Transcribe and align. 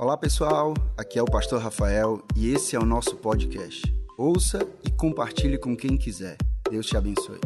Olá 0.00 0.16
pessoal, 0.16 0.74
aqui 0.96 1.18
é 1.18 1.22
o 1.22 1.24
Pastor 1.24 1.60
Rafael 1.60 2.22
e 2.36 2.54
esse 2.54 2.76
é 2.76 2.78
o 2.78 2.84
nosso 2.84 3.16
podcast. 3.16 3.82
Ouça 4.16 4.64
e 4.86 4.92
compartilhe 4.92 5.58
com 5.58 5.76
quem 5.76 5.96
quiser. 5.96 6.36
Deus 6.70 6.86
te 6.86 6.96
abençoe. 6.96 7.40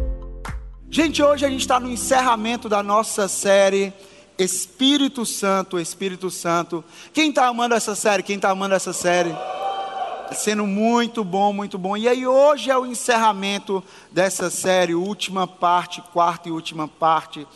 Gente, 0.90 1.22
hoje 1.22 1.46
a 1.46 1.48
gente 1.48 1.62
está 1.62 1.80
no 1.80 1.90
encerramento 1.90 2.68
da 2.68 2.82
nossa 2.82 3.26
série 3.26 3.90
Espírito 4.38 5.24
Santo, 5.24 5.80
Espírito 5.80 6.30
Santo. 6.30 6.84
Quem 7.14 7.30
está 7.30 7.46
amando 7.46 7.74
essa 7.74 7.94
série? 7.94 8.22
Quem 8.22 8.36
está 8.36 8.50
amando 8.50 8.74
essa 8.74 8.92
série? 8.92 9.30
Está 9.30 10.34
sendo 10.34 10.66
muito 10.66 11.24
bom, 11.24 11.54
muito 11.54 11.78
bom. 11.78 11.96
E 11.96 12.06
aí 12.06 12.26
hoje 12.26 12.70
é 12.70 12.76
o 12.76 12.84
encerramento 12.84 13.82
dessa 14.10 14.50
série, 14.50 14.94
última 14.94 15.46
parte, 15.46 16.02
quarta 16.12 16.50
e 16.50 16.52
última 16.52 16.86
parte. 16.86 17.46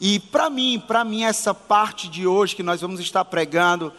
E 0.00 0.18
para 0.18 0.48
mim, 0.48 0.82
para 0.88 1.04
mim 1.04 1.24
essa 1.24 1.52
parte 1.52 2.08
de 2.08 2.26
hoje 2.26 2.56
que 2.56 2.62
nós 2.62 2.80
vamos 2.80 3.00
estar 3.00 3.24
pregando, 3.26 3.92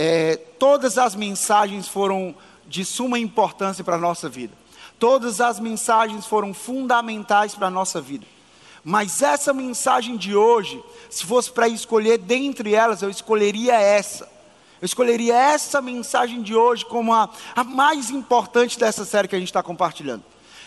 é, 0.00 0.36
todas 0.36 0.96
as 0.96 1.16
mensagens 1.16 1.88
foram 1.88 2.32
de 2.68 2.84
suma 2.84 3.18
importância 3.18 3.82
para 3.82 3.96
a 3.96 4.00
nossa 4.00 4.28
vida. 4.28 4.54
Todas 4.96 5.40
as 5.40 5.58
mensagens 5.58 6.24
foram 6.24 6.54
fundamentais 6.54 7.56
para 7.56 7.66
a 7.66 7.70
nossa 7.70 8.00
vida. 8.00 8.24
Mas 8.84 9.22
essa 9.22 9.52
mensagem 9.52 10.16
de 10.16 10.36
hoje, 10.36 10.80
se 11.10 11.26
fosse 11.26 11.50
para 11.50 11.66
escolher 11.66 12.16
dentre 12.16 12.76
elas, 12.76 13.02
eu 13.02 13.10
escolheria 13.10 13.74
essa. 13.74 14.28
Eu 14.80 14.86
escolheria 14.86 15.34
essa 15.34 15.82
mensagem 15.82 16.42
de 16.42 16.54
hoje 16.54 16.84
como 16.84 17.12
a, 17.12 17.28
a 17.56 17.64
mais 17.64 18.08
importante 18.08 18.78
dessa 18.78 19.04
série 19.04 19.26
que 19.26 19.34
a 19.34 19.38
gente 19.38 19.48
está 19.48 19.64
compartilhando. 19.64 20.22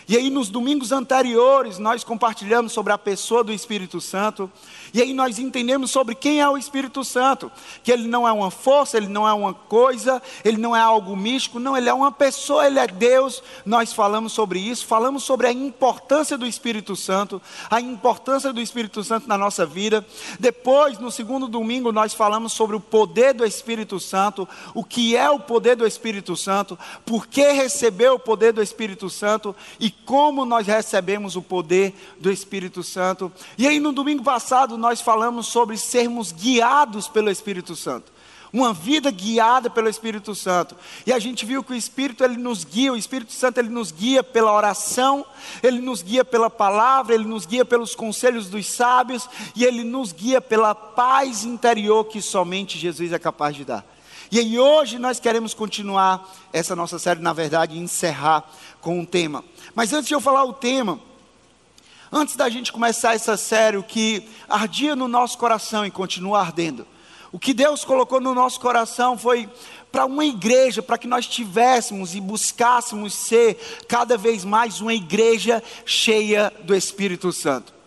E 0.08 0.16
aí, 0.16 0.28
nos 0.28 0.50
domingos 0.50 0.92
anteriores, 0.92 1.78
nós 1.78 2.04
compartilhamos 2.04 2.72
sobre 2.72 2.92
a 2.92 2.98
pessoa 2.98 3.42
do 3.44 3.52
Espírito 3.52 4.00
Santo. 4.00 4.50
E 4.92 5.00
aí, 5.00 5.12
nós 5.12 5.38
entendemos 5.38 5.90
sobre 5.90 6.14
quem 6.14 6.40
é 6.40 6.48
o 6.48 6.56
Espírito 6.56 7.02
Santo. 7.04 7.50
Que 7.82 7.92
ele 7.92 8.08
não 8.08 8.26
é 8.26 8.32
uma 8.32 8.50
força, 8.50 8.96
ele 8.96 9.08
não 9.08 9.26
é 9.26 9.32
uma 9.32 9.54
coisa, 9.54 10.22
ele 10.44 10.56
não 10.56 10.74
é 10.76 10.80
algo 10.80 11.16
místico. 11.16 11.58
Não, 11.58 11.76
ele 11.76 11.88
é 11.88 11.94
uma 11.94 12.12
pessoa, 12.12 12.66
ele 12.66 12.78
é 12.78 12.86
Deus. 12.86 13.42
Nós 13.64 13.92
falamos 13.92 14.32
sobre 14.32 14.58
isso. 14.58 14.86
Falamos 14.86 15.22
sobre 15.22 15.46
a 15.46 15.52
importância 15.52 16.36
do 16.36 16.46
Espírito 16.46 16.94
Santo, 16.94 17.40
a 17.70 17.80
importância 17.80 18.52
do 18.52 18.60
Espírito 18.60 19.02
Santo 19.02 19.28
na 19.28 19.38
nossa 19.38 19.64
vida. 19.64 20.04
Depois, 20.38 20.98
no 20.98 21.10
segundo 21.10 21.48
domingo, 21.48 21.92
nós 21.92 22.12
falamos 22.14 22.52
sobre 22.52 22.76
o 22.76 22.80
poder 22.80 23.34
do 23.34 23.44
Espírito 23.44 23.98
Santo. 23.98 24.48
O 24.74 24.84
que 24.84 25.16
é 25.16 25.30
o 25.30 25.38
poder 25.38 25.76
do 25.76 25.86
Espírito 25.86 26.36
Santo, 26.36 26.78
por 27.04 27.26
que 27.26 27.52
receber 27.52 28.10
o 28.10 28.18
poder 28.18 28.52
do 28.52 28.62
Espírito 28.62 29.08
Santo 29.08 29.54
e 29.78 29.90
como 29.90 30.44
nós 30.44 30.66
recebemos 30.66 31.36
o 31.36 31.42
poder 31.42 31.94
do 32.18 32.30
Espírito 32.30 32.82
Santo. 32.82 33.32
E 33.56 33.66
aí 33.66 33.80
no 33.80 33.92
domingo 33.92 34.22
passado 34.22 34.76
nós 34.82 35.00
falamos 35.00 35.46
sobre 35.46 35.76
sermos 35.78 36.32
guiados 36.32 37.06
pelo 37.06 37.30
Espírito 37.30 37.76
Santo. 37.76 38.12
Uma 38.52 38.74
vida 38.74 39.12
guiada 39.12 39.70
pelo 39.70 39.88
Espírito 39.88 40.34
Santo. 40.34 40.76
E 41.06 41.12
a 41.12 41.18
gente 41.20 41.46
viu 41.46 41.62
que 41.62 41.72
o 41.72 41.76
Espírito 41.76 42.22
ele 42.24 42.36
nos 42.36 42.64
guia, 42.64 42.92
o 42.92 42.96
Espírito 42.96 43.32
Santo 43.32 43.58
ele 43.58 43.68
nos 43.68 43.92
guia 43.92 44.24
pela 44.24 44.52
oração, 44.52 45.24
ele 45.62 45.80
nos 45.80 46.02
guia 46.02 46.24
pela 46.24 46.50
palavra, 46.50 47.14
ele 47.14 47.24
nos 47.24 47.46
guia 47.46 47.64
pelos 47.64 47.94
conselhos 47.94 48.50
dos 48.50 48.66
sábios 48.66 49.30
e 49.54 49.64
ele 49.64 49.84
nos 49.84 50.12
guia 50.12 50.40
pela 50.40 50.74
paz 50.74 51.44
interior 51.44 52.04
que 52.04 52.20
somente 52.20 52.76
Jesus 52.76 53.12
é 53.12 53.18
capaz 53.20 53.54
de 53.54 53.64
dar. 53.64 53.86
E 54.32 54.38
aí 54.40 54.58
hoje 54.58 54.98
nós 54.98 55.20
queremos 55.20 55.54
continuar 55.54 56.28
essa 56.52 56.74
nossa 56.74 56.98
série, 56.98 57.20
na 57.20 57.32
verdade, 57.32 57.78
encerrar 57.78 58.44
com 58.80 58.98
um 58.98 59.04
tema. 59.04 59.44
Mas 59.76 59.92
antes 59.92 60.08
de 60.08 60.14
eu 60.14 60.20
falar 60.20 60.44
o 60.44 60.52
tema, 60.52 60.98
antes 62.12 62.36
da 62.36 62.50
gente 62.50 62.70
começar 62.70 63.14
essa 63.14 63.36
série, 63.38 63.78
o 63.78 63.82
que 63.82 64.28
ardia 64.48 64.94
no 64.94 65.08
nosso 65.08 65.38
coração 65.38 65.86
e 65.86 65.90
continua 65.90 66.40
ardendo, 66.40 66.86
o 67.32 67.38
que 67.38 67.54
Deus 67.54 67.82
colocou 67.82 68.20
no 68.20 68.34
nosso 68.34 68.60
coração 68.60 69.16
foi 69.16 69.48
para 69.90 70.04
uma 70.04 70.24
igreja, 70.24 70.82
para 70.82 70.98
que 70.98 71.06
nós 71.06 71.26
tivéssemos 71.26 72.14
e 72.14 72.20
buscássemos 72.20 73.14
ser 73.14 73.58
cada 73.88 74.18
vez 74.18 74.44
mais 74.44 74.82
uma 74.82 74.92
igreja 74.92 75.62
cheia 75.86 76.52
do 76.64 76.74
Espírito 76.74 77.32
Santo. 77.32 77.81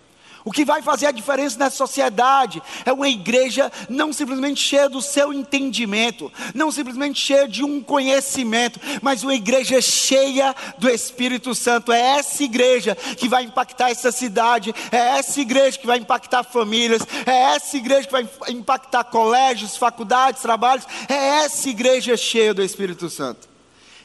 O 0.45 0.51
que 0.51 0.63
vai 0.63 0.83
fazer 0.83 1.07
a 1.07 1.11
diferença 1.11 1.57
nessa 1.57 1.75
sociedade 1.75 2.61
é 2.85 2.94
uma 2.94 3.09
igreja 3.09 3.72
não 3.89 4.13
simplesmente 4.13 4.61
cheia 4.61 4.88
do 4.88 5.01
seu 5.01 5.33
entendimento, 5.33 6.31
não 6.53 6.72
simplesmente 6.72 7.19
cheia 7.19 7.47
de 7.47 7.63
um 7.63 7.81
conhecimento, 7.81 8.79
mas 9.01 9.23
uma 9.23 9.34
igreja 9.34 9.81
cheia 9.81 10.55
do 10.78 10.88
Espírito 10.88 11.55
Santo. 11.55 11.91
É 11.91 12.00
essa 12.19 12.44
igreja 12.44 12.94
que 12.94 13.28
vai 13.28 13.44
impactar 13.44 13.89
essa 13.89 14.11
cidade, 14.11 14.72
é 14.91 15.17
essa 15.17 15.41
igreja 15.41 15.79
que 15.79 15.88
vai 15.88 15.97
impactar 15.97 16.44
famílias, 16.44 17.01
é 17.25 17.55
essa 17.55 17.75
igreja 17.75 18.05
que 18.05 18.11
vai 18.11 18.29
impactar 18.50 19.03
colégios, 19.05 19.75
faculdades, 19.75 20.44
trabalhos, 20.44 20.85
é 21.09 21.44
essa 21.44 21.67
igreja 21.67 22.16
cheia 22.16 22.53
do 22.53 22.61
Espírito 22.61 23.09
Santo. 23.09 23.50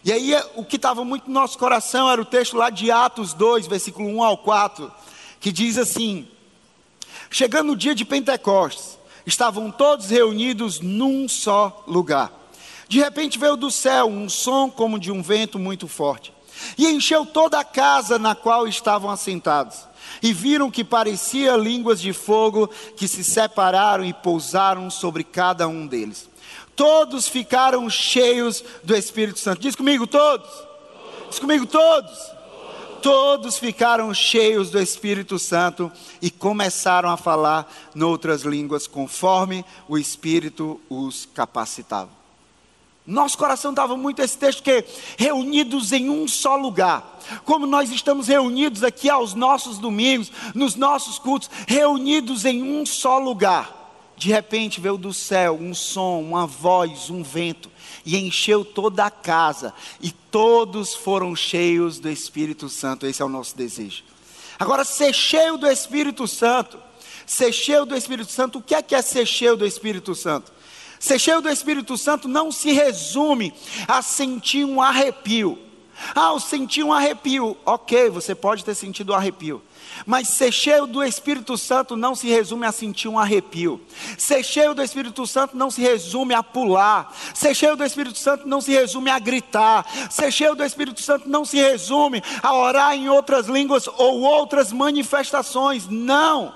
E 0.03 0.11
aí 0.11 0.35
o 0.57 0.65
que 0.65 0.77
estava 0.77 1.05
muito 1.05 1.29
no 1.29 1.35
nosso 1.35 1.59
coração 1.59 2.11
era 2.11 2.23
o 2.23 2.25
texto 2.25 2.57
lá 2.57 2.71
de 2.71 2.91
Atos 2.91 3.35
2, 3.35 3.67
versículo 3.67 4.09
1 4.09 4.25
ao 4.25 4.39
4 4.39 4.91
que 5.41 5.51
diz 5.51 5.79
assim: 5.79 6.29
Chegando 7.31 7.73
o 7.73 7.77
dia 7.77 7.95
de 7.95 8.05
Pentecostes, 8.05 8.99
estavam 9.27 9.71
todos 9.71 10.11
reunidos 10.11 10.81
num 10.81 11.27
só 11.29 11.83
lugar. 11.89 12.31
De 12.87 13.01
repente 13.01 13.39
veio 13.39 13.57
do 13.57 13.71
céu 13.71 14.07
um 14.07 14.29
som 14.29 14.69
como 14.69 14.99
de 14.99 15.11
um 15.11 15.23
vento 15.23 15.59
muito 15.59 15.89
forte, 15.89 16.33
e 16.77 16.87
encheu 16.87 17.25
toda 17.25 17.59
a 17.59 17.65
casa 17.65 18.19
na 18.19 18.35
qual 18.35 18.69
estavam 18.69 19.11
assentados. 19.11 19.89
E 20.23 20.33
viram 20.33 20.71
que 20.71 20.83
parecia 20.83 21.57
línguas 21.57 22.01
de 22.01 22.13
fogo 22.13 22.69
que 22.97 23.07
se 23.07 23.23
separaram 23.23 24.05
e 24.05 24.13
pousaram 24.13 24.91
sobre 24.91 25.23
cada 25.23 25.69
um 25.69 25.87
deles. 25.87 26.29
Todos 26.75 27.29
ficaram 27.29 27.89
cheios 27.89 28.63
do 28.83 28.95
Espírito 28.95 29.39
Santo. 29.39 29.63
Diz 29.63 29.77
comigo, 29.77 30.07
todos. 30.07 30.51
Diz 31.31 31.39
comigo, 31.39 31.65
todos 31.65 32.40
todos 33.03 33.59
ficaram 33.59 34.13
cheios 34.15 34.71
do 34.71 34.81
Espírito 34.81 35.39
Santo 35.39 35.91
e 36.21 36.31
começaram 36.31 37.09
a 37.09 37.17
falar 37.17 37.71
noutras 37.95 38.43
línguas 38.43 38.87
conforme 38.87 39.65
o 39.89 39.99
Espírito 39.99 40.81
os 40.89 41.29
capacitava. 41.35 42.21
Nosso 43.07 43.37
coração 43.37 43.71
estava 43.73 43.97
muito 43.97 44.23
esse 44.23 44.39
texto 44.39 44.63
que 44.63 44.85
reunidos 45.17 45.91
em 45.91 46.09
um 46.09 46.29
só 46.29 46.55
lugar, 46.55 47.19
como 47.45 47.67
nós 47.67 47.91
estamos 47.91 48.29
reunidos 48.29 48.85
aqui 48.85 49.11
aos 49.11 49.35
nossos 49.35 49.79
domingos, 49.79 50.31
nos 50.55 50.77
nossos 50.77 51.19
cultos, 51.19 51.51
reunidos 51.67 52.45
em 52.45 52.63
um 52.63 52.87
só 52.87 53.19
lugar. 53.19 53.79
De 54.17 54.29
repente 54.29 54.81
veio 54.81 54.99
do 54.99 55.15
céu 55.15 55.59
um 55.61 55.75
som, 55.75 56.21
uma 56.21 56.47
voz, 56.47 57.09
um 57.09 57.23
vento, 57.23 57.71
e 58.11 58.17
encheu 58.17 58.65
toda 58.65 59.05
a 59.05 59.11
casa, 59.11 59.73
e 60.01 60.11
todos 60.11 60.95
foram 60.95 61.37
cheios 61.37 62.01
do 62.01 62.11
Espírito 62.11 62.69
Santo. 62.69 63.07
Esse 63.07 63.23
é 63.23 63.25
o 63.25 63.29
nosso 63.29 63.57
desejo. 63.57 64.03
Agora, 64.59 64.85
ser 64.85 65.15
cheio 65.15 65.57
do 65.57 65.69
Espírito 65.69 66.27
Santo, 66.27 66.77
ser 67.25 67.53
cheio 67.53 67.87
do 67.87 67.97
Espírito 67.97 68.33
Santo, 68.33 68.59
o 68.59 68.63
que 68.63 68.75
é 68.75 68.83
que 68.83 68.97
é 68.97 69.01
ser 69.01 69.25
cheio 69.25 69.57
do 69.57 69.65
Espírito 69.65 70.13
Santo? 70.17 70.53
Ser 70.99 71.21
cheio 71.21 71.41
do 71.41 71.49
Espírito 71.49 71.97
Santo 71.97 72.27
não 72.27 72.51
se 72.51 72.73
resume 72.73 73.55
a 73.87 74.03
sentir 74.03 74.65
um 74.65 74.83
arrepio. 74.83 75.57
Ah, 76.13 76.33
eu 76.33 76.41
senti 76.41 76.83
um 76.83 76.93
arrepio. 76.93 77.57
Ok, 77.65 78.11
você 78.11 78.35
pode 78.35 78.65
ter 78.65 78.75
sentido 78.75 79.13
um 79.13 79.17
arrepio. 79.17 79.63
Mas 80.07 80.29
ser 80.29 80.53
cheio 80.53 80.87
do 80.87 81.03
Espírito 81.03 81.57
Santo 81.57 81.97
não 81.97 82.15
se 82.15 82.29
resume 82.29 82.67
a 82.67 82.73
sentir 82.73 83.09
um 83.09 83.19
arrepio. 83.19 83.81
Ser 84.17 84.43
cheio 84.43 84.75
do 84.75 84.83
Espírito 84.83 85.27
Santo 85.27 85.57
não 85.57 85.71
se 85.71 85.81
resume 85.81 86.35
a 86.35 86.43
pular. 86.43 87.15
Ser 87.35 87.55
cheio 87.55 87.77
do 87.77 87.85
Espírito 87.85 88.19
Santo 88.19 88.49
não 88.49 88.61
se 88.61 88.73
resume 88.73 89.11
a 89.11 89.19
gritar. 89.19 89.87
Ser 90.11 90.33
cheio 90.33 90.55
do 90.55 90.65
Espírito 90.65 91.01
Santo 91.01 91.29
não 91.29 91.45
se 91.45 91.57
resume 91.57 92.23
a 92.43 92.55
orar 92.55 92.95
em 92.95 93.09
outras 93.09 93.47
línguas 93.47 93.87
ou 93.87 94.21
outras 94.21 94.73
manifestações. 94.73 95.89
Não. 95.89 96.55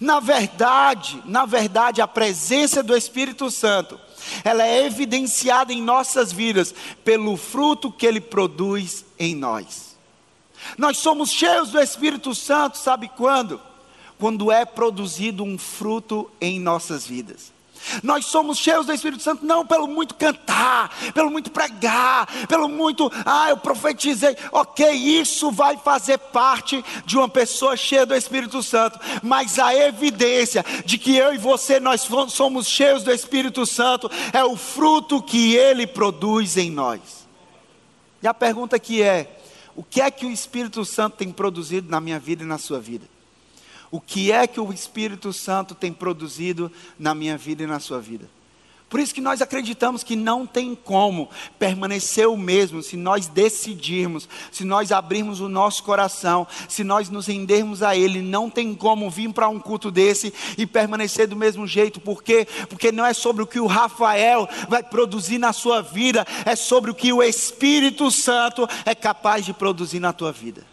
Na 0.00 0.20
verdade, 0.20 1.22
na 1.24 1.46
verdade, 1.46 2.00
a 2.00 2.08
presença 2.08 2.82
do 2.82 2.96
Espírito 2.96 3.50
Santo, 3.50 3.98
ela 4.44 4.66
é 4.66 4.84
evidenciada 4.84 5.72
em 5.72 5.82
nossas 5.82 6.32
vidas 6.32 6.74
pelo 7.04 7.36
fruto 7.36 7.90
que 7.90 8.06
ele 8.06 8.20
produz 8.20 9.04
em 9.18 9.34
nós. 9.34 9.95
Nós 10.76 10.98
somos 10.98 11.30
cheios 11.30 11.70
do 11.70 11.80
Espírito 11.80 12.34
Santo, 12.34 12.78
sabe 12.78 13.10
quando? 13.16 13.60
Quando 14.18 14.50
é 14.50 14.64
produzido 14.64 15.44
um 15.44 15.58
fruto 15.58 16.30
em 16.40 16.58
nossas 16.58 17.06
vidas. 17.06 17.56
Nós 18.02 18.26
somos 18.26 18.58
cheios 18.58 18.86
do 18.86 18.92
Espírito 18.92 19.22
Santo 19.22 19.44
não 19.44 19.64
pelo 19.64 19.86
muito 19.86 20.14
cantar, 20.14 20.90
pelo 21.12 21.30
muito 21.30 21.50
pregar, 21.50 22.26
pelo 22.46 22.68
muito, 22.68 23.10
ah, 23.24 23.50
eu 23.50 23.56
profetizei. 23.56 24.36
Ok, 24.52 24.90
isso 24.90 25.50
vai 25.50 25.76
fazer 25.76 26.18
parte 26.18 26.84
de 27.04 27.16
uma 27.16 27.28
pessoa 27.28 27.76
cheia 27.76 28.06
do 28.06 28.14
Espírito 28.14 28.62
Santo, 28.62 28.98
mas 29.22 29.58
a 29.58 29.74
evidência 29.74 30.64
de 30.84 30.98
que 30.98 31.16
eu 31.16 31.34
e 31.34 31.38
você 31.38 31.78
nós 31.78 32.06
somos 32.28 32.66
cheios 32.66 33.02
do 33.02 33.12
Espírito 33.12 33.64
Santo 33.64 34.10
é 34.32 34.44
o 34.44 34.56
fruto 34.56 35.22
que 35.22 35.54
ele 35.54 35.86
produz 35.86 36.56
em 36.56 36.70
nós. 36.70 37.26
E 38.22 38.26
a 38.26 38.34
pergunta 38.34 38.76
aqui 38.76 39.02
é: 39.02 39.35
o 39.76 39.84
que 39.84 40.00
é 40.00 40.10
que 40.10 40.24
o 40.24 40.30
Espírito 40.30 40.84
Santo 40.84 41.18
tem 41.18 41.30
produzido 41.30 41.90
na 41.90 42.00
minha 42.00 42.18
vida 42.18 42.42
e 42.42 42.46
na 42.46 42.56
sua 42.56 42.80
vida? 42.80 43.06
O 43.90 44.00
que 44.00 44.32
é 44.32 44.46
que 44.46 44.58
o 44.58 44.72
Espírito 44.72 45.32
Santo 45.32 45.74
tem 45.74 45.92
produzido 45.92 46.72
na 46.98 47.14
minha 47.14 47.36
vida 47.36 47.62
e 47.62 47.66
na 47.66 47.78
sua 47.78 48.00
vida? 48.00 48.28
Por 48.88 49.00
isso 49.00 49.12
que 49.12 49.20
nós 49.20 49.42
acreditamos 49.42 50.04
que 50.04 50.14
não 50.14 50.46
tem 50.46 50.72
como 50.72 51.28
permanecer 51.58 52.28
o 52.28 52.36
mesmo 52.36 52.84
se 52.84 52.96
nós 52.96 53.26
decidirmos, 53.26 54.28
se 54.52 54.64
nós 54.64 54.92
abrirmos 54.92 55.40
o 55.40 55.48
nosso 55.48 55.82
coração, 55.82 56.46
se 56.68 56.84
nós 56.84 57.10
nos 57.10 57.26
rendermos 57.26 57.82
a 57.82 57.96
Ele. 57.96 58.22
Não 58.22 58.48
tem 58.48 58.72
como 58.76 59.10
vir 59.10 59.32
para 59.32 59.48
um 59.48 59.58
culto 59.58 59.90
desse 59.90 60.32
e 60.56 60.64
permanecer 60.64 61.26
do 61.26 61.34
mesmo 61.34 61.66
jeito. 61.66 62.00
Por 62.00 62.22
quê? 62.22 62.46
Porque 62.68 62.92
não 62.92 63.04
é 63.04 63.12
sobre 63.12 63.42
o 63.42 63.46
que 63.46 63.58
o 63.58 63.66
Rafael 63.66 64.48
vai 64.68 64.84
produzir 64.84 65.38
na 65.38 65.52
sua 65.52 65.82
vida, 65.82 66.24
é 66.44 66.54
sobre 66.54 66.92
o 66.92 66.94
que 66.94 67.12
o 67.12 67.24
Espírito 67.24 68.08
Santo 68.12 68.68
é 68.84 68.94
capaz 68.94 69.44
de 69.44 69.52
produzir 69.52 69.98
na 69.98 70.12
tua 70.12 70.30
vida. 70.30 70.64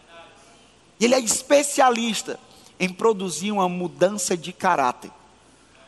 Ele 1.00 1.16
é 1.16 1.20
especialista 1.20 2.38
em 2.78 2.88
produzir 2.88 3.50
uma 3.50 3.68
mudança 3.68 4.36
de 4.36 4.52
caráter 4.52 5.10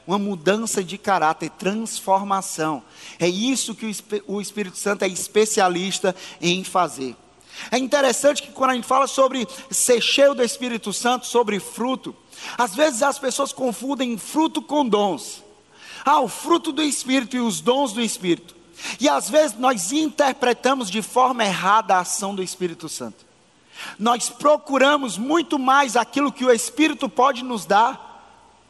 uma 0.06 0.18
mudança 0.18 0.84
de 0.84 0.96
caráter, 0.96 1.50
transformação. 1.50 2.82
É 3.18 3.28
isso 3.28 3.74
que 3.74 3.86
o 4.26 4.40
Espírito 4.40 4.78
Santo 4.78 5.04
é 5.04 5.08
especialista 5.08 6.14
em 6.40 6.62
fazer. 6.62 7.16
É 7.70 7.78
interessante 7.78 8.42
que 8.42 8.52
quando 8.52 8.70
a 8.70 8.74
gente 8.74 8.86
fala 8.86 9.06
sobre 9.06 9.46
ser 9.70 10.00
cheio 10.00 10.34
do 10.34 10.42
Espírito 10.42 10.92
Santo, 10.92 11.26
sobre 11.26 11.58
fruto, 11.58 12.14
às 12.56 12.74
vezes 12.74 13.02
as 13.02 13.18
pessoas 13.18 13.52
confundem 13.52 14.16
fruto 14.18 14.60
com 14.60 14.86
dons. 14.86 15.42
Ah, 16.04 16.20
o 16.20 16.28
fruto 16.28 16.70
do 16.70 16.82
Espírito 16.82 17.36
e 17.36 17.40
os 17.40 17.60
dons 17.60 17.92
do 17.92 18.00
Espírito. 18.00 18.54
E 19.00 19.08
às 19.08 19.28
vezes 19.28 19.58
nós 19.58 19.90
interpretamos 19.90 20.90
de 20.90 21.02
forma 21.02 21.44
errada 21.44 21.96
a 21.96 22.00
ação 22.00 22.34
do 22.34 22.42
Espírito 22.42 22.88
Santo. 22.88 23.24
Nós 23.98 24.28
procuramos 24.28 25.18
muito 25.18 25.58
mais 25.58 25.96
aquilo 25.96 26.32
que 26.32 26.44
o 26.44 26.52
Espírito 26.52 27.08
pode 27.08 27.42
nos 27.42 27.66
dar 27.66 28.05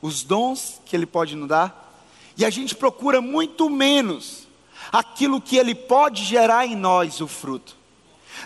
os 0.01 0.23
dons 0.23 0.81
que 0.85 0.95
Ele 0.95 1.07
pode 1.07 1.35
nos 1.35 1.49
dar, 1.49 2.05
e 2.37 2.45
a 2.45 2.51
gente 2.51 2.75
procura 2.75 3.21
muito 3.21 3.71
menos 3.71 4.47
aquilo 4.93 5.41
que 5.41 5.57
Ele 5.57 5.75
pode 5.75 6.25
gerar 6.25 6.67
em 6.67 6.77
nós, 6.77 7.21
o 7.21 7.27
fruto. 7.27 7.77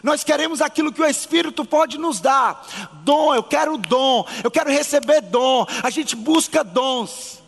Nós 0.02 0.22
queremos 0.22 0.62
aquilo 0.62 0.92
que 0.92 1.02
o 1.02 1.06
Espírito 1.06 1.64
pode 1.64 1.98
nos 1.98 2.20
dar. 2.20 2.64
Dom, 3.02 3.34
eu 3.34 3.42
quero 3.42 3.76
dom, 3.76 4.24
eu 4.42 4.50
quero 4.50 4.70
receber 4.70 5.20
dom. 5.20 5.66
A 5.82 5.90
gente 5.90 6.14
busca 6.14 6.62
dons. 6.62 7.39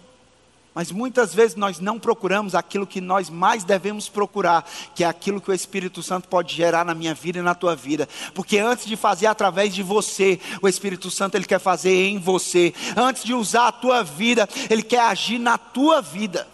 Mas 0.75 0.91
muitas 0.91 1.35
vezes 1.35 1.55
nós 1.55 1.79
não 1.79 1.99
procuramos 1.99 2.55
aquilo 2.55 2.87
que 2.87 3.01
nós 3.01 3.29
mais 3.29 3.63
devemos 3.63 4.09
procurar, 4.09 4.69
que 4.95 5.05
é 5.05 5.07
aquilo 5.07 5.41
que 5.41 5.51
o 5.51 5.55
Espírito 5.55 6.03
Santo 6.03 6.29
pode 6.29 6.55
gerar 6.55 6.85
na 6.85 6.95
minha 6.95 7.15
vida 7.15 7.39
e 7.39 7.43
na 7.43 7.55
tua 7.55 7.77
vida. 7.77 8.09
Porque 8.35 8.59
antes 8.59 8.87
de 8.87 8.97
fazer 8.97 9.27
através 9.27 9.75
de 9.75 9.83
você, 9.83 10.41
o 10.63 10.69
Espírito 10.69 11.11
Santo 11.11 11.35
ele 11.35 11.45
quer 11.45 11.61
fazer 11.61 11.93
em 11.93 12.19
você. 12.19 12.73
Antes 12.97 13.23
de 13.23 13.35
usar 13.35 13.69
a 13.69 13.73
tua 13.73 14.03
vida, 14.03 14.49
ele 14.71 14.83
quer 14.83 15.01
agir 15.01 15.39
na 15.39 15.59
tua 15.59 16.01
vida. 16.01 16.49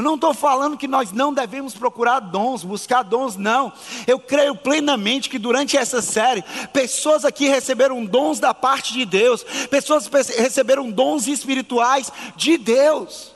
Eu 0.00 0.04
não 0.04 0.14
estou 0.14 0.32
falando 0.32 0.78
que 0.78 0.88
nós 0.88 1.12
não 1.12 1.30
devemos 1.30 1.74
procurar 1.74 2.20
dons, 2.20 2.64
buscar 2.64 3.02
dons, 3.02 3.36
não. 3.36 3.70
Eu 4.06 4.18
creio 4.18 4.56
plenamente 4.56 5.28
que 5.28 5.38
durante 5.38 5.76
essa 5.76 6.00
série, 6.00 6.42
pessoas 6.72 7.22
aqui 7.22 7.48
receberam 7.48 8.02
dons 8.06 8.40
da 8.40 8.54
parte 8.54 8.94
de 8.94 9.04
Deus, 9.04 9.44
pessoas 9.68 10.06
receberam 10.38 10.90
dons 10.90 11.26
espirituais 11.26 12.10
de 12.34 12.56
Deus. 12.56 13.32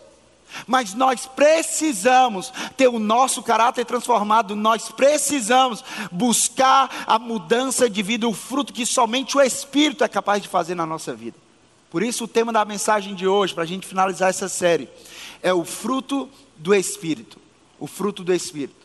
Mas 0.67 0.95
nós 0.95 1.27
precisamos 1.27 2.51
ter 2.79 2.89
o 2.89 2.99
nosso 2.99 3.43
caráter 3.43 3.85
transformado, 3.85 4.57
nós 4.57 4.89
precisamos 4.91 5.85
buscar 6.11 7.05
a 7.07 7.19
mudança 7.19 7.91
de 7.91 8.03
vida, 8.03 8.27
o 8.27 8.33
fruto 8.33 8.73
que 8.73 8.87
somente 8.87 9.37
o 9.37 9.43
Espírito 9.43 10.03
é 10.03 10.09
capaz 10.09 10.41
de 10.41 10.49
fazer 10.49 10.75
na 10.75 10.87
nossa 10.87 11.13
vida. 11.13 11.37
Por 11.91 12.03
isso, 12.03 12.25
o 12.25 12.29
tema 12.29 12.55
da 12.55 12.65
mensagem 12.65 13.15
de 13.15 13.29
hoje, 13.29 13.53
para 13.53 13.65
a 13.65 13.67
gente 13.67 13.87
finalizar 13.87 14.31
essa 14.31 14.49
série, 14.49 14.89
é 15.43 15.53
o 15.53 15.63
fruto 15.63 16.31
do 16.57 16.75
Espírito, 16.75 17.39
o 17.79 17.87
fruto 17.87 18.23
do 18.23 18.33
Espírito. 18.33 18.85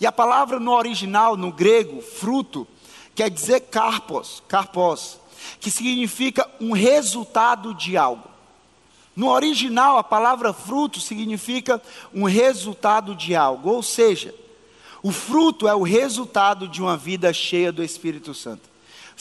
E 0.00 0.06
a 0.06 0.12
palavra 0.12 0.58
no 0.58 0.72
original, 0.72 1.36
no 1.36 1.52
grego, 1.52 2.00
fruto, 2.00 2.66
quer 3.14 3.30
dizer 3.30 3.60
carpos, 3.60 4.42
carpos, 4.48 5.18
que 5.60 5.70
significa 5.70 6.48
um 6.60 6.72
resultado 6.72 7.74
de 7.74 7.96
algo. 7.96 8.28
No 9.14 9.28
original, 9.28 9.98
a 9.98 10.04
palavra 10.04 10.52
fruto 10.52 10.98
significa 10.98 11.80
um 12.14 12.24
resultado 12.24 13.14
de 13.14 13.36
algo, 13.36 13.70
ou 13.70 13.82
seja, 13.82 14.34
o 15.02 15.12
fruto 15.12 15.68
é 15.68 15.74
o 15.74 15.82
resultado 15.82 16.66
de 16.66 16.80
uma 16.80 16.96
vida 16.96 17.32
cheia 17.32 17.70
do 17.70 17.82
Espírito 17.82 18.32
Santo. 18.32 18.71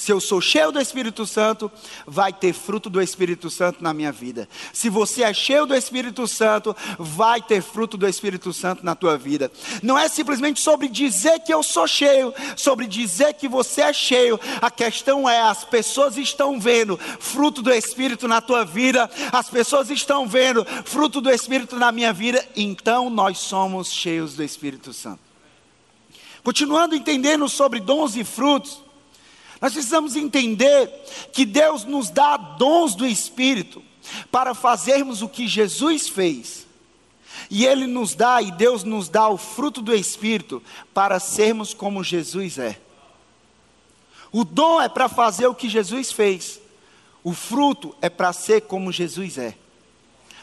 Se 0.01 0.11
eu 0.11 0.19
sou 0.19 0.41
cheio 0.41 0.71
do 0.71 0.81
Espírito 0.81 1.27
Santo, 1.27 1.71
vai 2.07 2.33
ter 2.33 2.53
fruto 2.53 2.89
do 2.89 2.99
Espírito 2.99 3.51
Santo 3.51 3.83
na 3.83 3.93
minha 3.93 4.11
vida. 4.11 4.49
Se 4.73 4.89
você 4.89 5.21
é 5.21 5.31
cheio 5.31 5.67
do 5.67 5.75
Espírito 5.75 6.27
Santo, 6.27 6.75
vai 6.97 7.39
ter 7.39 7.61
fruto 7.61 7.97
do 7.97 8.07
Espírito 8.07 8.51
Santo 8.51 8.83
na 8.83 8.95
tua 8.95 9.15
vida. 9.15 9.51
Não 9.83 9.95
é 9.95 10.09
simplesmente 10.09 10.59
sobre 10.59 10.87
dizer 10.87 11.41
que 11.41 11.53
eu 11.53 11.61
sou 11.61 11.85
cheio, 11.85 12.33
sobre 12.57 12.87
dizer 12.87 13.35
que 13.35 13.47
você 13.47 13.81
é 13.81 13.93
cheio. 13.93 14.39
A 14.59 14.71
questão 14.71 15.29
é: 15.29 15.39
as 15.39 15.63
pessoas 15.63 16.17
estão 16.17 16.59
vendo 16.59 16.97
fruto 17.19 17.61
do 17.61 17.71
Espírito 17.71 18.27
na 18.27 18.41
tua 18.41 18.65
vida, 18.65 19.07
as 19.31 19.51
pessoas 19.51 19.91
estão 19.91 20.27
vendo 20.27 20.65
fruto 20.83 21.21
do 21.21 21.29
Espírito 21.29 21.75
na 21.75 21.91
minha 21.91 22.11
vida, 22.11 22.43
então 22.55 23.07
nós 23.07 23.37
somos 23.37 23.91
cheios 23.91 24.33
do 24.33 24.41
Espírito 24.41 24.93
Santo. 24.93 25.19
Continuando 26.43 26.95
entendendo 26.95 27.47
sobre 27.47 27.79
dons 27.79 28.15
e 28.15 28.23
frutos. 28.23 28.89
Nós 29.61 29.73
precisamos 29.73 30.15
entender 30.15 30.87
que 31.31 31.45
Deus 31.45 31.85
nos 31.85 32.09
dá 32.09 32.35
dons 32.35 32.95
do 32.95 33.05
Espírito 33.05 33.83
para 34.31 34.55
fazermos 34.55 35.21
o 35.21 35.29
que 35.29 35.47
Jesus 35.47 36.09
fez. 36.09 36.67
E 37.49 37.65
Ele 37.65 37.85
nos 37.85 38.15
dá, 38.15 38.41
e 38.41 38.51
Deus 38.51 38.83
nos 38.83 39.07
dá 39.07 39.29
o 39.29 39.37
fruto 39.37 39.81
do 39.81 39.93
Espírito 39.93 40.63
para 40.93 41.19
sermos 41.19 41.73
como 41.73 42.03
Jesus 42.03 42.57
é. 42.57 42.81
O 44.31 44.43
dom 44.43 44.81
é 44.81 44.89
para 44.89 45.07
fazer 45.07 45.45
o 45.45 45.55
que 45.55 45.69
Jesus 45.69 46.11
fez, 46.11 46.59
o 47.23 47.33
fruto 47.33 47.95
é 48.01 48.09
para 48.09 48.33
ser 48.33 48.61
como 48.61 48.91
Jesus 48.91 49.37
é 49.37 49.55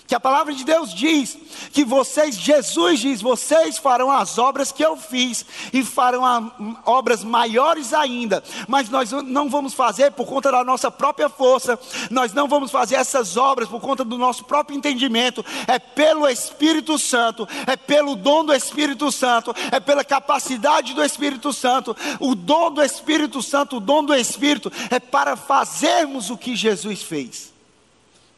que 0.08 0.14
a 0.14 0.20
palavra 0.20 0.55
de 0.55 0.64
Deus 0.64 0.94
diz 0.94 1.37
que 1.70 1.84
vocês, 1.84 2.34
Jesus 2.34 2.99
diz, 2.99 3.20
vocês 3.20 3.76
farão 3.76 4.10
as 4.10 4.38
obras 4.38 4.72
que 4.72 4.82
eu 4.82 4.96
fiz 4.96 5.44
e 5.70 5.84
farão 5.84 6.25
a, 6.25 6.50
obras 6.87 7.22
maiores 7.22 7.93
ainda, 7.93 8.43
mas 8.66 8.88
nós 8.88 9.12
não 9.12 9.50
vamos 9.50 9.75
fazer 9.75 10.12
por 10.12 10.26
conta 10.26 10.50
da 10.50 10.64
nossa 10.64 10.90
própria 10.90 11.28
força, 11.28 11.78
nós 12.10 12.32
não 12.32 12.49
vamos 12.49 12.70
fazer 12.70 12.94
essas 12.94 13.37
obras 13.37 13.69
por 13.69 13.82
conta 13.82 14.02
do 14.02 14.16
nosso 14.16 14.44
próprio 14.44 14.78
entendimento, 14.78 15.44
é 15.66 15.78
pelo 15.78 16.26
Espírito 16.26 16.99
Santo, 16.99 17.46
é 17.66 17.76
pelo 17.76 18.16
dom 18.16 18.46
do 18.46 18.55
Espírito 18.55 19.12
Santo, 19.12 19.55
é 19.70 19.79
pela 19.79 20.03
capacidade 20.03 20.94
do 20.94 21.05
Espírito 21.05 21.53
Santo, 21.53 21.94
o 22.19 22.34
dom 22.34 22.70
do 22.70 22.82
Espírito 22.82 23.43
Santo, 23.43 23.77
o 23.77 23.81
dom 23.81 24.03
do 24.03 24.15
Espírito 24.15 24.72
é 24.91 24.98
para 24.98 25.36
fazermos 25.36 26.31
o 26.31 26.38
que 26.38 26.56
Jesus 26.56 27.03
fez. 27.03 27.57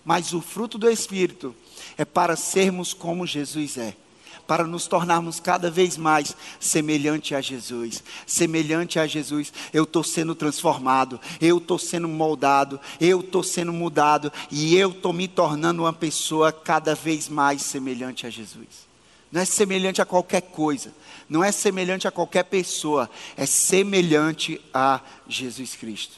Mas 0.04 0.32
o 0.32 0.40
fruto 0.40 0.78
do 0.78 0.90
Espírito 0.90 1.54
é 1.96 2.04
para 2.04 2.36
sermos 2.36 2.92
como 2.94 3.26
Jesus 3.26 3.76
é 3.76 3.96
para 4.50 4.64
nos 4.64 4.88
tornarmos 4.88 5.38
cada 5.38 5.70
vez 5.70 5.96
mais 5.96 6.36
semelhante 6.58 7.36
a 7.36 7.40
Jesus. 7.40 8.02
Semelhante 8.26 8.98
a 8.98 9.06
Jesus, 9.06 9.52
eu 9.72 9.84
estou 9.84 10.02
sendo 10.02 10.34
transformado, 10.34 11.20
eu 11.40 11.58
estou 11.58 11.78
sendo 11.78 12.08
moldado, 12.08 12.80
eu 13.00 13.20
estou 13.20 13.44
sendo 13.44 13.72
mudado 13.72 14.32
e 14.50 14.74
eu 14.74 14.90
estou 14.90 15.12
me 15.12 15.28
tornando 15.28 15.82
uma 15.82 15.92
pessoa 15.92 16.50
cada 16.50 16.96
vez 16.96 17.28
mais 17.28 17.62
semelhante 17.62 18.26
a 18.26 18.30
Jesus. 18.30 18.90
Não 19.30 19.40
é 19.40 19.44
semelhante 19.44 20.02
a 20.02 20.04
qualquer 20.04 20.42
coisa, 20.42 20.92
não 21.28 21.44
é 21.44 21.52
semelhante 21.52 22.08
a 22.08 22.10
qualquer 22.10 22.42
pessoa, 22.42 23.08
é 23.36 23.46
semelhante 23.46 24.60
a 24.74 25.00
Jesus 25.28 25.76
Cristo. 25.76 26.16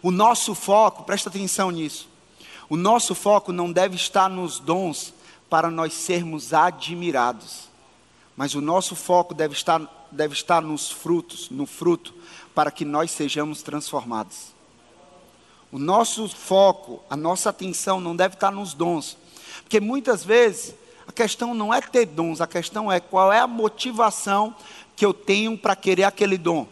O 0.00 0.12
nosso 0.12 0.54
foco, 0.54 1.02
presta 1.02 1.28
atenção 1.28 1.72
nisso, 1.72 2.08
o 2.72 2.76
nosso 2.78 3.14
foco 3.14 3.52
não 3.52 3.70
deve 3.70 3.96
estar 3.96 4.30
nos 4.30 4.58
dons 4.58 5.12
para 5.50 5.70
nós 5.70 5.92
sermos 5.92 6.54
admirados, 6.54 7.68
mas 8.34 8.54
o 8.54 8.62
nosso 8.62 8.96
foco 8.96 9.34
deve 9.34 9.52
estar, 9.52 10.06
deve 10.10 10.32
estar 10.32 10.62
nos 10.62 10.90
frutos, 10.90 11.50
no 11.50 11.66
fruto, 11.66 12.14
para 12.54 12.70
que 12.70 12.82
nós 12.82 13.10
sejamos 13.10 13.60
transformados. 13.62 14.54
O 15.70 15.78
nosso 15.78 16.26
foco, 16.30 17.02
a 17.10 17.14
nossa 17.14 17.50
atenção 17.50 18.00
não 18.00 18.16
deve 18.16 18.36
estar 18.36 18.50
nos 18.50 18.72
dons, 18.72 19.18
porque 19.60 19.78
muitas 19.78 20.24
vezes 20.24 20.74
a 21.06 21.12
questão 21.12 21.52
não 21.52 21.74
é 21.74 21.82
ter 21.82 22.06
dons, 22.06 22.40
a 22.40 22.46
questão 22.46 22.90
é 22.90 23.00
qual 23.00 23.30
é 23.30 23.38
a 23.38 23.46
motivação 23.46 24.56
que 24.96 25.04
eu 25.04 25.12
tenho 25.12 25.58
para 25.58 25.76
querer 25.76 26.04
aquele 26.04 26.38
dom. 26.38 26.66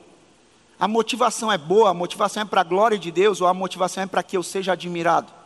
A 0.78 0.88
motivação 0.88 1.52
é 1.52 1.58
boa, 1.58 1.90
a 1.90 1.94
motivação 1.94 2.42
é 2.42 2.46
para 2.46 2.62
a 2.62 2.64
glória 2.64 2.98
de 2.98 3.10
Deus 3.10 3.42
ou 3.42 3.46
a 3.46 3.52
motivação 3.52 4.02
é 4.02 4.06
para 4.06 4.22
que 4.22 4.34
eu 4.34 4.42
seja 4.42 4.72
admirado? 4.72 5.39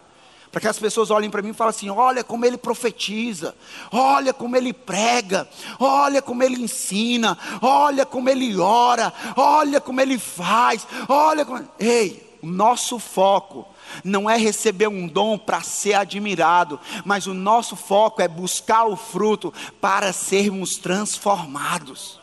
Para 0.54 0.60
que 0.60 0.68
as 0.68 0.78
pessoas 0.78 1.10
olhem 1.10 1.28
para 1.28 1.42
mim 1.42 1.48
e 1.48 1.52
falem 1.52 1.70
assim: 1.70 1.90
olha 1.90 2.22
como 2.22 2.46
ele 2.46 2.56
profetiza, 2.56 3.56
olha 3.90 4.32
como 4.32 4.54
ele 4.56 4.72
prega, 4.72 5.48
olha 5.80 6.22
como 6.22 6.44
ele 6.44 6.62
ensina, 6.62 7.36
olha 7.60 8.06
como 8.06 8.30
ele 8.30 8.56
ora, 8.56 9.12
olha 9.36 9.80
como 9.80 10.00
ele 10.00 10.16
faz, 10.16 10.86
olha 11.08 11.44
como. 11.44 11.68
Ei, 11.76 12.38
O 12.40 12.46
nosso 12.46 13.00
foco 13.00 13.66
não 14.04 14.30
é 14.30 14.36
receber 14.36 14.86
um 14.86 15.08
dom 15.08 15.36
para 15.36 15.60
ser 15.60 15.94
admirado, 15.94 16.78
mas 17.04 17.26
o 17.26 17.34
nosso 17.34 17.74
foco 17.74 18.22
é 18.22 18.28
buscar 18.28 18.84
o 18.84 18.94
fruto 18.94 19.52
para 19.80 20.12
sermos 20.12 20.76
transformados. 20.76 22.20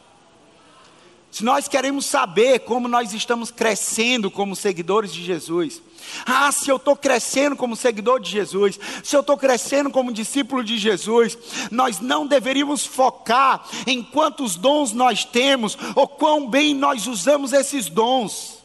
Se 1.31 1.43
nós 1.43 1.67
queremos 1.67 2.05
saber 2.05 2.59
como 2.59 2.87
nós 2.87 3.13
estamos 3.13 3.51
crescendo 3.51 4.29
como 4.29 4.55
seguidores 4.55 5.11
de 5.11 5.23
Jesus, 5.23 5.81
ah, 6.25 6.51
se 6.51 6.69
eu 6.69 6.77
estou 6.77 6.95
crescendo 6.95 7.55
como 7.55 7.75
seguidor 7.75 8.19
de 8.19 8.29
Jesus, 8.29 8.79
se 9.03 9.15
eu 9.15 9.21
estou 9.21 9.37
crescendo 9.37 9.89
como 9.89 10.13
discípulo 10.13 10.63
de 10.63 10.77
Jesus, 10.77 11.37
nós 11.69 11.99
não 11.99 12.27
deveríamos 12.27 12.85
focar 12.85 13.65
em 13.87 14.03
quantos 14.03 14.55
dons 14.55 14.93
nós 14.93 15.25
temos 15.25 15.77
ou 15.95 16.07
quão 16.07 16.49
bem 16.49 16.73
nós 16.73 17.07
usamos 17.07 17.53
esses 17.53 17.89
dons. 17.89 18.61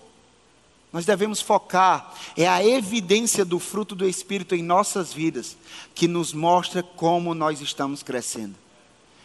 Nós 0.93 1.05
devemos 1.05 1.41
focar 1.41 2.15
é 2.37 2.47
a 2.47 2.65
evidência 2.65 3.45
do 3.45 3.59
fruto 3.59 3.95
do 3.95 4.09
Espírito 4.09 4.55
em 4.55 4.63
nossas 4.63 5.13
vidas 5.13 5.57
que 5.95 6.09
nos 6.09 6.33
mostra 6.33 6.83
como 6.83 7.35
nós 7.35 7.61
estamos 7.61 8.03
crescendo. 8.03 8.55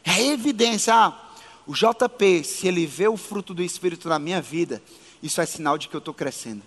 É 0.03 0.11
a 0.11 0.21
evidência. 0.21 0.93
Ah, 0.93 1.17
o 1.65 1.73
JP, 1.73 2.43
se 2.43 2.67
ele 2.67 2.85
vê 2.85 3.07
o 3.07 3.15
fruto 3.15 3.53
do 3.53 3.61
Espírito 3.61 4.09
na 4.09 4.19
minha 4.19 4.41
vida, 4.41 4.81
isso 5.21 5.39
é 5.39 5.45
sinal 5.45 5.77
de 5.77 5.87
que 5.87 5.95
eu 5.95 5.99
estou 5.99 6.13
crescendo. 6.13 6.63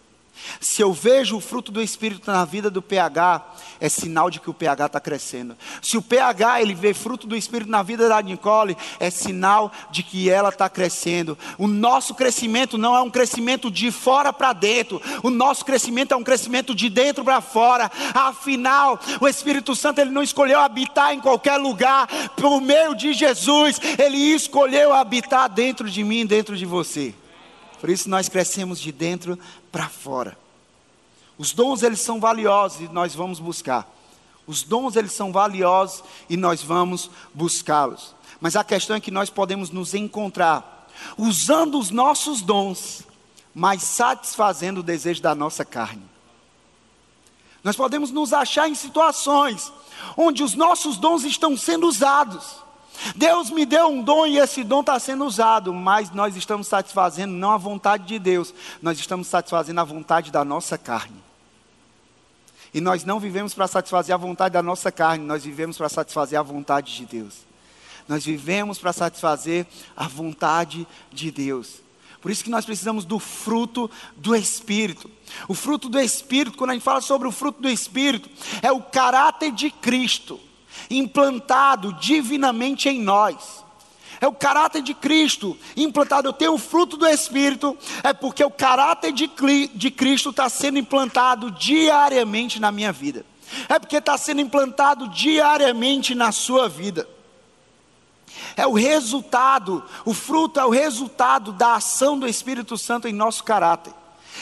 Se 0.60 0.82
eu 0.82 0.92
vejo 0.92 1.36
o 1.36 1.40
fruto 1.40 1.70
do 1.70 1.82
Espírito 1.82 2.30
na 2.30 2.44
vida 2.44 2.70
do 2.70 2.82
PH, 2.82 3.54
é 3.80 3.88
sinal 3.88 4.30
de 4.30 4.40
que 4.40 4.50
o 4.50 4.54
PH 4.54 4.86
está 4.86 5.00
crescendo. 5.00 5.56
Se 5.82 5.96
o 5.96 6.02
PH 6.02 6.60
ele 6.60 6.74
vê 6.74 6.94
fruto 6.94 7.26
do 7.26 7.36
Espírito 7.36 7.70
na 7.70 7.82
vida 7.82 8.08
da 8.08 8.20
Nicole, 8.20 8.76
é 8.98 9.10
sinal 9.10 9.72
de 9.90 10.02
que 10.02 10.30
ela 10.30 10.48
está 10.48 10.68
crescendo. 10.68 11.36
O 11.58 11.66
nosso 11.66 12.14
crescimento 12.14 12.78
não 12.78 12.96
é 12.96 13.02
um 13.02 13.10
crescimento 13.10 13.70
de 13.70 13.90
fora 13.90 14.32
para 14.32 14.52
dentro. 14.52 15.00
O 15.22 15.30
nosso 15.30 15.64
crescimento 15.64 16.12
é 16.12 16.16
um 16.16 16.24
crescimento 16.24 16.74
de 16.74 16.88
dentro 16.88 17.24
para 17.24 17.40
fora. 17.40 17.90
Afinal, 18.14 18.98
o 19.20 19.28
Espírito 19.28 19.74
Santo 19.74 20.00
ele 20.00 20.10
não 20.10 20.22
escolheu 20.22 20.60
habitar 20.60 21.12
em 21.14 21.20
qualquer 21.20 21.56
lugar. 21.56 22.06
Por 22.36 22.60
meio 22.60 22.94
de 22.94 23.12
Jesus, 23.12 23.80
ele 23.98 24.18
escolheu 24.18 24.92
habitar 24.92 25.48
dentro 25.48 25.88
de 25.90 26.02
mim, 26.04 26.26
dentro 26.26 26.56
de 26.56 26.66
você. 26.66 27.14
Por 27.84 27.90
isso 27.90 28.08
nós 28.08 28.30
crescemos 28.30 28.80
de 28.80 28.90
dentro 28.90 29.38
para 29.70 29.90
fora. 29.90 30.38
Os 31.36 31.52
dons 31.52 31.82
eles 31.82 32.00
são 32.00 32.18
valiosos 32.18 32.80
e 32.80 32.88
nós 32.88 33.14
vamos 33.14 33.38
buscar. 33.38 33.86
Os 34.46 34.62
dons 34.62 34.96
eles 34.96 35.12
são 35.12 35.30
valiosos 35.30 36.02
e 36.30 36.34
nós 36.34 36.62
vamos 36.62 37.10
buscá-los. 37.34 38.14
Mas 38.40 38.56
a 38.56 38.64
questão 38.64 38.96
é 38.96 39.00
que 39.00 39.10
nós 39.10 39.28
podemos 39.28 39.68
nos 39.68 39.92
encontrar 39.92 40.88
usando 41.18 41.78
os 41.78 41.90
nossos 41.90 42.40
dons, 42.40 43.02
mas 43.54 43.82
satisfazendo 43.82 44.80
o 44.80 44.82
desejo 44.82 45.20
da 45.20 45.34
nossa 45.34 45.62
carne. 45.62 46.08
Nós 47.62 47.76
podemos 47.76 48.10
nos 48.10 48.32
achar 48.32 48.66
em 48.66 48.74
situações 48.74 49.70
onde 50.16 50.42
os 50.42 50.54
nossos 50.54 50.96
dons 50.96 51.22
estão 51.22 51.54
sendo 51.54 51.86
usados 51.86 52.64
Deus 53.14 53.50
me 53.50 53.66
deu 53.66 53.88
um 53.88 54.02
dom 54.02 54.26
e 54.26 54.38
esse 54.38 54.64
dom 54.64 54.80
está 54.80 54.98
sendo 54.98 55.24
usado, 55.24 55.72
mas 55.72 56.10
nós 56.10 56.36
estamos 56.36 56.66
satisfazendo 56.66 57.32
não 57.32 57.50
a 57.50 57.56
vontade 57.56 58.04
de 58.06 58.18
Deus, 58.18 58.54
nós 58.80 58.98
estamos 58.98 59.26
satisfazendo 59.26 59.80
a 59.80 59.84
vontade 59.84 60.30
da 60.30 60.44
nossa 60.44 60.78
carne. 60.78 61.22
E 62.72 62.80
nós 62.80 63.04
não 63.04 63.20
vivemos 63.20 63.54
para 63.54 63.68
satisfazer 63.68 64.14
a 64.14 64.18
vontade 64.18 64.54
da 64.54 64.62
nossa 64.62 64.90
carne, 64.90 65.24
nós 65.24 65.44
vivemos 65.44 65.76
para 65.76 65.88
satisfazer 65.88 66.38
a 66.38 66.42
vontade 66.42 66.94
de 66.96 67.06
Deus. 67.06 67.34
Nós 68.08 68.24
vivemos 68.24 68.78
para 68.78 68.92
satisfazer 68.92 69.66
a 69.96 70.08
vontade 70.08 70.86
de 71.12 71.30
Deus. 71.30 71.82
Por 72.20 72.30
isso 72.30 72.42
que 72.42 72.50
nós 72.50 72.64
precisamos 72.64 73.04
do 73.04 73.18
fruto 73.18 73.90
do 74.16 74.34
Espírito. 74.34 75.10
O 75.46 75.54
fruto 75.54 75.88
do 75.88 76.00
Espírito, 76.00 76.56
quando 76.56 76.70
a 76.70 76.72
gente 76.72 76.82
fala 76.82 77.00
sobre 77.00 77.28
o 77.28 77.32
fruto 77.32 77.60
do 77.60 77.68
Espírito, 77.68 78.30
é 78.62 78.72
o 78.72 78.80
caráter 78.82 79.52
de 79.52 79.70
Cristo 79.70 80.40
implantado 80.90 81.92
divinamente 81.94 82.88
em 82.88 83.00
nós. 83.00 83.64
É 84.20 84.26
o 84.26 84.32
caráter 84.32 84.82
de 84.82 84.94
Cristo 84.94 85.56
implantado. 85.76 86.28
Eu 86.28 86.32
tenho 86.32 86.54
o 86.54 86.58
fruto 86.58 86.96
do 86.96 87.06
Espírito, 87.06 87.76
é 88.02 88.12
porque 88.12 88.44
o 88.44 88.50
caráter 88.50 89.12
de, 89.12 89.30
de 89.74 89.90
Cristo 89.90 90.30
está 90.30 90.48
sendo 90.48 90.78
implantado 90.78 91.50
diariamente 91.50 92.60
na 92.60 92.72
minha 92.72 92.92
vida. 92.92 93.26
É 93.68 93.78
porque 93.78 93.96
está 93.96 94.16
sendo 94.16 94.40
implantado 94.40 95.08
diariamente 95.08 96.14
na 96.14 96.32
sua 96.32 96.68
vida. 96.68 97.08
É 98.56 98.66
o 98.66 98.72
resultado, 98.72 99.84
o 100.04 100.14
fruto 100.14 100.58
é 100.58 100.64
o 100.64 100.70
resultado 100.70 101.52
da 101.52 101.74
ação 101.74 102.18
do 102.18 102.26
Espírito 102.26 102.76
Santo 102.78 103.06
em 103.06 103.12
nosso 103.12 103.44
caráter. 103.44 103.92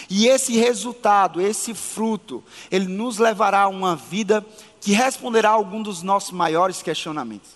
E 0.08 0.26
esse 0.26 0.56
resultado, 0.56 1.40
esse 1.40 1.74
fruto, 1.74 2.42
ele 2.70 2.86
nos 2.86 3.18
levará 3.18 3.62
a 3.62 3.68
uma 3.68 3.94
vida 3.94 4.44
que 4.82 4.92
responderá 4.92 5.50
a 5.50 5.52
algum 5.52 5.80
dos 5.80 6.02
nossos 6.02 6.32
maiores 6.32 6.82
questionamentos. 6.82 7.50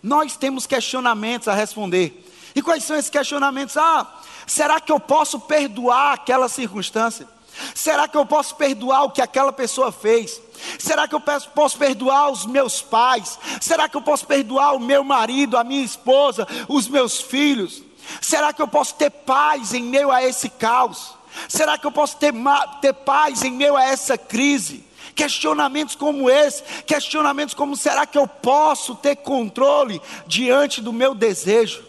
Nós 0.00 0.36
temos 0.36 0.64
questionamentos 0.64 1.48
a 1.48 1.52
responder. 1.52 2.24
E 2.54 2.62
quais 2.62 2.84
são 2.84 2.96
esses 2.96 3.10
questionamentos? 3.10 3.76
Ah, 3.76 4.06
será 4.46 4.80
que 4.80 4.90
eu 4.90 5.00
posso 5.00 5.40
perdoar 5.40 6.14
aquela 6.14 6.48
circunstância? 6.48 7.28
Será 7.74 8.06
que 8.06 8.16
eu 8.16 8.24
posso 8.24 8.54
perdoar 8.54 9.02
o 9.02 9.10
que 9.10 9.20
aquela 9.20 9.52
pessoa 9.52 9.90
fez? 9.90 10.40
Será 10.78 11.08
que 11.08 11.14
eu 11.16 11.20
posso 11.20 11.76
perdoar 11.76 12.30
os 12.30 12.46
meus 12.46 12.80
pais? 12.80 13.36
Será 13.60 13.88
que 13.88 13.96
eu 13.96 14.02
posso 14.02 14.24
perdoar 14.24 14.76
o 14.76 14.80
meu 14.80 15.02
marido, 15.02 15.56
a 15.56 15.64
minha 15.64 15.84
esposa, 15.84 16.46
os 16.68 16.86
meus 16.86 17.20
filhos? 17.20 17.82
Será 18.20 18.52
que 18.52 18.62
eu 18.62 18.68
posso 18.68 18.94
ter 18.94 19.10
paz 19.10 19.74
em 19.74 19.82
meio 19.82 20.12
a 20.12 20.22
esse 20.22 20.48
caos? 20.48 21.12
Será 21.48 21.76
que 21.76 21.86
eu 21.86 21.92
posso 21.92 22.16
ter, 22.16 22.32
ter 22.80 22.92
paz 22.92 23.42
em 23.42 23.50
meio 23.50 23.76
a 23.76 23.84
essa 23.84 24.16
crise? 24.16 24.87
Questionamentos 25.18 25.96
como 25.96 26.30
esse, 26.30 26.62
questionamentos 26.86 27.52
como: 27.52 27.76
será 27.76 28.06
que 28.06 28.16
eu 28.16 28.28
posso 28.28 28.94
ter 28.94 29.16
controle 29.16 30.00
diante 30.28 30.80
do 30.80 30.92
meu 30.92 31.12
desejo? 31.12 31.82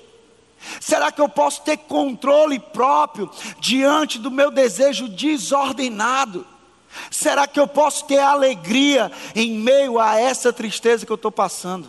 Será 0.81 1.11
que 1.11 1.21
eu 1.21 1.29
posso 1.29 1.61
ter 1.61 1.77
controle 1.77 2.57
próprio 2.57 3.29
diante 3.59 4.17
do 4.17 4.31
meu 4.31 4.49
desejo 4.49 5.07
desordenado? 5.07 6.43
Será 7.11 7.45
que 7.45 7.59
eu 7.59 7.67
posso 7.67 8.05
ter 8.05 8.17
alegria 8.17 9.11
em 9.35 9.51
meio 9.51 9.99
a 9.99 10.19
essa 10.19 10.51
tristeza 10.51 11.05
que 11.05 11.11
eu 11.11 11.15
estou 11.15 11.31
passando? 11.31 11.87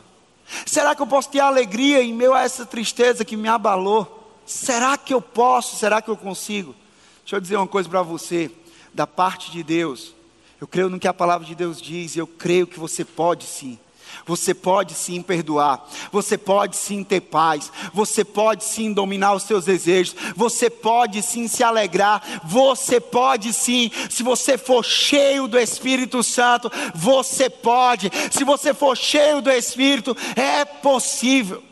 Será 0.67 0.95
que 0.95 1.01
eu 1.01 1.07
posso 1.07 1.31
ter 1.31 1.41
alegria 1.41 2.03
em 2.03 2.13
meio 2.13 2.35
a 2.35 2.43
essa 2.43 2.67
tristeza 2.67 3.25
que 3.25 3.35
me 3.35 3.49
abalou? 3.49 4.31
Será 4.45 4.99
que 4.99 5.15
eu 5.15 5.23
posso? 5.23 5.77
Será 5.77 6.03
que 6.03 6.11
eu 6.11 6.19
consigo? 6.19 6.77
Deixa 7.23 7.37
eu 7.37 7.41
dizer 7.41 7.57
uma 7.57 7.67
coisa 7.67 7.89
para 7.89 8.03
você, 8.03 8.51
da 8.93 9.07
parte 9.07 9.51
de 9.51 9.63
Deus. 9.63 10.20
Eu 10.61 10.69
creio 10.69 10.91
no 10.91 10.99
que 10.99 11.09
a 11.09 11.15
palavra 11.15 11.47
de 11.47 11.55
Deus 11.55 11.81
diz, 11.81 12.15
e 12.15 12.19
eu 12.19 12.27
creio 12.27 12.67
que 12.67 12.79
você 12.79 13.05
pode 13.05 13.45
sim. 13.45 13.79
Você 14.27 14.53
pode 14.53 14.95
sim 14.95 15.23
perdoar, 15.23 15.89
você 16.13 16.37
pode 16.37 16.77
sim 16.77 17.03
ter 17.03 17.21
paz, 17.21 17.73
você 17.93 18.25
pode 18.25 18.65
sim 18.65 18.93
dominar 18.93 19.35
os 19.35 19.45
seus 19.45 19.65
desejos, 19.65 20.15
você 20.37 20.69
pode 20.69 21.23
sim 21.23 21.49
se 21.49 21.63
alegrar, 21.63 22.43
você 22.45 23.01
pode 23.01 23.53
sim, 23.53 23.91
se 24.11 24.23
você 24.23 24.59
for 24.59 24.85
cheio 24.85 25.49
do 25.49 25.59
Espírito 25.59 26.23
Santo, 26.23 26.71
você 26.95 27.49
pode, 27.49 28.11
se 28.31 28.45
você 28.45 28.75
for 28.75 28.97
cheio 28.97 29.41
do 29.41 29.51
Espírito, 29.51 30.17
é 30.37 30.65
possível, 30.65 31.63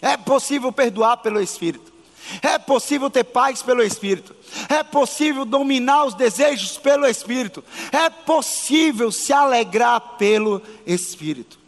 é 0.00 0.16
possível 0.16 0.72
perdoar 0.72 1.18
pelo 1.18 1.40
Espírito. 1.40 1.93
É 2.42 2.58
possível 2.58 3.10
ter 3.10 3.24
paz 3.24 3.62
pelo 3.62 3.82
Espírito. 3.82 4.34
É 4.68 4.82
possível 4.82 5.44
dominar 5.44 6.04
os 6.04 6.14
desejos 6.14 6.76
pelo 6.78 7.06
Espírito. 7.06 7.62
É 7.92 8.08
possível 8.08 9.12
se 9.12 9.32
alegrar 9.32 10.00
pelo 10.16 10.62
Espírito. 10.86 11.58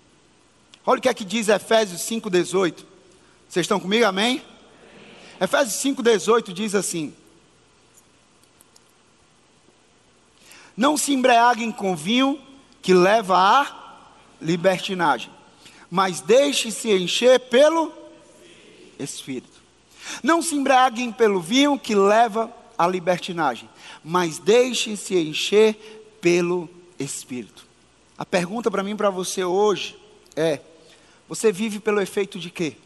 Olha 0.85 0.99
o 0.99 1.03
que 1.03 1.09
é 1.09 1.15
que 1.15 1.25
diz 1.25 1.49
Efésios 1.49 2.03
5,18. 2.03 2.85
Vocês 3.49 3.65
estão 3.65 3.81
comigo, 3.81 4.05
amém? 4.05 4.43
Efésios 5.41 5.83
5,18 5.83 6.53
diz 6.53 6.75
assim: 6.75 7.15
Não 10.77 10.97
se 10.97 11.13
embriaguem 11.13 11.73
com 11.73 11.97
vinho 11.97 12.41
que 12.81 12.95
leva 12.95 13.37
à 13.37 14.11
libertinagem, 14.41 15.31
mas 15.91 16.21
deixe-se 16.21 16.91
encher 16.93 17.41
pelo 17.41 17.93
Espírito. 18.99 19.56
Não 20.23 20.43
se 20.43 20.55
embriaguem 20.55 21.13
pelo 21.13 21.41
vinho 21.41 21.79
que 21.79 21.95
leva 21.95 22.53
à 22.77 22.87
libertinagem, 22.87 23.69
mas 24.05 24.39
deixem-se 24.39 25.17
encher 25.17 26.19
pelo 26.21 26.69
Espírito. 26.99 27.67
A 28.19 28.25
pergunta 28.25 28.71
para 28.71 28.83
mim 28.83 28.93
e 28.93 28.97
para 28.97 29.11
você 29.11 29.45
hoje 29.45 29.99
é: 30.35 30.61
você 31.29 31.53
vive 31.53 31.79
pelo 31.79 32.01
efeito 32.01 32.39
de 32.39 32.51
quê? 32.51 32.77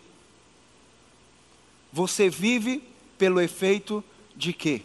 Você 1.92 2.28
vive 2.28 2.82
pelo 3.18 3.40
efeito 3.40 4.02
de 4.34 4.52
quê? 4.52 4.82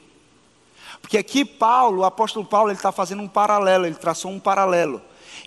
Porque 1.01 1.18
aqui 1.18 1.46
Paulo, 1.46 2.01
o 2.01 2.06
apóstolo 2.06 2.46
Paulo, 2.46 2.70
ele 2.70 2.77
está 2.77 2.92
fazendo 2.92 3.22
um 3.22 3.27
paralelo, 3.27 3.86
ele 3.86 3.96
traçou 3.96 4.32
um 4.32 4.39
paralelo 4.39 5.01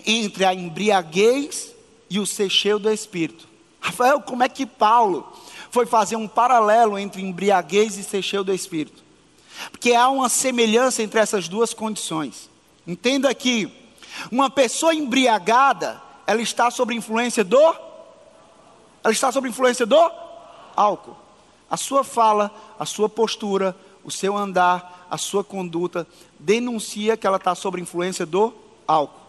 entre 0.07 0.45
a 0.45 0.55
embriaguez 0.55 1.75
e 2.09 2.19
o 2.19 2.27
ser 2.27 2.49
cheio 2.49 2.79
do 2.79 2.91
Espírito. 2.91 3.49
Rafael, 3.81 4.21
como 4.21 4.43
é 4.43 4.49
que 4.49 4.67
Paulo 4.67 5.31
foi 5.71 5.87
fazer 5.87 6.17
um 6.17 6.29
paralelo 6.29 6.99
entre 6.99 7.23
embriaguez 7.23 7.97
e 7.97 8.05
ser 8.05 8.23
cheio 8.23 8.45
do 8.45 8.53
Espírito. 8.53 9.03
Porque 9.71 9.93
há 9.93 10.09
uma 10.09 10.29
semelhança 10.29 11.03
entre 11.03 11.21
essas 11.21 11.49
duas 11.49 11.75
condições. 11.75 12.49
Entenda 12.87 13.35
que 13.35 13.71
uma 14.31 14.49
pessoa 14.49 14.95
embriagada, 14.95 16.01
ela 16.27 16.41
está 16.41 16.71
sob 16.71 16.95
influência 16.95 17.45
do 17.45 17.89
ela 19.03 19.13
está 19.13 19.31
sob 19.31 19.49
influência 19.49 19.87
do 19.87 19.97
álcool. 20.77 21.17
A 21.71 21.77
sua 21.77 22.03
fala, 22.03 22.51
a 22.79 22.85
sua 22.85 23.09
postura, 23.09 23.75
o 24.05 24.11
seu 24.11 24.37
andar, 24.37 25.07
a 25.11 25.17
sua 25.17 25.45
conduta 25.45 26.07
denuncia 26.39 27.17
que 27.17 27.27
ela 27.27 27.37
está 27.37 27.55
sob 27.55 27.81
influência 27.81 28.27
do 28.27 28.53
álcool. 28.87 29.21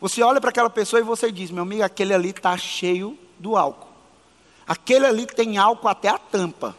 Você 0.00 0.22
olha 0.22 0.40
para 0.40 0.50
aquela 0.50 0.70
pessoa 0.70 1.00
e 1.00 1.04
você 1.04 1.32
diz: 1.32 1.50
meu 1.50 1.62
amigo, 1.62 1.82
aquele 1.82 2.12
ali 2.12 2.30
está 2.30 2.56
cheio 2.56 3.18
do 3.38 3.56
álcool. 3.56 3.88
Aquele 4.66 5.06
ali 5.06 5.26
tem 5.26 5.58
álcool 5.58 5.88
até 5.88 6.08
a 6.08 6.18
tampa. 6.18 6.76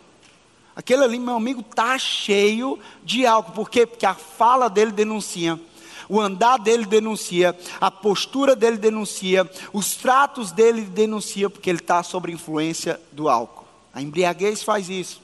Aquele 0.75 1.03
ali, 1.03 1.17
meu 1.17 1.36
amigo, 1.36 1.62
está 1.62 1.98
cheio 1.98 2.77
de 3.03 3.25
álcool. 3.25 3.53
Por 3.53 3.70
quê? 3.70 3.86
Porque 3.86 4.06
a 4.06 4.13
fala 4.13 4.70
dele 4.70 4.91
denuncia. 4.91 5.60
O 6.10 6.22
andar 6.22 6.58
dele 6.58 6.86
denuncia, 6.86 7.58
a 7.82 7.91
postura 7.91 8.56
dele 8.56 8.77
denuncia, 8.77 9.50
os 9.74 9.96
tratos 9.96 10.51
dele 10.53 10.84
denuncia, 10.84 11.50
porque 11.50 11.70
ele 11.70 11.79
está 11.79 12.01
sob 12.01 12.32
influência 12.32 13.01
do 13.12 13.27
álcool. 13.27 13.65
A 13.94 14.01
embriaguez 14.01 14.63
faz 14.63 14.89
isso. 14.89 15.20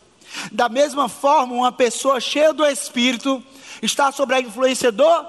Da 0.52 0.68
mesma 0.68 1.08
forma, 1.08 1.54
uma 1.54 1.72
pessoa 1.72 2.20
cheia 2.20 2.52
do 2.52 2.66
Espírito 2.66 3.42
está 3.82 4.12
sob 4.12 4.34
a 4.34 4.42
influência 4.42 4.92
do 4.92 5.26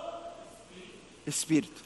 Espírito. 1.26 1.83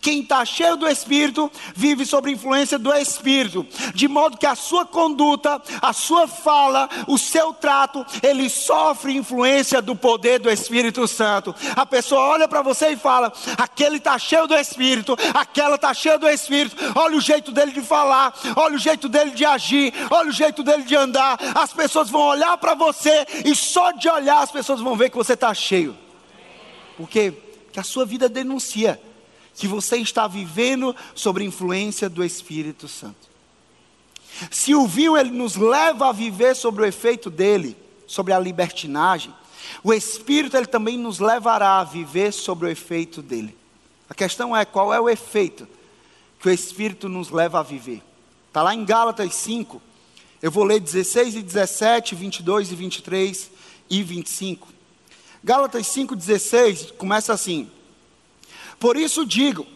Quem 0.00 0.20
está 0.20 0.44
cheio 0.44 0.76
do 0.76 0.88
Espírito 0.88 1.50
vive 1.74 2.04
sob 2.06 2.30
influência 2.30 2.78
do 2.78 2.92
Espírito, 2.92 3.66
de 3.94 4.08
modo 4.08 4.36
que 4.36 4.46
a 4.46 4.54
sua 4.54 4.84
conduta, 4.84 5.60
a 5.80 5.92
sua 5.92 6.26
fala, 6.26 6.88
o 7.06 7.18
seu 7.18 7.52
trato, 7.52 8.04
ele 8.22 8.48
sofre 8.48 9.16
influência 9.16 9.80
do 9.80 9.94
poder 9.94 10.38
do 10.38 10.50
Espírito 10.50 11.06
Santo. 11.06 11.54
A 11.76 11.86
pessoa 11.86 12.20
olha 12.28 12.48
para 12.48 12.62
você 12.62 12.90
e 12.90 12.96
fala: 12.96 13.32
aquele 13.56 13.96
está 13.96 14.18
cheio 14.18 14.46
do 14.46 14.54
Espírito, 14.54 15.16
aquela 15.32 15.76
está 15.76 15.92
cheia 15.92 16.18
do 16.18 16.28
Espírito. 16.28 16.76
Olha 16.94 17.16
o 17.16 17.20
jeito 17.20 17.52
dele 17.52 17.72
de 17.72 17.80
falar, 17.80 18.34
olha 18.56 18.76
o 18.76 18.78
jeito 18.78 19.08
dele 19.08 19.30
de 19.30 19.44
agir, 19.44 19.92
olha 20.10 20.28
o 20.28 20.32
jeito 20.32 20.62
dele 20.62 20.82
de 20.82 20.96
andar. 20.96 21.38
As 21.54 21.72
pessoas 21.72 22.10
vão 22.10 22.22
olhar 22.22 22.56
para 22.58 22.74
você 22.74 23.26
e 23.44 23.54
só 23.54 23.90
de 23.92 24.08
olhar 24.08 24.42
as 24.42 24.50
pessoas 24.50 24.80
vão 24.80 24.96
ver 24.96 25.10
que 25.10 25.16
você 25.16 25.34
está 25.34 25.52
cheio. 25.52 25.96
Porque 26.96 27.32
a 27.76 27.82
sua 27.82 28.06
vida 28.06 28.28
denuncia 28.28 29.00
que 29.54 29.68
você 29.68 29.96
está 29.98 30.26
vivendo 30.26 30.94
sobre 31.14 31.44
influência 31.44 32.08
do 32.08 32.24
Espírito 32.24 32.88
Santo. 32.88 33.34
Se 34.50 34.74
o 34.74 34.86
vinho 34.86 35.16
ele 35.16 35.30
nos 35.30 35.56
leva 35.56 36.08
a 36.08 36.12
viver 36.12 36.56
sobre 36.56 36.82
o 36.82 36.86
efeito 36.86 37.30
dele, 37.30 37.76
sobre 38.06 38.32
a 38.32 38.38
libertinagem, 38.38 39.32
o 39.82 39.92
Espírito 39.92 40.56
ele 40.56 40.66
também 40.66 40.98
nos 40.98 41.20
levará 41.20 41.78
a 41.78 41.84
viver 41.84 42.32
sobre 42.32 42.66
o 42.66 42.70
efeito 42.70 43.22
dele. 43.22 43.56
A 44.08 44.14
questão 44.14 44.56
é 44.56 44.64
qual 44.64 44.92
é 44.92 45.00
o 45.00 45.08
efeito 45.08 45.68
que 46.40 46.48
o 46.48 46.52
Espírito 46.52 47.08
nos 47.08 47.30
leva 47.30 47.60
a 47.60 47.62
viver. 47.62 48.02
Está 48.48 48.62
lá 48.62 48.74
em 48.74 48.84
Gálatas 48.84 49.34
5, 49.34 49.80
eu 50.42 50.50
vou 50.50 50.64
ler 50.64 50.80
16 50.80 51.36
e 51.36 51.42
17, 51.42 52.14
22 52.14 52.70
e 52.70 52.74
23 52.74 53.50
e 53.88 54.02
25. 54.02 54.68
Gálatas 55.42 55.86
5,16 55.86 56.92
começa 56.96 57.32
assim: 57.32 57.70
por 58.78 58.96
isso 58.96 59.24
digo: 59.24 59.66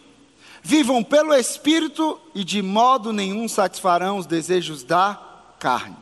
vivam 0.61 1.03
pelo 1.03 1.33
Espírito 1.33 2.19
e 2.33 2.43
de 2.43 2.61
modo 2.61 3.11
nenhum 3.13 3.47
satisfarão 3.47 4.17
os 4.17 4.25
desejos 4.25 4.83
da 4.83 5.19
carne. 5.59 5.95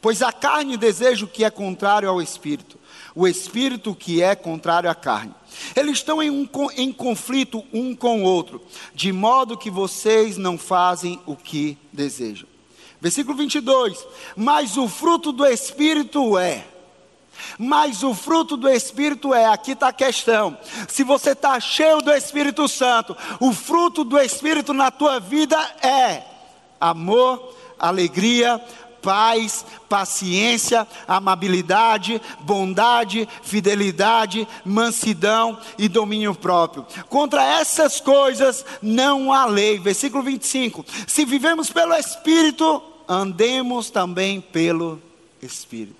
Pois 0.00 0.22
a 0.22 0.32
carne 0.32 0.76
deseja 0.76 1.24
o 1.24 1.28
que 1.28 1.44
é 1.44 1.50
contrário 1.50 2.08
ao 2.08 2.22
Espírito, 2.22 2.78
o 3.14 3.26
Espírito 3.26 3.94
que 3.94 4.22
é 4.22 4.34
contrário 4.34 4.88
à 4.88 4.94
carne. 4.94 5.34
Eles 5.74 5.98
estão 5.98 6.22
em, 6.22 6.30
um, 6.30 6.48
em 6.76 6.92
conflito 6.92 7.64
um 7.72 7.94
com 7.94 8.22
o 8.22 8.24
outro, 8.24 8.62
de 8.94 9.12
modo 9.12 9.58
que 9.58 9.70
vocês 9.70 10.36
não 10.36 10.56
fazem 10.56 11.20
o 11.26 11.34
que 11.34 11.76
desejam. 11.92 12.46
Versículo 13.00 13.36
22: 13.36 14.06
Mas 14.36 14.76
o 14.76 14.88
fruto 14.88 15.32
do 15.32 15.44
Espírito 15.44 16.38
é 16.38 16.64
mas 17.58 18.02
o 18.02 18.14
fruto 18.14 18.56
do 18.56 18.68
Espírito 18.68 19.34
é, 19.34 19.46
aqui 19.46 19.72
está 19.72 19.88
a 19.88 19.92
questão. 19.92 20.56
Se 20.88 21.04
você 21.04 21.30
está 21.30 21.58
cheio 21.60 22.00
do 22.00 22.12
Espírito 22.12 22.68
Santo, 22.68 23.16
o 23.40 23.52
fruto 23.52 24.04
do 24.04 24.18
Espírito 24.18 24.72
na 24.72 24.90
tua 24.90 25.18
vida 25.20 25.56
é 25.82 26.22
amor, 26.80 27.54
alegria, 27.78 28.60
paz, 29.02 29.64
paciência, 29.88 30.86
amabilidade, 31.06 32.20
bondade, 32.40 33.28
fidelidade, 33.42 34.46
mansidão 34.64 35.58
e 35.78 35.88
domínio 35.88 36.34
próprio. 36.34 36.86
Contra 37.08 37.42
essas 37.42 38.00
coisas 38.00 38.64
não 38.82 39.32
há 39.32 39.46
lei. 39.46 39.78
Versículo 39.78 40.22
25: 40.22 40.84
Se 41.06 41.24
vivemos 41.24 41.70
pelo 41.70 41.94
Espírito, 41.94 42.82
andemos 43.08 43.90
também 43.90 44.40
pelo 44.40 45.00
Espírito. 45.40 45.97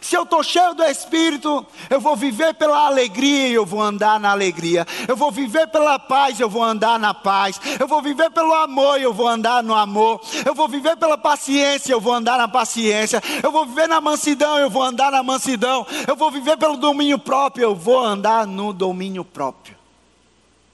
Se 0.00 0.16
eu 0.16 0.24
estou 0.24 0.42
cheio 0.42 0.74
do 0.74 0.82
Espírito, 0.82 1.64
eu 1.88 2.00
vou 2.00 2.16
viver 2.16 2.54
pela 2.54 2.86
alegria 2.86 3.48
e 3.48 3.54
eu 3.54 3.64
vou 3.64 3.80
andar 3.80 4.18
na 4.18 4.30
alegria. 4.30 4.86
Eu 5.06 5.16
vou 5.16 5.30
viver 5.30 5.68
pela 5.68 5.98
paz, 5.98 6.38
eu 6.40 6.48
vou 6.48 6.62
andar 6.62 6.98
na 6.98 7.14
paz. 7.14 7.60
Eu 7.78 7.86
vou 7.86 8.02
viver 8.02 8.30
pelo 8.30 8.52
amor 8.54 8.98
e 8.98 9.04
eu 9.04 9.12
vou 9.12 9.28
andar 9.28 9.62
no 9.62 9.74
amor. 9.74 10.20
Eu 10.44 10.54
vou 10.54 10.68
viver 10.68 10.96
pela 10.96 11.16
paciência, 11.16 11.92
eu 11.92 12.00
vou 12.00 12.12
andar 12.12 12.38
na 12.38 12.48
paciência. 12.48 13.22
Eu 13.42 13.50
vou 13.52 13.66
viver 13.66 13.88
na 13.88 14.00
mansidão, 14.00 14.58
eu 14.58 14.68
vou 14.68 14.82
andar 14.82 15.10
na 15.10 15.22
mansidão. 15.22 15.86
Eu 16.06 16.16
vou 16.16 16.30
viver 16.30 16.56
pelo 16.56 16.76
domínio 16.76 17.18
próprio, 17.18 17.64
eu 17.64 17.74
vou 17.74 18.04
andar 18.04 18.46
no 18.46 18.72
domínio 18.72 19.24
próprio. 19.24 19.76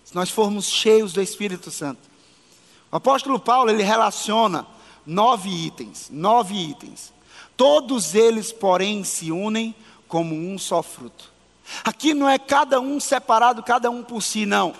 Se 0.04 0.14
nós 0.14 0.30
formos 0.30 0.68
cheios 0.68 1.12
do 1.12 1.22
Espírito 1.22 1.70
Santo. 1.70 2.00
O 2.90 2.96
apóstolo 2.96 3.38
Paulo, 3.38 3.70
ele 3.70 3.82
relaciona 3.82 4.66
nove 5.06 5.50
itens, 5.50 6.08
nove 6.10 6.54
itens 6.54 7.13
Todos 7.56 8.14
eles, 8.14 8.52
porém, 8.52 9.04
se 9.04 9.30
unem 9.30 9.74
como 10.08 10.34
um 10.34 10.58
só 10.58 10.82
fruto. 10.82 11.32
Aqui 11.84 12.12
não 12.12 12.28
é 12.28 12.38
cada 12.38 12.80
um 12.80 13.00
separado, 13.00 13.62
cada 13.62 13.90
um 13.90 14.02
por 14.02 14.22
si, 14.22 14.44
não. 14.44 14.74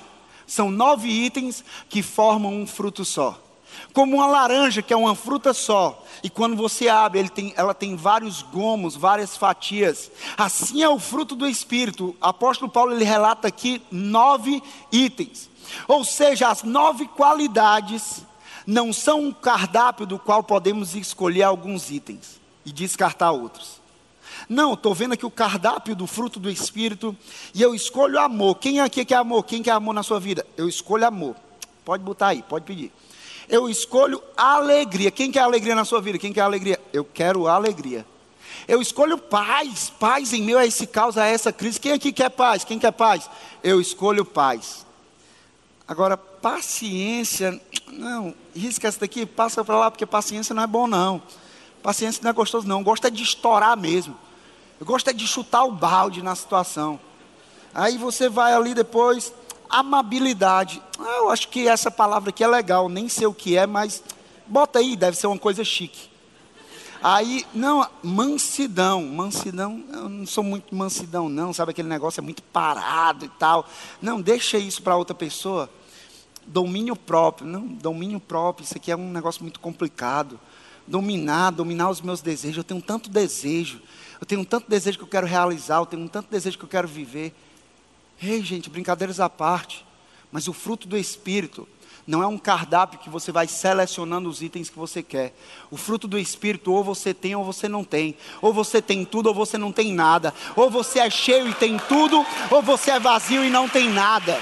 São 0.47 0.71
nove 0.71 1.09
itens 1.09 1.65
que 1.89 2.03
formam 2.03 2.53
um 2.53 2.67
fruto 2.67 3.05
só. 3.05 3.41
Como 3.93 4.17
uma 4.17 4.27
laranja, 4.27 4.83
que 4.83 4.93
é 4.93 4.97
uma 4.97 5.15
fruta 5.15 5.53
só, 5.53 6.05
e 6.23 6.31
quando 6.31 6.57
você 6.57 6.89
abre, 6.89 7.29
tem, 7.29 7.53
ela 7.57 7.75
tem 7.75 7.97
vários 7.97 8.43
gomos, 8.43 8.95
várias 8.95 9.37
fatias. 9.37 10.11
Assim 10.37 10.83
é 10.83 10.89
o 10.89 10.99
fruto 10.99 11.35
do 11.35 11.49
Espírito. 11.49 12.11
O 12.11 12.17
apóstolo 12.21 12.71
Paulo 12.71 12.93
ele 12.93 13.05
relata 13.05 13.49
aqui 13.49 13.83
nove 13.91 14.63
itens. 14.93 15.49
Ou 15.89 16.05
seja, 16.05 16.49
as 16.49 16.63
nove 16.63 17.09
qualidades 17.09 18.23
não 18.67 18.93
são 18.93 19.21
um 19.21 19.33
cardápio 19.33 20.07
do 20.07 20.19
qual 20.19 20.43
podemos 20.43 20.95
escolher 20.95 21.43
alguns 21.43 21.91
itens 21.91 22.44
e 22.65 22.73
descartar 22.73 23.31
outros. 23.33 23.81
Não, 24.49 24.75
estou 24.75 24.95
vendo 24.95 25.13
aqui 25.13 25.25
o 25.25 25.31
cardápio 25.31 25.95
do 25.95 26.07
fruto 26.07 26.39
do 26.41 26.51
Espírito 26.51 27.17
e 27.55 27.63
eu 27.63 27.75
escolho 27.75 28.19
amor. 28.19 28.57
Quem 28.57 28.81
aqui 28.81 29.05
quer 29.05 29.17
amor? 29.17 29.45
Quem 29.45 29.63
quer 29.63 29.73
amor 29.73 29.95
na 29.95 30.03
sua 30.03 30.21
vida? 30.21 30.47
Eu 30.57 30.69
escolho 30.69 31.07
amor. 31.07 31.37
Pode 31.85 32.03
botar 32.03 32.29
aí, 32.29 32.43
pode 32.43 32.65
pedir. 32.65 32.93
Eu 33.49 33.69
escolho 33.69 34.23
alegria. 34.37 35.11
Quem 35.11 35.31
quer 35.31 35.41
alegria 35.41 35.75
na 35.75 35.85
sua 35.85 36.01
vida? 36.01 36.19
Quem 36.19 36.33
quer 36.33 36.41
alegria? 36.41 36.81
Eu 36.93 37.05
quero 37.05 37.47
alegria. 37.47 38.07
Eu 38.67 38.81
escolho 38.81 39.19
paz. 39.19 39.93
Paz 39.99 40.33
em 40.33 40.43
meu 40.43 40.59
a 40.59 40.67
esse 40.67 40.87
caos, 40.87 41.19
a 41.19 41.27
essa 41.27 41.53
crise. 41.53 41.79
Quem 41.79 41.93
aqui 41.93 42.13
quer 42.13 42.31
paz? 42.31 42.65
Quem 42.65 42.79
quer 42.79 42.93
paz? 42.93 43.29
Eu 43.63 43.81
escolho 43.81 44.25
paz. 44.25 44.85
Agora, 45.87 46.17
paciência, 46.17 47.61
não, 47.93 48.35
risca 48.57 48.89
essa 48.89 49.01
daqui, 49.01 49.27
passa 49.27 49.63
para 49.63 49.79
lá, 49.79 49.91
porque 49.91 50.07
paciência 50.07 50.55
não 50.55 50.63
é 50.63 50.67
bom, 50.67 50.87
não. 50.87 51.23
Paciência 51.85 52.23
não 52.23 52.31
é 52.31 52.33
gostoso, 52.33 52.67
não. 52.67 52.83
Gosta 52.83 53.11
de 53.11 53.23
estourar 53.23 53.77
mesmo. 53.77 54.17
Eu 54.81 54.87
gosto 54.87 55.11
é 55.11 55.13
de 55.13 55.29
chutar 55.29 55.65
o 55.65 55.71
balde 55.71 56.23
na 56.23 56.35
situação. 56.35 56.99
Aí 57.75 57.99
você 57.99 58.27
vai 58.27 58.55
ali 58.55 58.73
depois, 58.73 59.35
amabilidade. 59.69 60.83
Ah, 60.99 61.19
eu 61.19 61.29
acho 61.29 61.47
que 61.49 61.69
essa 61.69 61.91
palavra 61.91 62.31
aqui 62.31 62.43
é 62.43 62.47
legal, 62.47 62.89
nem 62.89 63.07
sei 63.11 63.27
o 63.27 63.35
que 63.35 63.59
é, 63.59 63.67
mas 63.67 64.03
bota 64.47 64.79
aí, 64.79 64.97
deve 64.97 65.19
ser 65.19 65.27
uma 65.27 65.39
coisa 65.39 65.63
chique. 65.63 66.09
Aí, 67.03 67.45
não, 67.53 67.87
mansidão, 68.03 69.03
mansidão, 69.03 69.85
eu 69.93 70.09
não 70.09 70.27
sou 70.27 70.43
muito 70.43 70.75
mansidão, 70.75 71.29
não, 71.29 71.53
sabe 71.53 71.73
aquele 71.73 71.89
negócio 71.89 72.19
é 72.19 72.25
muito 72.25 72.43
parado 72.45 73.27
e 73.27 73.29
tal. 73.29 73.69
Não, 74.01 74.23
deixa 74.23 74.57
isso 74.57 74.83
para 74.83 74.97
outra 74.97 75.15
pessoa. 75.15 75.69
Domínio 76.47 76.97
próprio, 76.97 77.47
não, 77.47 77.67
domínio 77.67 78.21
próprio, 78.21 78.65
isso 78.65 78.75
aqui 78.75 78.91
é 78.91 78.97
um 78.97 79.11
negócio 79.11 79.43
muito 79.43 79.61
complicado 79.61 80.41
dominar, 80.87 81.51
dominar 81.51 81.91
os 81.91 82.01
meus 82.01 82.21
desejos. 82.21 82.59
Eu 82.59 82.65
tenho 82.65 82.83
tanto 82.83 83.11
desejo, 83.11 83.81
eu 84.21 84.27
tenho 84.27 84.45
tanto 84.45 84.69
desejo 84.69 84.99
que 84.99 85.05
eu 85.05 85.09
quero 85.09 85.27
realizar, 85.27 85.77
eu 85.77 85.87
tenho 85.87 86.09
tanto 86.09 86.31
desejo 86.31 86.59
que 86.59 86.65
eu 86.65 86.69
quero 86.69 86.89
viver. 86.89 87.35
Ei, 88.23 88.43
gente, 88.43 88.71
brincadeiras 88.71 89.21
à 89.21 89.29
parte, 89.29 89.85
mas 90.31 90.49
o 90.49 90.53
fruto 90.53 90.87
do 90.87 90.97
Espírito 90.97 91.67
Não 92.07 92.23
é 92.23 92.27
um 92.27 92.37
cardápio 92.37 92.99
que 92.99 93.09
você 93.09 93.33
vai 93.33 93.49
selecionando 93.49 94.29
os 94.29 94.43
itens 94.43 94.69
que 94.69 94.79
você 94.79 95.03
quer. 95.03 95.35
O 95.71 95.77
fruto 95.77 96.07
do 96.07 96.19
Espírito, 96.19 96.71
ou 96.71 96.85
você 96.85 97.15
tem 97.15 97.35
ou 97.35 97.43
você 97.43 97.67
não 97.67 97.83
tem. 97.83 98.15
Ou 98.43 98.53
você 98.53 98.83
tem 98.83 99.05
tudo 99.07 99.29
ou 99.29 99.35
você 99.35 99.57
não 99.57 99.73
tem 99.73 99.93
nada. 99.93 100.35
Ou 100.55 100.69
você 100.69 100.99
é 100.99 101.09
cheio 101.09 101.49
e 101.49 101.55
tem 101.55 101.79
tudo, 101.89 102.25
ou 102.51 102.61
você 102.61 102.91
é 102.91 103.01
vazio 103.01 103.43
e 103.43 103.49
não 103.49 103.69
tem 103.69 103.89
nada. 103.89 104.39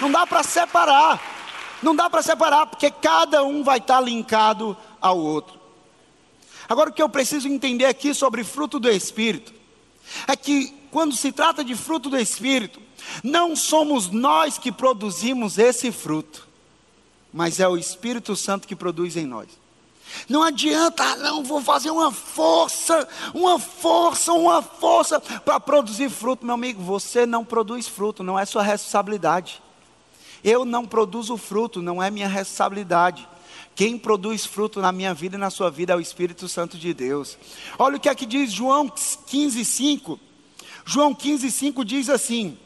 Não 0.00 0.10
dá 0.10 0.26
para 0.26 0.42
separar. 0.42 1.33
Não 1.84 1.94
dá 1.94 2.08
para 2.08 2.22
separar, 2.22 2.66
porque 2.66 2.90
cada 2.90 3.44
um 3.44 3.62
vai 3.62 3.76
estar 3.76 3.96
tá 3.96 4.00
linkado 4.00 4.74
ao 4.98 5.18
outro. 5.18 5.60
Agora, 6.66 6.88
o 6.88 6.92
que 6.92 7.02
eu 7.02 7.08
preciso 7.10 7.46
entender 7.46 7.84
aqui 7.84 8.14
sobre 8.14 8.42
fruto 8.42 8.80
do 8.80 8.90
Espírito 8.90 9.52
é 10.26 10.34
que, 10.34 10.74
quando 10.90 11.14
se 11.14 11.30
trata 11.30 11.62
de 11.62 11.74
fruto 11.74 12.08
do 12.08 12.16
Espírito, 12.16 12.80
não 13.22 13.54
somos 13.54 14.10
nós 14.10 14.56
que 14.56 14.72
produzimos 14.72 15.58
esse 15.58 15.92
fruto, 15.92 16.48
mas 17.30 17.60
é 17.60 17.68
o 17.68 17.76
Espírito 17.76 18.34
Santo 18.34 18.66
que 18.66 18.74
produz 18.74 19.14
em 19.14 19.26
nós. 19.26 19.48
Não 20.26 20.42
adianta, 20.42 21.02
ah, 21.02 21.16
não, 21.16 21.44
vou 21.44 21.60
fazer 21.60 21.90
uma 21.90 22.10
força, 22.10 23.06
uma 23.34 23.58
força, 23.58 24.32
uma 24.32 24.62
força 24.62 25.20
para 25.20 25.60
produzir 25.60 26.08
fruto. 26.08 26.46
Meu 26.46 26.54
amigo, 26.54 26.82
você 26.82 27.26
não 27.26 27.44
produz 27.44 27.86
fruto, 27.86 28.22
não 28.22 28.38
é 28.38 28.46
sua 28.46 28.62
responsabilidade. 28.62 29.60
Eu 30.44 30.64
não 30.64 30.86
produzo 30.86 31.36
fruto, 31.36 31.80
não 31.80 32.02
é 32.02 32.10
minha 32.10 32.28
responsabilidade. 32.28 33.26
Quem 33.74 33.98
produz 33.98 34.44
fruto 34.44 34.80
na 34.80 34.92
minha 34.92 35.12
vida 35.12 35.36
e 35.36 35.40
na 35.40 35.50
sua 35.50 35.70
vida 35.70 35.94
é 35.94 35.96
o 35.96 36.00
Espírito 36.00 36.48
Santo 36.48 36.78
de 36.78 36.94
Deus. 36.94 37.36
Olha 37.78 37.96
o 37.96 38.00
que 38.00 38.08
é 38.08 38.14
que 38.14 38.26
diz 38.26 38.52
João 38.52 38.88
15, 38.88 39.64
5. 39.64 40.20
João 40.84 41.14
15, 41.14 41.50
5 41.50 41.84
diz 41.84 42.08
assim: 42.08 42.56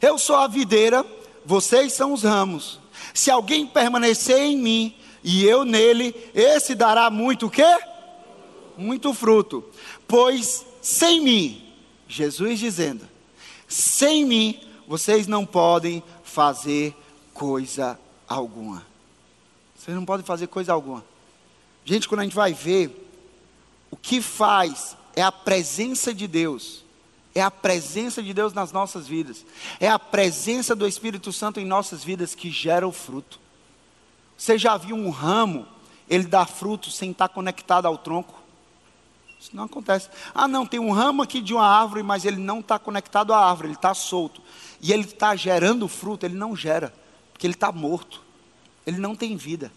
eu 0.00 0.16
sou 0.16 0.36
a 0.36 0.46
videira, 0.46 1.04
vocês 1.44 1.92
são 1.92 2.14
os 2.14 2.22
ramos. 2.22 2.80
Se 3.12 3.30
alguém 3.30 3.66
permanecer 3.66 4.38
em 4.38 4.56
mim 4.56 4.94
e 5.22 5.44
eu 5.44 5.64
nele, 5.64 6.14
esse 6.34 6.74
dará 6.74 7.10
muito 7.10 7.46
o 7.46 7.50
quê? 7.50 7.78
Muito 8.78 9.12
fruto. 9.12 9.62
Pois 10.08 10.64
sem 10.80 11.20
mim, 11.20 11.62
Jesus 12.08 12.58
dizendo, 12.58 13.06
sem 13.68 14.24
mim 14.24 14.58
vocês 14.88 15.26
não 15.26 15.44
podem 15.44 16.02
fazer 16.30 16.96
coisa 17.34 17.98
alguma. 18.28 18.86
Vocês 19.76 19.96
não 19.96 20.04
podem 20.04 20.24
fazer 20.24 20.46
coisa 20.46 20.72
alguma. 20.72 21.04
Gente, 21.84 22.08
quando 22.08 22.20
a 22.20 22.24
gente 22.24 22.36
vai 22.36 22.52
ver, 22.52 23.08
o 23.90 23.96
que 23.96 24.20
faz 24.20 24.96
é 25.14 25.22
a 25.22 25.32
presença 25.32 26.14
de 26.14 26.26
Deus 26.26 26.84
é 27.34 27.40
a 27.40 27.50
presença 27.50 28.22
de 28.22 28.34
Deus 28.34 28.52
nas 28.52 28.72
nossas 28.72 29.06
vidas. 29.06 29.44
É 29.78 29.88
a 29.88 29.98
presença 29.98 30.74
do 30.74 30.86
Espírito 30.86 31.32
Santo 31.32 31.60
em 31.60 31.64
nossas 31.64 32.02
vidas 32.02 32.34
que 32.34 32.50
gera 32.50 32.86
o 32.86 32.92
fruto. 32.92 33.38
Você 34.36 34.58
já 34.58 34.76
viu 34.76 34.96
um 34.96 35.10
ramo, 35.10 35.66
ele 36.08 36.24
dá 36.24 36.44
fruto 36.44 36.90
sem 36.90 37.10
estar 37.10 37.28
conectado 37.28 37.86
ao 37.86 37.96
tronco? 37.96 38.40
Isso 39.38 39.54
não 39.54 39.64
acontece. 39.64 40.08
Ah, 40.34 40.48
não, 40.48 40.66
tem 40.66 40.80
um 40.80 40.90
ramo 40.90 41.22
aqui 41.22 41.40
de 41.40 41.54
uma 41.54 41.66
árvore, 41.66 42.02
mas 42.02 42.24
ele 42.24 42.36
não 42.36 42.60
está 42.60 42.78
conectado 42.78 43.32
à 43.32 43.48
árvore, 43.48 43.68
ele 43.68 43.74
está 43.74 43.94
solto. 43.94 44.42
E 44.80 44.92
ele 44.92 45.04
está 45.04 45.36
gerando 45.36 45.86
fruto, 45.86 46.24
ele 46.24 46.36
não 46.36 46.56
gera, 46.56 46.92
porque 47.32 47.46
ele 47.46 47.54
está 47.54 47.70
morto. 47.70 48.22
Ele 48.86 48.98
não 48.98 49.14
tem 49.14 49.36
vida. 49.36 49.70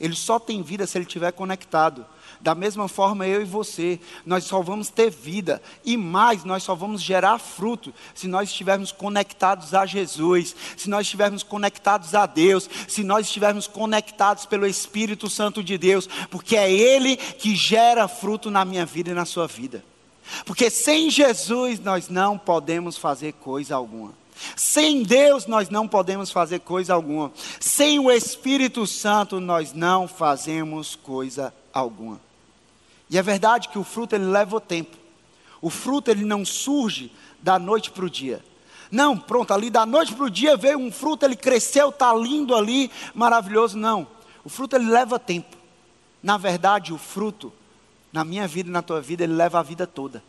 Ele 0.00 0.14
só 0.14 0.38
tem 0.38 0.62
vida 0.62 0.86
se 0.86 0.96
ele 0.96 1.04
estiver 1.04 1.30
conectado. 1.30 2.06
Da 2.40 2.54
mesma 2.54 2.88
forma, 2.88 3.26
eu 3.26 3.42
e 3.42 3.44
você, 3.44 4.00
nós 4.24 4.44
só 4.44 4.62
vamos 4.62 4.88
ter 4.88 5.10
vida 5.10 5.60
e 5.84 5.94
mais, 5.94 6.42
nós 6.42 6.62
só 6.62 6.74
vamos 6.74 7.02
gerar 7.02 7.38
fruto 7.38 7.92
se 8.14 8.26
nós 8.26 8.48
estivermos 8.48 8.92
conectados 8.92 9.74
a 9.74 9.84
Jesus, 9.84 10.56
se 10.74 10.88
nós 10.88 11.02
estivermos 11.02 11.42
conectados 11.42 12.14
a 12.14 12.24
Deus, 12.24 12.68
se 12.88 13.04
nós 13.04 13.26
estivermos 13.26 13.66
conectados 13.66 14.46
pelo 14.46 14.66
Espírito 14.66 15.28
Santo 15.28 15.62
de 15.62 15.76
Deus, 15.76 16.08
porque 16.30 16.56
é 16.56 16.72
Ele 16.72 17.16
que 17.16 17.54
gera 17.54 18.08
fruto 18.08 18.50
na 18.50 18.64
minha 18.64 18.86
vida 18.86 19.10
e 19.10 19.14
na 19.14 19.26
sua 19.26 19.46
vida. 19.46 19.84
Porque 20.46 20.70
sem 20.70 21.10
Jesus 21.10 21.78
nós 21.78 22.08
não 22.08 22.38
podemos 22.38 22.96
fazer 22.96 23.34
coisa 23.34 23.76
alguma. 23.76 24.19
Sem 24.56 25.02
Deus 25.02 25.46
nós 25.46 25.68
não 25.68 25.86
podemos 25.86 26.30
fazer 26.30 26.60
coisa 26.60 26.94
alguma. 26.94 27.32
Sem 27.58 27.98
o 27.98 28.10
Espírito 28.10 28.86
Santo 28.86 29.40
nós 29.40 29.72
não 29.72 30.06
fazemos 30.08 30.96
coisa 30.96 31.52
alguma. 31.72 32.20
E 33.08 33.18
é 33.18 33.22
verdade 33.22 33.68
que 33.68 33.78
o 33.78 33.84
fruto 33.84 34.14
ele 34.14 34.24
leva 34.24 34.56
o 34.56 34.60
tempo. 34.60 34.96
O 35.60 35.68
fruto 35.68 36.10
ele 36.10 36.24
não 36.24 36.44
surge 36.44 37.12
da 37.42 37.58
noite 37.58 37.90
para 37.90 38.04
o 38.04 38.10
dia. 38.10 38.42
Não, 38.90 39.16
pronto, 39.16 39.52
ali 39.52 39.70
da 39.70 39.86
noite 39.86 40.14
para 40.14 40.24
o 40.24 40.30
dia 40.30 40.56
veio 40.56 40.78
um 40.78 40.90
fruto, 40.90 41.24
ele 41.24 41.36
cresceu, 41.36 41.90
está 41.90 42.12
lindo 42.12 42.54
ali, 42.54 42.90
maravilhoso. 43.14 43.78
Não, 43.78 44.06
o 44.44 44.48
fruto 44.48 44.74
ele 44.76 44.90
leva 44.90 45.18
tempo. 45.18 45.56
Na 46.22 46.36
verdade, 46.36 46.92
o 46.92 46.98
fruto, 46.98 47.52
na 48.12 48.24
minha 48.24 48.48
vida 48.48 48.68
e 48.68 48.72
na 48.72 48.82
tua 48.82 49.00
vida, 49.00 49.22
ele 49.22 49.32
leva 49.32 49.60
a 49.60 49.62
vida 49.62 49.86
toda. 49.86 50.22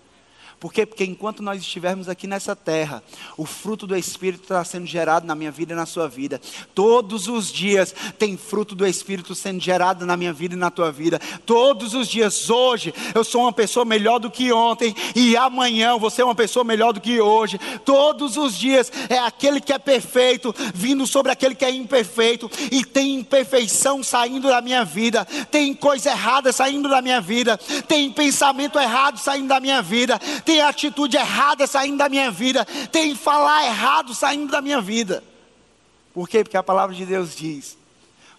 Por 0.61 0.71
quê? 0.71 0.85
Porque 0.85 1.03
enquanto 1.03 1.41
nós 1.41 1.59
estivermos 1.59 2.07
aqui 2.07 2.27
nessa 2.27 2.55
terra, 2.55 3.01
o 3.35 3.47
fruto 3.47 3.87
do 3.87 3.97
Espírito 3.97 4.43
está 4.43 4.63
sendo 4.63 4.85
gerado 4.85 5.25
na 5.25 5.33
minha 5.33 5.49
vida 5.49 5.73
e 5.73 5.75
na 5.75 5.87
sua 5.87 6.07
vida. 6.07 6.39
Todos 6.75 7.27
os 7.27 7.51
dias 7.51 7.95
tem 8.19 8.37
fruto 8.37 8.75
do 8.75 8.85
Espírito 8.85 9.33
sendo 9.33 9.59
gerado 9.59 10.05
na 10.05 10.15
minha 10.15 10.31
vida 10.31 10.53
e 10.53 10.57
na 10.57 10.69
tua 10.69 10.91
vida. 10.91 11.19
Todos 11.47 11.95
os 11.95 12.07
dias, 12.07 12.47
hoje, 12.47 12.93
eu 13.15 13.23
sou 13.23 13.41
uma 13.41 13.51
pessoa 13.51 13.83
melhor 13.83 14.19
do 14.19 14.29
que 14.29 14.53
ontem, 14.53 14.95
e 15.15 15.35
amanhã 15.35 15.97
você 15.97 16.21
é 16.21 16.25
uma 16.25 16.35
pessoa 16.35 16.63
melhor 16.63 16.93
do 16.93 17.01
que 17.01 17.19
hoje. 17.19 17.57
Todos 17.83 18.37
os 18.37 18.55
dias 18.55 18.91
é 19.09 19.17
aquele 19.17 19.59
que 19.59 19.73
é 19.73 19.79
perfeito 19.79 20.53
vindo 20.75 21.07
sobre 21.07 21.31
aquele 21.31 21.55
que 21.55 21.65
é 21.65 21.71
imperfeito, 21.71 22.47
e 22.71 22.85
tem 22.85 23.15
imperfeição 23.15 24.03
saindo 24.03 24.47
da 24.47 24.61
minha 24.61 24.85
vida, 24.85 25.25
tem 25.49 25.73
coisa 25.73 26.11
errada 26.11 26.53
saindo 26.53 26.87
da 26.87 27.01
minha 27.01 27.19
vida, 27.19 27.57
tem 27.87 28.11
pensamento 28.11 28.77
errado 28.77 29.17
saindo 29.17 29.47
da 29.47 29.59
minha 29.59 29.81
vida 29.81 30.21
tem 30.50 30.50
atitude 30.59 31.15
errada 31.15 31.65
saindo 31.67 31.97
da 31.97 32.09
minha 32.09 32.31
vida, 32.31 32.65
tem 32.91 33.15
falar 33.15 33.65
errado 33.65 34.13
saindo 34.13 34.51
da 34.51 34.61
minha 34.61 34.81
vida. 34.81 35.23
Por 36.13 36.27
quê? 36.27 36.43
Porque 36.43 36.57
a 36.57 36.63
palavra 36.63 36.95
de 36.95 37.05
Deus 37.05 37.35
diz: 37.35 37.77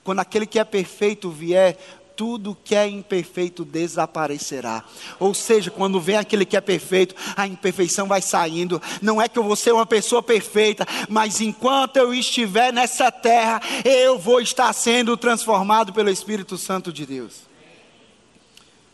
quando 0.05 0.18
aquele 0.18 0.46
que 0.46 0.59
é 0.59 0.64
perfeito 0.64 1.31
vier, 1.31 1.79
tudo 2.16 2.57
que 2.64 2.75
é 2.75 2.87
imperfeito 2.87 3.64
desaparecerá. 3.64 4.85
Ou 5.18 5.35
seja, 5.35 5.70
quando 5.70 6.01
vem 6.01 6.16
aquele 6.16 6.44
que 6.44 6.57
é 6.57 6.61
perfeito, 6.61 7.14
a 7.37 7.46
imperfeição 7.46 8.07
vai 8.07 8.20
saindo. 8.20 8.81
Não 9.01 9.20
é 9.20 9.29
que 9.29 9.38
eu 9.38 9.44
vou 9.44 9.57
ser 9.57 9.72
uma 9.72 9.87
pessoa 9.87 10.22
perfeita, 10.22 10.87
mas 11.09 11.40
enquanto 11.40 11.96
eu 11.96 12.12
estiver 12.12 12.72
nessa 12.72 13.11
terra, 13.11 13.61
eu 13.85 14.18
vou 14.18 14.40
estar 14.40 14.72
sendo 14.72 15.16
transformado 15.16 15.92
pelo 15.92 16.11
Espírito 16.11 16.59
Santo 16.59 16.92
de 16.92 17.07
Deus. 17.07 17.40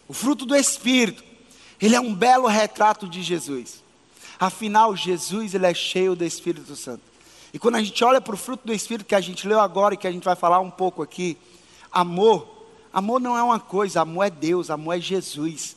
O 0.07 0.15
fruto 0.15 0.47
do 0.47 0.57
Espírito 0.57 1.28
ele 1.81 1.95
é 1.95 2.01
um 2.01 2.15
belo 2.15 2.47
retrato 2.47 3.09
de 3.09 3.23
Jesus. 3.23 3.83
Afinal, 4.39 4.97
Jesus 4.97 5.55
ele 5.55 5.67
é 5.67 5.75
cheio 5.75 6.15
do 6.15 6.25
Espírito 6.25 6.75
Santo. 6.77 7.03
E 7.53 7.59
quando 7.59 7.77
a 7.77 7.83
gente 7.83 8.03
olha 8.05 8.21
para 8.21 8.35
o 8.35 8.39
fruto 8.39 8.67
do 8.67 8.73
Espírito 8.73 9.07
que 9.07 9.15
a 9.15 9.21
gente 9.21 9.49
leu 9.49 9.61
agora 9.61 9.95
e 9.95 9.97
que 9.97 10.07
a 10.07 10.13
gente 10.13 10.25
vai 10.25 10.37
falar 10.37 10.61
um 10.61 10.71
pouco 10.71 11.03
aqui, 11.03 11.37
amor, 11.91 12.47
amor 12.93 13.21
não 13.21 13.37
é 13.37 13.43
uma 13.43 13.59
coisa, 13.59 14.03
amor 14.03 14.25
é 14.25 14.31
Deus, 14.31 14.71
amor 14.71 14.97
é 14.97 15.01
Jesus. 15.01 15.77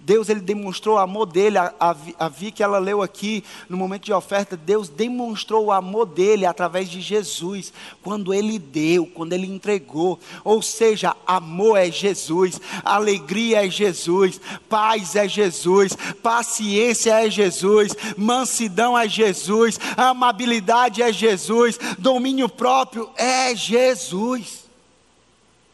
Deus 0.00 0.28
ele 0.28 0.40
demonstrou 0.40 0.96
o 0.96 0.98
amor 0.98 1.26
dele, 1.26 1.58
a, 1.58 1.72
a, 1.78 1.96
a 2.18 2.28
Vi 2.28 2.50
que 2.50 2.62
ela 2.62 2.78
leu 2.78 3.02
aqui 3.02 3.44
no 3.68 3.76
momento 3.76 4.04
de 4.04 4.12
oferta, 4.12 4.56
Deus 4.56 4.88
demonstrou 4.88 5.66
o 5.66 5.72
amor 5.72 6.06
dele 6.06 6.44
através 6.44 6.90
de 6.90 7.00
Jesus, 7.00 7.72
quando 8.02 8.34
ele 8.34 8.58
deu, 8.58 9.06
quando 9.06 9.32
ele 9.32 9.46
entregou. 9.46 10.18
Ou 10.42 10.60
seja, 10.60 11.14
amor 11.26 11.76
é 11.76 11.90
Jesus, 11.90 12.60
alegria 12.84 13.64
é 13.64 13.70
Jesus, 13.70 14.40
paz 14.68 15.14
é 15.14 15.28
Jesus, 15.28 15.96
paciência 16.22 17.24
é 17.24 17.30
Jesus, 17.30 17.92
mansidão 18.16 18.98
é 18.98 19.08
Jesus, 19.08 19.78
amabilidade 19.96 21.00
é 21.02 21.12
Jesus, 21.12 21.78
domínio 21.98 22.48
próprio 22.48 23.08
é 23.16 23.54
Jesus. 23.54 24.62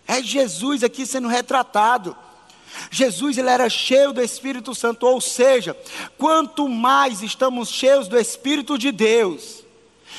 É 0.07 0.23
Jesus 0.23 0.83
aqui 0.83 1.07
sendo 1.07 1.29
retratado. 1.29 2.17
Jesus 2.91 3.39
ele 3.39 3.51
era 3.51 3.69
cheio 3.69 4.13
do 4.13 4.21
Espírito 4.21 4.75
Santo, 4.75 5.07
ou 5.07 5.21
seja, 5.21 5.77
quanto 6.17 6.69
mais 6.69 7.23
estamos 7.23 7.69
cheios 7.69 8.09
do 8.09 8.19
Espírito 8.19 8.79
de 8.79 8.93
Deus, 8.93 9.65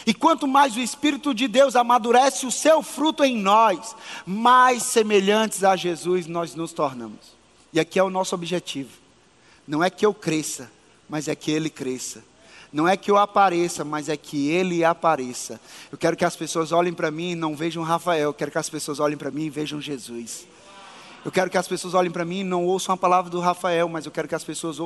e 0.06 0.14
quanto 0.14 0.48
mais 0.48 0.76
o 0.76 0.80
Espírito 0.80 1.34
de 1.34 1.48
Deus 1.48 1.76
amadurece 1.76 2.46
o 2.46 2.52
seu 2.52 2.82
fruto 2.82 3.24
em 3.24 3.38
nós, 3.38 3.96
mais 4.26 4.84
semelhantes 4.84 5.64
a 5.64 5.76
Jesus 5.76 6.28
nós 6.28 6.56
nos 6.56 6.72
tornamos. 6.72 7.38
E 7.74 7.80
aqui 7.80 8.00
é 8.00 8.04
o 8.04 8.10
nosso 8.10 8.34
objetivo. 8.34 8.92
Não 9.68 9.84
é 9.84 9.90
que 9.90 10.06
eu 10.06 10.14
cresça, 10.14 10.72
mas 11.08 11.28
é 11.28 11.36
que 11.36 11.52
Ele 11.52 11.70
cresça. 11.70 12.24
Não 12.72 12.88
é 12.88 12.96
que 12.96 13.10
eu 13.10 13.18
apareça, 13.18 13.84
mas 13.84 14.10
é 14.10 14.18
que 14.18 14.50
Ele 14.50 14.84
apareça. 14.84 15.60
Eu 15.92 15.98
quero 15.98 16.16
que 16.16 16.26
as 16.26 16.36
pessoas 16.36 16.72
olhem 16.72 16.94
para 16.94 17.12
mim 17.12 17.32
e 17.32 17.36
não 17.36 17.56
vejam 17.56 17.84
Rafael, 17.84 18.30
eu 18.30 18.34
quero 18.34 18.52
que 18.52 18.58
as 18.58 18.70
pessoas 18.70 19.00
olhem 19.00 19.18
para 19.18 19.32
mim 19.32 19.46
e 19.46 19.50
vejam 19.50 19.82
Jesus. 19.82 20.48
Eu 21.24 21.32
quero 21.32 21.50
que 21.50 21.58
as 21.58 21.68
pessoas 21.68 21.94
olhem 21.94 22.12
para 22.12 22.24
mim 22.24 22.44
não 22.44 22.66
ouçam 22.66 22.94
a 22.94 22.98
palavra 22.98 23.30
do 23.30 23.40
Rafael, 23.40 23.90
mas 23.90 24.06
eu 24.06 24.12
quero 24.12 24.28
que 24.28 24.36
as 24.36 24.44
pessoas 24.44 24.78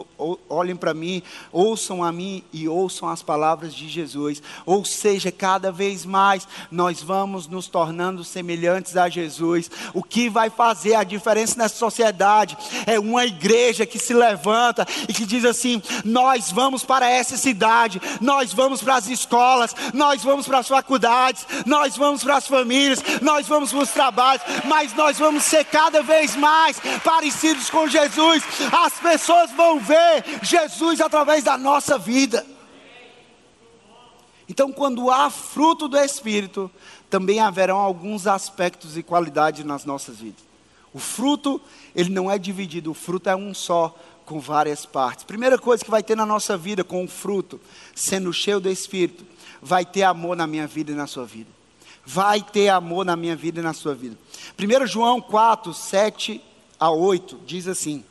olhem 0.50 0.76
para 0.76 0.94
mim, 0.94 1.22
ouçam 1.52 2.04
a 2.04 2.12
mim 2.12 2.44
e 2.52 2.68
ouçam 2.68 3.08
as 3.08 3.22
palavras 3.22 3.74
de 3.74 3.88
Jesus. 3.88 4.42
Ou 4.66 4.84
seja, 4.84 5.32
cada 5.32 5.72
vez 5.72 6.06
mais 6.06 6.48
nós 6.72 7.02
vamos 7.02 7.48
nos 7.48 7.68
tornando 7.68 8.24
semelhantes 8.24 8.98
a 8.98 9.08
Jesus. 9.10 9.70
O 9.94 10.02
que 10.02 10.30
vai 10.30 10.50
fazer 10.50 10.96
a 10.96 11.04
diferença 11.04 11.56
nessa 11.58 11.76
sociedade 11.76 12.58
é 12.88 13.00
uma 13.00 13.26
igreja 13.26 13.86
que 13.86 14.00
se 14.00 14.14
levanta 14.14 14.88
e 15.08 15.14
que 15.14 15.26
diz 15.26 15.46
assim: 15.46 15.82
nós 16.04 16.52
vamos 16.52 16.84
para 16.84 17.10
essa 17.10 17.38
cidade, 17.38 18.02
nós 18.20 18.52
vamos 18.54 18.82
para 18.82 18.96
as 18.96 19.08
escolas, 19.08 19.76
nós 19.94 20.24
vamos 20.24 20.48
para 20.48 20.60
as 20.60 20.68
faculdades, 20.68 21.46
nós 21.66 21.96
vamos 21.96 22.24
para 22.24 22.38
as 22.38 22.48
famílias, 22.48 23.04
nós 23.22 23.48
vamos 23.48 23.72
para 23.72 23.80
os 23.82 23.90
trabalhos, 23.90 24.44
mas 24.66 24.94
nós 24.96 25.20
vamos 25.20 25.44
ser 25.44 25.64
cada 25.66 26.02
vez 26.02 26.23
vez 26.24 26.36
mais 26.38 26.80
parecidos 27.04 27.70
com 27.70 27.86
Jesus, 27.88 28.44
as 28.72 28.94
pessoas 28.94 29.52
vão 29.52 29.80
ver 29.80 30.24
Jesus 30.42 31.02
através 31.02 31.44
da 31.44 31.58
nossa 31.58 31.98
vida. 31.98 32.46
Então, 34.48 34.72
quando 34.72 35.12
há 35.12 35.30
fruto 35.30 35.88
do 35.88 35.98
Espírito, 35.98 36.72
também 37.10 37.40
haverão 37.40 37.78
alguns 37.78 38.26
aspectos 38.26 38.98
e 38.98 39.04
qualidades 39.04 39.66
nas 39.66 39.84
nossas 39.84 40.20
vidas. 40.20 40.44
O 40.94 41.00
fruto, 41.00 41.60
ele 41.94 42.10
não 42.10 42.32
é 42.32 42.38
dividido, 42.38 42.92
o 42.92 42.94
fruto 42.94 43.30
é 43.30 43.36
um 43.36 43.54
só, 43.54 43.94
com 44.26 44.40
várias 44.40 44.86
partes. 44.86 45.26
Primeira 45.26 45.58
coisa 45.58 45.84
que 45.84 45.92
vai 45.92 46.02
ter 46.02 46.16
na 46.16 46.26
nossa 46.26 46.56
vida 46.56 46.84
com 46.84 47.04
o 47.04 47.08
fruto, 47.08 47.60
sendo 47.94 48.32
cheio 48.32 48.62
do 48.62 48.70
Espírito, 48.70 49.26
vai 49.62 49.86
ter 49.86 50.04
amor 50.04 50.38
na 50.38 50.48
minha 50.48 50.68
vida 50.68 50.94
e 50.94 50.96
na 50.96 51.08
sua 51.08 51.26
vida 51.26 51.63
vai 52.06 52.42
ter 52.42 52.70
amor 52.70 53.06
na 53.06 53.16
minha 53.16 53.36
vida 53.36 53.60
e 53.60 53.64
na 53.64 53.74
sua 53.74 53.96
vida. 53.96 54.18
1 54.60 54.88
João 54.88 55.22
4, 55.22 55.74
7 55.74 56.42
a 56.80 56.92
8 56.92 57.40
diz 57.46 57.68
assim: 57.68 58.04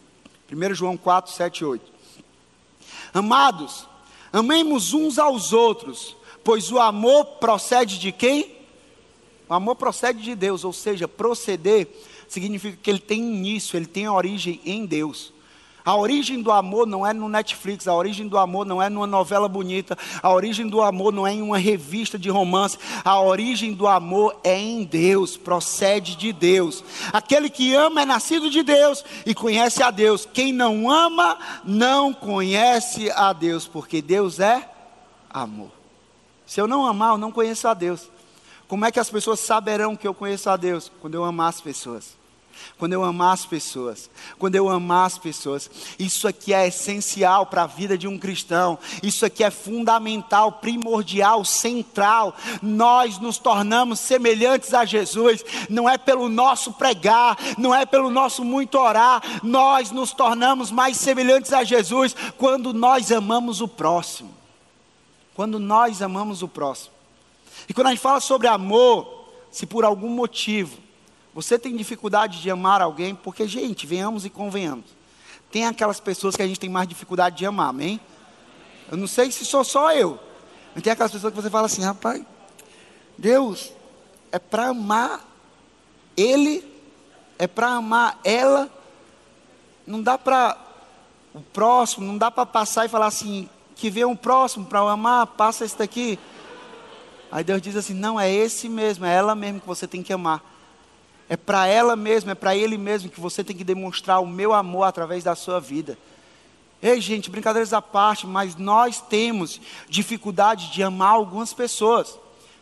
1 0.50 0.74
João 0.74 0.96
4, 0.96 1.32
7 1.32 1.58
e 1.58 1.64
8. 1.64 1.92
Amados, 3.14 3.86
amemos 4.32 4.94
uns 4.94 5.18
aos 5.18 5.52
outros, 5.52 6.16
pois 6.42 6.72
o 6.72 6.78
amor 6.78 7.24
procede 7.38 7.98
de 7.98 8.12
quem? 8.12 8.56
O 9.48 9.54
amor 9.54 9.76
procede 9.76 10.22
de 10.22 10.34
Deus, 10.34 10.64
ou 10.64 10.72
seja, 10.72 11.06
proceder 11.06 11.88
significa 12.26 12.78
que 12.82 12.90
ele 12.90 12.98
tem 12.98 13.20
início, 13.20 13.76
ele 13.76 13.86
tem 13.86 14.08
origem 14.08 14.60
em 14.64 14.86
Deus. 14.86 15.31
A 15.84 15.96
origem 15.96 16.40
do 16.40 16.52
amor 16.52 16.86
não 16.86 17.04
é 17.04 17.12
no 17.12 17.28
Netflix, 17.28 17.88
a 17.88 17.94
origem 17.94 18.28
do 18.28 18.38
amor 18.38 18.64
não 18.64 18.80
é 18.80 18.88
numa 18.88 19.06
novela 19.06 19.48
bonita, 19.48 19.98
a 20.22 20.32
origem 20.32 20.68
do 20.68 20.80
amor 20.80 21.12
não 21.12 21.26
é 21.26 21.32
em 21.32 21.42
uma 21.42 21.58
revista 21.58 22.16
de 22.16 22.30
romance, 22.30 22.78
a 23.04 23.20
origem 23.20 23.74
do 23.74 23.88
amor 23.88 24.38
é 24.44 24.56
em 24.56 24.84
Deus, 24.84 25.36
procede 25.36 26.14
de 26.14 26.32
Deus. 26.32 26.84
Aquele 27.12 27.50
que 27.50 27.74
ama 27.74 28.02
é 28.02 28.06
nascido 28.06 28.48
de 28.48 28.62
Deus 28.62 29.04
e 29.26 29.34
conhece 29.34 29.82
a 29.82 29.90
Deus. 29.90 30.26
Quem 30.32 30.52
não 30.52 30.88
ama 30.88 31.36
não 31.64 32.12
conhece 32.12 33.10
a 33.10 33.32
Deus, 33.32 33.66
porque 33.66 34.00
Deus 34.00 34.38
é 34.38 34.70
amor. 35.28 35.72
Se 36.46 36.60
eu 36.60 36.68
não 36.68 36.86
amar, 36.86 37.10
eu 37.10 37.18
não 37.18 37.32
conheço 37.32 37.66
a 37.66 37.74
Deus. 37.74 38.08
Como 38.68 38.84
é 38.84 38.92
que 38.92 39.00
as 39.00 39.10
pessoas 39.10 39.40
saberão 39.40 39.96
que 39.96 40.06
eu 40.06 40.14
conheço 40.14 40.48
a 40.48 40.56
Deus? 40.56 40.90
Quando 41.00 41.14
eu 41.14 41.24
amar 41.24 41.48
as 41.48 41.60
pessoas 41.60 42.21
quando 42.78 42.94
eu 42.94 43.04
amar 43.04 43.34
as 43.34 43.46
pessoas, 43.46 44.10
quando 44.38 44.56
eu 44.56 44.68
amar 44.68 45.06
as 45.06 45.18
pessoas, 45.18 45.70
isso 45.98 46.26
aqui 46.26 46.52
é 46.52 46.66
essencial 46.66 47.46
para 47.46 47.62
a 47.62 47.66
vida 47.66 47.96
de 47.96 48.08
um 48.08 48.18
cristão, 48.18 48.78
isso 49.02 49.24
aqui 49.24 49.44
é 49.44 49.50
fundamental, 49.50 50.52
primordial, 50.52 51.44
central. 51.44 52.34
Nós 52.60 53.18
nos 53.18 53.38
tornamos 53.38 54.00
semelhantes 54.00 54.74
a 54.74 54.84
Jesus, 54.84 55.44
não 55.68 55.88
é 55.88 55.96
pelo 55.96 56.28
nosso 56.28 56.72
pregar, 56.72 57.38
não 57.56 57.74
é 57.74 57.86
pelo 57.86 58.10
nosso 58.10 58.44
muito 58.44 58.78
orar, 58.78 59.22
nós 59.42 59.90
nos 59.90 60.12
tornamos 60.12 60.70
mais 60.70 60.96
semelhantes 60.96 61.52
a 61.52 61.62
Jesus 61.62 62.16
quando 62.36 62.72
nós 62.72 63.12
amamos 63.12 63.60
o 63.60 63.68
próximo. 63.68 64.34
Quando 65.34 65.58
nós 65.58 66.02
amamos 66.02 66.42
o 66.42 66.48
próximo. 66.48 66.92
E 67.68 67.72
quando 67.72 67.86
a 67.86 67.90
gente 67.90 68.00
fala 68.00 68.20
sobre 68.20 68.48
amor, 68.48 69.28
se 69.50 69.66
por 69.66 69.84
algum 69.84 70.08
motivo 70.08 70.81
você 71.34 71.58
tem 71.58 71.76
dificuldade 71.76 72.42
de 72.42 72.50
amar 72.50 72.82
alguém, 72.82 73.14
porque, 73.14 73.46
gente, 73.48 73.86
venhamos 73.86 74.24
e 74.24 74.30
convenhamos. 74.30 74.84
Tem 75.50 75.66
aquelas 75.66 76.00
pessoas 76.00 76.36
que 76.36 76.42
a 76.42 76.46
gente 76.46 76.60
tem 76.60 76.70
mais 76.70 76.88
dificuldade 76.88 77.36
de 77.36 77.46
amar, 77.46 77.68
amém? 77.68 78.00
Eu 78.90 78.96
não 78.96 79.06
sei 79.06 79.30
se 79.30 79.44
sou 79.44 79.64
só 79.64 79.92
eu. 79.92 80.18
Mas 80.74 80.82
tem 80.82 80.92
aquelas 80.92 81.12
pessoas 81.12 81.32
que 81.32 81.40
você 81.40 81.50
fala 81.50 81.66
assim, 81.66 81.82
rapaz, 81.82 82.22
Deus 83.16 83.72
é 84.30 84.38
para 84.38 84.68
amar 84.68 85.26
ele, 86.16 86.64
é 87.38 87.46
para 87.46 87.68
amar 87.68 88.18
ela. 88.24 88.70
Não 89.86 90.02
dá 90.02 90.18
para 90.18 90.56
o 91.34 91.40
próximo, 91.40 92.06
não 92.06 92.18
dá 92.18 92.30
para 92.30 92.46
passar 92.46 92.84
e 92.86 92.88
falar 92.88 93.06
assim, 93.06 93.48
que 93.74 93.90
vê 93.90 94.04
um 94.04 94.16
próximo 94.16 94.66
para 94.66 94.80
amar, 94.80 95.26
passa 95.28 95.64
esse 95.64 95.76
daqui. 95.76 96.18
Aí 97.30 97.42
Deus 97.42 97.62
diz 97.62 97.76
assim: 97.76 97.94
não, 97.94 98.20
é 98.20 98.30
esse 98.30 98.68
mesmo, 98.68 99.04
é 99.04 99.14
ela 99.14 99.34
mesmo 99.34 99.60
que 99.60 99.66
você 99.66 99.88
tem 99.88 100.02
que 100.02 100.12
amar. 100.12 100.51
É 101.32 101.36
para 101.38 101.66
ela 101.66 101.96
mesma, 101.96 102.32
é 102.32 102.34
para 102.34 102.54
ele 102.54 102.76
mesmo 102.76 103.08
que 103.08 103.18
você 103.18 103.42
tem 103.42 103.56
que 103.56 103.64
demonstrar 103.64 104.20
o 104.20 104.26
meu 104.26 104.52
amor 104.52 104.82
através 104.82 105.24
da 105.24 105.34
sua 105.34 105.58
vida. 105.58 105.96
Ei, 106.82 107.00
gente, 107.00 107.30
brincadeiras 107.30 107.72
à 107.72 107.80
parte, 107.80 108.26
mas 108.26 108.54
nós 108.54 109.00
temos 109.00 109.58
dificuldade 109.88 110.70
de 110.70 110.82
amar 110.82 111.12
algumas 111.12 111.54
pessoas. 111.54 112.18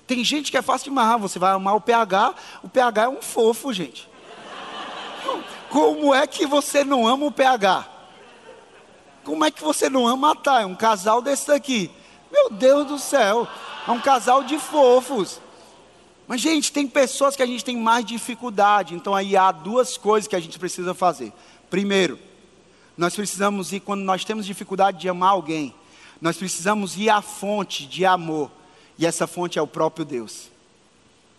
Tem 0.06 0.22
gente 0.22 0.52
que 0.52 0.56
é 0.56 0.62
fácil 0.62 0.84
de 0.84 0.90
amar, 0.90 1.18
você 1.18 1.36
vai 1.36 1.50
amar 1.50 1.74
o 1.74 1.80
PH, 1.80 2.32
o 2.62 2.68
PH 2.68 3.02
é 3.02 3.08
um 3.08 3.20
fofo, 3.20 3.72
gente. 3.72 4.08
Como 5.68 6.14
é 6.14 6.24
que 6.28 6.46
você 6.46 6.84
não 6.84 7.08
ama 7.08 7.26
o 7.26 7.32
PH? 7.32 7.88
Como 9.24 9.44
é 9.44 9.50
que 9.50 9.64
você 9.64 9.90
não 9.90 10.06
ama 10.06 10.30
a 10.30 10.36
Thay? 10.36 10.64
Um 10.64 10.76
casal 10.76 11.20
desse 11.20 11.48
daqui. 11.48 11.90
Meu 12.30 12.50
Deus 12.50 12.86
do 12.86 13.00
céu, 13.00 13.48
é 13.88 13.90
um 13.90 14.00
casal 14.00 14.44
de 14.44 14.60
fofos. 14.60 15.40
Mas, 16.30 16.42
gente, 16.42 16.70
tem 16.70 16.86
pessoas 16.86 17.34
que 17.34 17.42
a 17.42 17.46
gente 17.46 17.64
tem 17.64 17.76
mais 17.76 18.04
dificuldade. 18.04 18.94
Então, 18.94 19.16
aí 19.16 19.36
há 19.36 19.50
duas 19.50 19.96
coisas 19.96 20.28
que 20.28 20.36
a 20.36 20.38
gente 20.38 20.60
precisa 20.60 20.94
fazer. 20.94 21.32
Primeiro, 21.68 22.20
nós 22.96 23.16
precisamos 23.16 23.72
ir, 23.72 23.80
quando 23.80 24.02
nós 24.02 24.24
temos 24.24 24.46
dificuldade 24.46 25.00
de 25.00 25.08
amar 25.08 25.30
alguém, 25.30 25.74
nós 26.20 26.36
precisamos 26.36 26.96
ir 26.96 27.10
à 27.10 27.20
fonte 27.20 27.84
de 27.84 28.04
amor. 28.04 28.48
E 28.96 29.04
essa 29.04 29.26
fonte 29.26 29.58
é 29.58 29.62
o 29.62 29.66
próprio 29.66 30.04
Deus. 30.04 30.52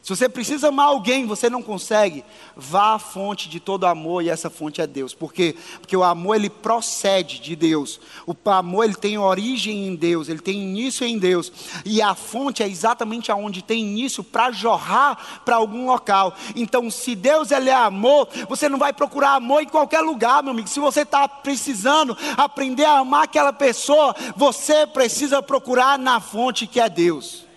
Se 0.01 0.09
você 0.09 0.27
precisa 0.27 0.69
amar 0.69 0.87
alguém, 0.87 1.27
você 1.27 1.47
não 1.47 1.61
consegue, 1.61 2.25
vá 2.55 2.95
à 2.95 2.99
fonte 2.99 3.47
de 3.47 3.59
todo 3.59 3.85
amor 3.85 4.23
e 4.23 4.29
essa 4.29 4.49
fonte 4.49 4.81
é 4.81 4.87
Deus. 4.87 5.13
Por 5.13 5.31
quê? 5.31 5.55
Porque 5.79 5.95
o 5.95 6.03
amor 6.03 6.35
ele 6.35 6.49
procede 6.49 7.39
de 7.39 7.55
Deus. 7.55 7.99
O 8.25 8.35
amor 8.49 8.85
ele 8.85 8.95
tem 8.95 9.19
origem 9.19 9.85
em 9.85 9.95
Deus, 9.95 10.27
ele 10.27 10.39
tem 10.39 10.59
início 10.59 11.05
em 11.05 11.19
Deus. 11.19 11.51
E 11.85 12.01
a 12.01 12.15
fonte 12.15 12.63
é 12.63 12.67
exatamente 12.67 13.31
aonde 13.31 13.61
tem 13.61 13.81
início 13.81 14.23
para 14.23 14.51
jorrar 14.51 15.43
para 15.45 15.57
algum 15.57 15.85
local. 15.85 16.35
Então, 16.55 16.89
se 16.89 17.13
Deus 17.13 17.51
ele 17.51 17.69
é 17.69 17.75
amor, 17.75 18.27
você 18.49 18.67
não 18.67 18.79
vai 18.79 18.93
procurar 18.93 19.35
amor 19.35 19.61
em 19.61 19.69
qualquer 19.69 20.01
lugar, 20.01 20.41
meu 20.41 20.51
amigo. 20.51 20.67
Se 20.67 20.79
você 20.79 21.01
está 21.01 21.27
precisando 21.27 22.17
aprender 22.35 22.85
a 22.85 22.97
amar 22.97 23.25
aquela 23.25 23.53
pessoa, 23.53 24.15
você 24.35 24.87
precisa 24.87 25.43
procurar 25.43 25.99
na 25.99 26.19
fonte 26.19 26.65
que 26.65 26.79
é 26.79 26.89
Deus. 26.89 27.50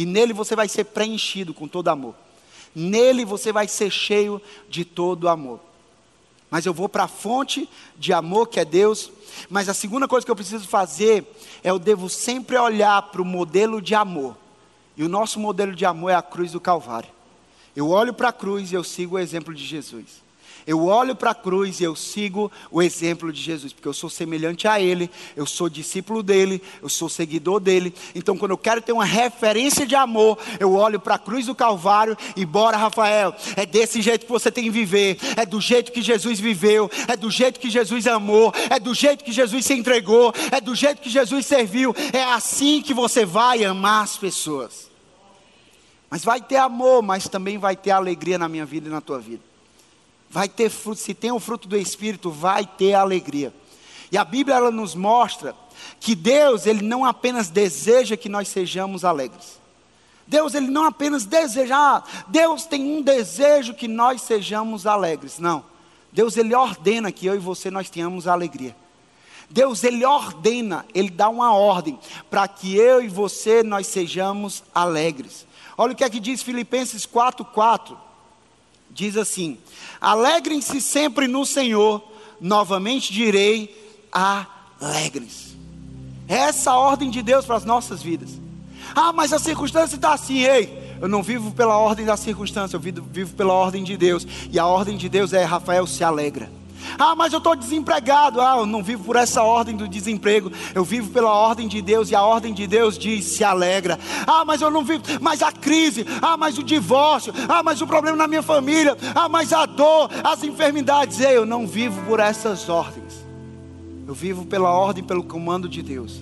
E 0.00 0.06
nele 0.06 0.32
você 0.32 0.56
vai 0.56 0.66
ser 0.66 0.84
preenchido 0.84 1.52
com 1.52 1.68
todo 1.68 1.88
amor. 1.88 2.14
Nele 2.74 3.22
você 3.22 3.52
vai 3.52 3.68
ser 3.68 3.90
cheio 3.90 4.40
de 4.66 4.82
todo 4.82 5.28
amor. 5.28 5.60
Mas 6.50 6.64
eu 6.64 6.72
vou 6.72 6.88
para 6.88 7.04
a 7.04 7.08
fonte 7.08 7.68
de 7.98 8.10
amor 8.10 8.48
que 8.48 8.58
é 8.58 8.64
Deus. 8.64 9.12
Mas 9.50 9.68
a 9.68 9.74
segunda 9.74 10.08
coisa 10.08 10.24
que 10.24 10.30
eu 10.30 10.36
preciso 10.36 10.66
fazer 10.66 11.22
é 11.62 11.68
eu 11.68 11.78
devo 11.78 12.08
sempre 12.08 12.56
olhar 12.56 13.02
para 13.10 13.20
o 13.20 13.26
modelo 13.26 13.78
de 13.78 13.94
amor. 13.94 14.38
E 14.96 15.04
o 15.04 15.08
nosso 15.08 15.38
modelo 15.38 15.74
de 15.74 15.84
amor 15.84 16.08
é 16.08 16.14
a 16.14 16.22
cruz 16.22 16.52
do 16.52 16.60
Calvário. 16.60 17.10
Eu 17.76 17.90
olho 17.90 18.14
para 18.14 18.30
a 18.30 18.32
cruz 18.32 18.72
e 18.72 18.74
eu 18.74 18.82
sigo 18.82 19.16
o 19.16 19.18
exemplo 19.18 19.52
de 19.52 19.66
Jesus. 19.66 20.22
Eu 20.66 20.86
olho 20.86 21.16
para 21.16 21.30
a 21.30 21.34
cruz 21.34 21.80
e 21.80 21.84
eu 21.84 21.96
sigo 21.96 22.50
o 22.70 22.82
exemplo 22.82 23.32
de 23.32 23.40
Jesus, 23.40 23.72
porque 23.72 23.88
eu 23.88 23.92
sou 23.92 24.10
semelhante 24.10 24.68
a 24.68 24.80
Ele, 24.80 25.10
eu 25.34 25.46
sou 25.46 25.68
discípulo 25.68 26.22
dele, 26.22 26.62
eu 26.82 26.88
sou 26.88 27.08
seguidor 27.08 27.60
dele. 27.60 27.94
Então, 28.14 28.36
quando 28.36 28.52
eu 28.52 28.58
quero 28.58 28.80
ter 28.80 28.92
uma 28.92 29.04
referência 29.04 29.86
de 29.86 29.94
amor, 29.94 30.38
eu 30.58 30.72
olho 30.74 31.00
para 31.00 31.14
a 31.14 31.18
cruz 31.18 31.46
do 31.46 31.54
Calvário 31.54 32.16
e 32.36 32.44
bora, 32.44 32.76
Rafael, 32.76 33.34
é 33.56 33.64
desse 33.64 34.02
jeito 34.02 34.26
que 34.26 34.32
você 34.32 34.50
tem 34.50 34.64
que 34.64 34.70
viver, 34.70 35.18
é 35.36 35.46
do 35.46 35.60
jeito 35.60 35.92
que 35.92 36.02
Jesus 36.02 36.38
viveu, 36.38 36.90
é 37.08 37.16
do 37.16 37.30
jeito 37.30 37.58
que 37.58 37.70
Jesus 37.70 38.06
amou, 38.06 38.52
é 38.68 38.78
do 38.78 38.94
jeito 38.94 39.24
que 39.24 39.32
Jesus 39.32 39.64
se 39.64 39.74
entregou, 39.74 40.32
é 40.52 40.60
do 40.60 40.74
jeito 40.74 41.02
que 41.02 41.10
Jesus 41.10 41.46
serviu. 41.46 41.94
É 42.12 42.22
assim 42.22 42.82
que 42.82 42.94
você 42.94 43.24
vai 43.24 43.64
amar 43.64 44.04
as 44.04 44.16
pessoas. 44.16 44.90
Mas 46.08 46.24
vai 46.24 46.40
ter 46.40 46.56
amor, 46.56 47.02
mas 47.02 47.28
também 47.28 47.56
vai 47.56 47.76
ter 47.76 47.92
alegria 47.92 48.38
na 48.38 48.48
minha 48.48 48.66
vida 48.66 48.88
e 48.88 48.90
na 48.90 49.00
tua 49.00 49.18
vida 49.18 49.49
vai 50.30 50.48
ter 50.48 50.70
fruto, 50.70 51.00
se 51.00 51.12
tem 51.12 51.32
o 51.32 51.40
fruto 51.40 51.66
do 51.66 51.76
Espírito, 51.76 52.30
vai 52.30 52.64
ter 52.64 52.94
alegria. 52.94 53.52
E 54.12 54.16
a 54.16 54.24
Bíblia 54.24 54.56
ela 54.56 54.70
nos 54.70 54.94
mostra 54.94 55.54
que 55.98 56.14
Deus, 56.14 56.66
ele 56.66 56.82
não 56.82 57.04
apenas 57.04 57.48
deseja 57.48 58.16
que 58.16 58.28
nós 58.28 58.48
sejamos 58.48 59.04
alegres. 59.04 59.60
Deus, 60.26 60.54
ele 60.54 60.68
não 60.68 60.84
apenas 60.84 61.24
deseja, 61.24 61.76
ah, 61.76 62.04
Deus 62.28 62.64
tem 62.64 62.80
um 62.98 63.02
desejo 63.02 63.74
que 63.74 63.88
nós 63.88 64.22
sejamos 64.22 64.86
alegres. 64.86 65.38
Não. 65.40 65.64
Deus 66.12 66.36
ele 66.36 66.54
ordena 66.54 67.10
que 67.10 67.26
eu 67.26 67.34
e 67.34 67.38
você 67.38 67.70
nós 67.70 67.90
tenhamos 67.90 68.28
alegria. 68.28 68.76
Deus 69.48 69.82
ele 69.82 70.04
ordena, 70.04 70.86
ele 70.94 71.10
dá 71.10 71.28
uma 71.28 71.52
ordem 71.52 71.98
para 72.30 72.46
que 72.46 72.76
eu 72.76 73.02
e 73.02 73.08
você 73.08 73.64
nós 73.64 73.88
sejamos 73.88 74.62
alegres. 74.72 75.44
Olha 75.76 75.92
o 75.92 75.96
que 75.96 76.04
é 76.04 76.10
que 76.10 76.20
diz 76.20 76.42
Filipenses 76.42 77.04
4:4. 77.04 77.96
Diz 78.92 79.16
assim: 79.16 79.58
Alegrem-se 80.00 80.80
sempre 80.80 81.26
no 81.26 81.44
Senhor, 81.44 82.02
novamente 82.40 83.12
direi, 83.12 83.74
alegres. 84.12 85.56
É 86.28 86.36
essa 86.36 86.72
a 86.72 86.78
ordem 86.78 87.10
de 87.10 87.22
Deus 87.22 87.44
para 87.44 87.56
as 87.56 87.64
nossas 87.64 88.02
vidas. 88.02 88.30
Ah, 88.94 89.12
mas 89.12 89.32
a 89.32 89.38
circunstância 89.38 89.96
está 89.96 90.14
assim, 90.14 90.44
ei. 90.44 90.96
Eu 91.00 91.08
não 91.08 91.22
vivo 91.22 91.52
pela 91.52 91.78
ordem 91.78 92.04
da 92.04 92.16
circunstância, 92.16 92.76
eu 92.76 92.80
vivo, 92.80 93.02
vivo 93.10 93.34
pela 93.34 93.52
ordem 93.52 93.82
de 93.82 93.96
Deus. 93.96 94.26
E 94.50 94.58
a 94.58 94.66
ordem 94.66 94.96
de 94.96 95.08
Deus 95.08 95.32
é: 95.32 95.44
Rafael, 95.44 95.86
se 95.86 96.04
alegra. 96.04 96.50
Ah, 96.98 97.14
mas 97.14 97.32
eu 97.32 97.38
estou 97.38 97.54
desempregado. 97.54 98.40
Ah, 98.40 98.56
eu 98.58 98.66
não 98.66 98.82
vivo 98.82 99.04
por 99.04 99.16
essa 99.16 99.42
ordem 99.42 99.76
do 99.76 99.88
desemprego. 99.88 100.50
Eu 100.74 100.84
vivo 100.84 101.10
pela 101.10 101.32
ordem 101.32 101.68
de 101.68 101.80
Deus. 101.80 102.10
E 102.10 102.14
a 102.14 102.22
ordem 102.22 102.52
de 102.52 102.66
Deus 102.66 102.98
diz: 102.98 103.24
se 103.24 103.44
alegra. 103.44 103.98
Ah, 104.26 104.44
mas 104.44 104.60
eu 104.60 104.70
não 104.70 104.84
vivo. 104.84 105.02
Mas 105.20 105.42
a 105.42 105.52
crise. 105.52 106.06
Ah, 106.20 106.36
mas 106.36 106.58
o 106.58 106.62
divórcio. 106.62 107.32
Ah, 107.48 107.62
mas 107.62 107.80
o 107.80 107.86
problema 107.86 108.16
na 108.16 108.28
minha 108.28 108.42
família. 108.42 108.96
Ah, 109.14 109.28
mas 109.28 109.52
a 109.52 109.66
dor, 109.66 110.10
as 110.24 110.42
enfermidades. 110.42 111.20
Ei, 111.20 111.36
eu 111.36 111.46
não 111.46 111.66
vivo 111.66 112.00
por 112.06 112.20
essas 112.20 112.68
ordens. 112.68 113.24
Eu 114.06 114.14
vivo 114.14 114.44
pela 114.44 114.70
ordem, 114.70 115.04
pelo 115.04 115.22
comando 115.22 115.68
de 115.68 115.82
Deus. 115.82 116.20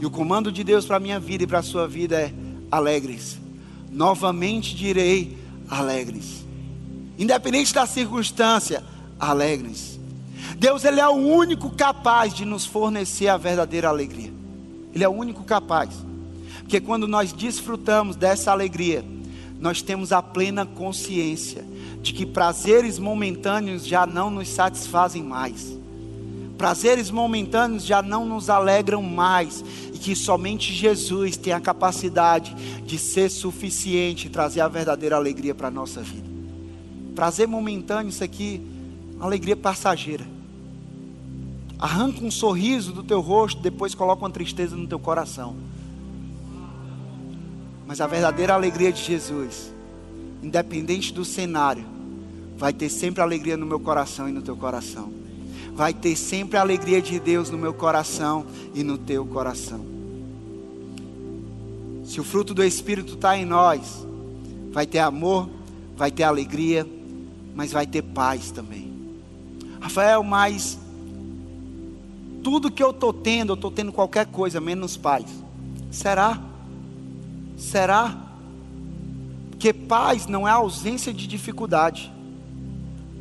E 0.00 0.06
o 0.06 0.10
comando 0.10 0.52
de 0.52 0.62
Deus 0.62 0.84
para 0.86 0.96
a 0.96 1.00
minha 1.00 1.18
vida 1.18 1.44
e 1.44 1.46
para 1.46 1.58
a 1.58 1.62
sua 1.62 1.88
vida 1.88 2.16
é: 2.16 2.32
alegres. 2.70 3.38
Novamente 3.90 4.74
direi: 4.74 5.36
alegres. 5.68 6.44
Independente 7.18 7.72
da 7.72 7.86
circunstância, 7.86 8.84
alegres. 9.18 9.93
Deus 10.56 10.84
ele 10.84 11.00
é 11.00 11.08
o 11.08 11.12
único 11.12 11.70
capaz 11.70 12.32
de 12.32 12.44
nos 12.44 12.64
fornecer 12.64 13.28
a 13.28 13.36
verdadeira 13.36 13.88
alegria. 13.88 14.32
Ele 14.94 15.04
é 15.04 15.08
o 15.08 15.12
único 15.12 15.42
capaz. 15.42 15.90
Porque 16.60 16.80
quando 16.80 17.08
nós 17.08 17.32
desfrutamos 17.32 18.16
dessa 18.16 18.52
alegria, 18.52 19.04
nós 19.58 19.82
temos 19.82 20.12
a 20.12 20.22
plena 20.22 20.64
consciência 20.64 21.64
de 22.00 22.12
que 22.12 22.24
prazeres 22.24 22.98
momentâneos 22.98 23.84
já 23.84 24.06
não 24.06 24.30
nos 24.30 24.48
satisfazem 24.48 25.22
mais. 25.22 25.76
Prazeres 26.56 27.10
momentâneos 27.10 27.84
já 27.84 28.00
não 28.00 28.24
nos 28.24 28.48
alegram 28.48 29.02
mais 29.02 29.64
e 29.92 29.98
que 29.98 30.14
somente 30.14 30.72
Jesus 30.72 31.36
tem 31.36 31.52
a 31.52 31.60
capacidade 31.60 32.54
de 32.84 32.96
ser 32.96 33.28
suficiente 33.28 34.28
e 34.28 34.30
trazer 34.30 34.60
a 34.60 34.68
verdadeira 34.68 35.16
alegria 35.16 35.54
para 35.54 35.68
a 35.68 35.70
nossa 35.70 36.00
vida. 36.00 36.28
Prazer 37.14 37.48
momentâneo, 37.48 38.08
isso 38.08 38.22
aqui, 38.22 38.60
alegria 39.20 39.56
passageira 39.56 40.33
arranca 41.78 42.24
um 42.24 42.30
sorriso 42.30 42.92
do 42.92 43.02
teu 43.02 43.20
rosto, 43.20 43.60
depois 43.60 43.94
coloca 43.94 44.22
uma 44.22 44.30
tristeza 44.30 44.76
no 44.76 44.86
teu 44.86 44.98
coração. 44.98 45.56
Mas 47.86 48.00
a 48.00 48.06
verdadeira 48.06 48.54
alegria 48.54 48.92
de 48.92 49.02
Jesus, 49.02 49.72
independente 50.42 51.12
do 51.12 51.24
cenário, 51.24 51.84
vai 52.56 52.72
ter 52.72 52.88
sempre 52.88 53.22
alegria 53.22 53.56
no 53.56 53.66
meu 53.66 53.80
coração 53.80 54.28
e 54.28 54.32
no 54.32 54.42
teu 54.42 54.56
coração. 54.56 55.12
Vai 55.74 55.92
ter 55.92 56.16
sempre 56.16 56.56
a 56.56 56.60
alegria 56.60 57.02
de 57.02 57.18
Deus 57.18 57.50
no 57.50 57.58
meu 57.58 57.74
coração 57.74 58.46
e 58.74 58.82
no 58.84 58.96
teu 58.96 59.26
coração. 59.26 59.84
Se 62.04 62.20
o 62.20 62.24
fruto 62.24 62.54
do 62.54 62.62
Espírito 62.62 63.14
está 63.14 63.36
em 63.36 63.44
nós, 63.44 64.06
vai 64.72 64.86
ter 64.86 65.00
amor, 65.00 65.48
vai 65.96 66.10
ter 66.10 66.22
alegria, 66.22 66.86
mas 67.54 67.72
vai 67.72 67.86
ter 67.86 68.02
paz 68.02 68.50
também. 68.50 68.92
Rafael, 69.80 70.22
mas 70.22 70.78
tudo 72.44 72.70
que 72.70 72.82
eu 72.82 72.90
estou 72.90 73.10
tendo, 73.10 73.52
eu 73.52 73.54
estou 73.54 73.70
tendo 73.70 73.90
qualquer 73.90 74.26
coisa, 74.26 74.60
menos 74.60 74.98
paz. 74.98 75.24
Será? 75.90 76.38
Será? 77.56 78.14
Porque 79.50 79.72
paz 79.72 80.26
não 80.26 80.46
é 80.46 80.50
ausência 80.50 81.12
de 81.12 81.26
dificuldade. 81.26 82.12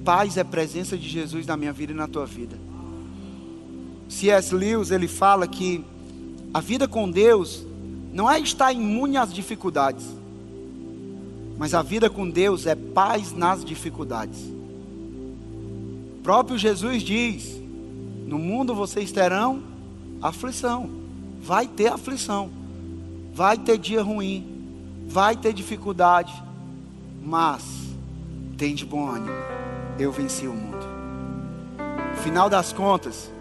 Paz 0.03 0.35
é 0.35 0.43
presença 0.43 0.97
de 0.97 1.07
Jesus 1.07 1.47
na 1.47 1.55
minha 1.55 1.71
vida 1.71 1.93
e 1.93 1.95
na 1.95 2.05
tua 2.05 2.25
vida. 2.25 2.57
C.S. 4.09 4.53
Lewis, 4.53 4.91
ele 4.91 5.07
fala 5.07 5.47
que 5.47 5.85
a 6.53 6.59
vida 6.59 6.85
com 6.85 7.09
Deus 7.09 7.65
não 8.11 8.29
é 8.29 8.37
estar 8.41 8.73
imune 8.73 9.15
às 9.15 9.33
dificuldades, 9.33 10.05
mas 11.57 11.73
a 11.73 11.81
vida 11.81 12.09
com 12.09 12.29
Deus 12.29 12.65
é 12.65 12.75
paz 12.75 13.31
nas 13.31 13.63
dificuldades. 13.63 14.39
O 16.19 16.21
próprio 16.21 16.57
Jesus 16.57 17.01
diz: 17.01 17.62
no 18.33 18.39
mundo 18.39 18.73
vocês 18.73 19.11
terão 19.11 19.61
aflição. 20.19 20.89
Vai 21.39 21.67
ter 21.67 21.93
aflição. 21.93 22.49
Vai 23.31 23.59
ter 23.59 23.77
dia 23.77 24.01
ruim. 24.01 24.43
Vai 25.07 25.37
ter 25.37 25.53
dificuldade. 25.53 26.33
Mas 27.23 27.63
tem 28.57 28.73
de 28.73 28.87
bom 28.87 29.07
ânimo. 29.07 29.35
Eu 29.99 30.11
venci 30.11 30.47
o 30.47 30.53
mundo. 30.53 30.83
Final 32.23 32.49
das 32.49 32.73
contas, 32.73 33.31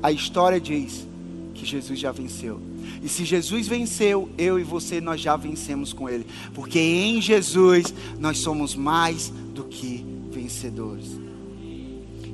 a 0.00 0.12
história 0.12 0.60
diz 0.60 1.04
que 1.52 1.66
Jesus 1.66 1.98
já 1.98 2.12
venceu. 2.12 2.62
E 3.02 3.08
se 3.08 3.24
Jesus 3.24 3.66
venceu, 3.66 4.28
eu 4.38 4.60
e 4.60 4.62
você 4.62 5.00
nós 5.00 5.20
já 5.20 5.36
vencemos 5.36 5.92
com 5.92 6.08
ele, 6.08 6.24
porque 6.54 6.78
em 6.78 7.20
Jesus 7.20 7.92
nós 8.16 8.38
somos 8.38 8.76
mais 8.76 9.32
do 9.52 9.64
que 9.64 10.06
vencedores. 10.30 11.25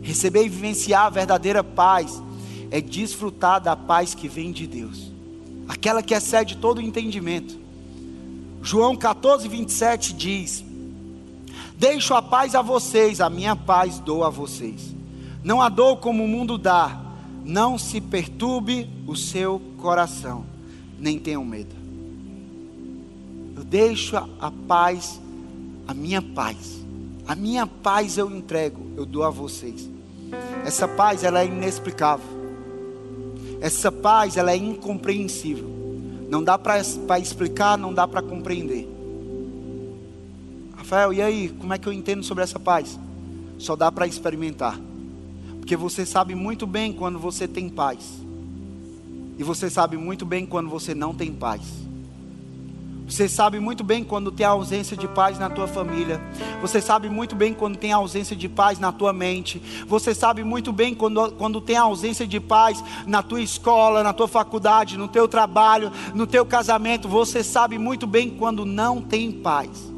Receber 0.02 0.44
e 0.44 0.48
vivenciar 0.48 1.06
a 1.06 1.10
verdadeira 1.10 1.62
paz 1.62 2.20
é 2.70 2.80
desfrutar 2.80 3.60
da 3.60 3.76
paz 3.76 4.14
que 4.14 4.28
vem 4.28 4.50
de 4.50 4.66
Deus, 4.66 5.12
aquela 5.68 6.02
que 6.02 6.14
excede 6.14 6.56
todo 6.56 6.78
o 6.78 6.82
entendimento. 6.82 7.60
João 8.62 8.96
14, 8.96 9.46
27 9.46 10.12
diz: 10.14 10.64
Deixo 11.78 12.14
a 12.14 12.22
paz 12.22 12.54
a 12.54 12.62
vocês, 12.62 13.20
a 13.20 13.28
minha 13.28 13.54
paz 13.54 13.98
dou 13.98 14.24
a 14.24 14.30
vocês. 14.30 14.94
Não 15.44 15.60
a 15.60 15.68
dou 15.68 15.96
como 15.96 16.24
o 16.24 16.28
mundo 16.28 16.56
dá, 16.56 17.00
não 17.44 17.76
se 17.76 18.00
perturbe 18.00 18.88
o 19.06 19.16
seu 19.16 19.60
coração, 19.78 20.46
nem 20.98 21.18
tenham 21.18 21.44
medo. 21.44 21.74
Eu 23.56 23.64
deixo 23.64 24.16
a, 24.16 24.52
paz, 24.66 25.20
a 25.86 25.92
minha 25.92 26.22
paz, 26.22 26.84
a 27.26 27.34
minha 27.34 27.66
paz 27.66 28.16
eu 28.16 28.34
entrego, 28.34 28.92
eu 28.96 29.04
dou 29.04 29.24
a 29.24 29.30
vocês. 29.30 29.91
Essa 30.64 30.86
paz 30.86 31.24
ela 31.24 31.40
é 31.40 31.46
inexplicável. 31.46 32.26
Essa 33.60 33.92
paz 33.92 34.36
ela 34.36 34.52
é 34.52 34.56
incompreensível. 34.56 35.70
Não 36.28 36.42
dá 36.42 36.58
para 36.58 36.78
explicar, 37.18 37.76
não 37.76 37.92
dá 37.92 38.08
para 38.08 38.22
compreender. 38.22 38.88
Rafael, 40.76 41.12
e 41.12 41.22
aí, 41.22 41.48
como 41.48 41.72
é 41.72 41.78
que 41.78 41.86
eu 41.86 41.92
entendo 41.92 42.22
sobre 42.22 42.42
essa 42.42 42.58
paz? 42.58 42.98
Só 43.58 43.76
dá 43.76 43.92
para 43.92 44.06
experimentar. 44.06 44.80
Porque 45.58 45.76
você 45.76 46.04
sabe 46.04 46.34
muito 46.34 46.66
bem 46.66 46.92
quando 46.92 47.18
você 47.18 47.46
tem 47.46 47.68
paz. 47.68 48.20
E 49.38 49.44
você 49.44 49.70
sabe 49.70 49.96
muito 49.96 50.26
bem 50.26 50.44
quando 50.44 50.68
você 50.68 50.94
não 50.94 51.14
tem 51.14 51.32
paz. 51.32 51.62
Você 53.12 53.28
sabe 53.28 53.60
muito 53.60 53.84
bem 53.84 54.02
quando 54.02 54.32
tem 54.32 54.46
ausência 54.46 54.96
de 54.96 55.06
paz 55.06 55.38
na 55.38 55.50
tua 55.50 55.68
família. 55.68 56.18
Você 56.62 56.80
sabe 56.80 57.10
muito 57.10 57.36
bem 57.36 57.52
quando 57.52 57.76
tem 57.76 57.92
ausência 57.92 58.34
de 58.34 58.48
paz 58.48 58.78
na 58.78 58.90
tua 58.90 59.12
mente. 59.12 59.60
Você 59.86 60.14
sabe 60.14 60.42
muito 60.42 60.72
bem 60.72 60.94
quando, 60.94 61.30
quando 61.32 61.60
tem 61.60 61.76
ausência 61.76 62.26
de 62.26 62.40
paz 62.40 62.82
na 63.06 63.22
tua 63.22 63.42
escola, 63.42 64.02
na 64.02 64.14
tua 64.14 64.26
faculdade, 64.26 64.96
no 64.96 65.08
teu 65.08 65.28
trabalho, 65.28 65.92
no 66.14 66.26
teu 66.26 66.46
casamento. 66.46 67.06
Você 67.06 67.44
sabe 67.44 67.76
muito 67.76 68.06
bem 68.06 68.30
quando 68.30 68.64
não 68.64 69.02
tem 69.02 69.30
paz. 69.30 69.92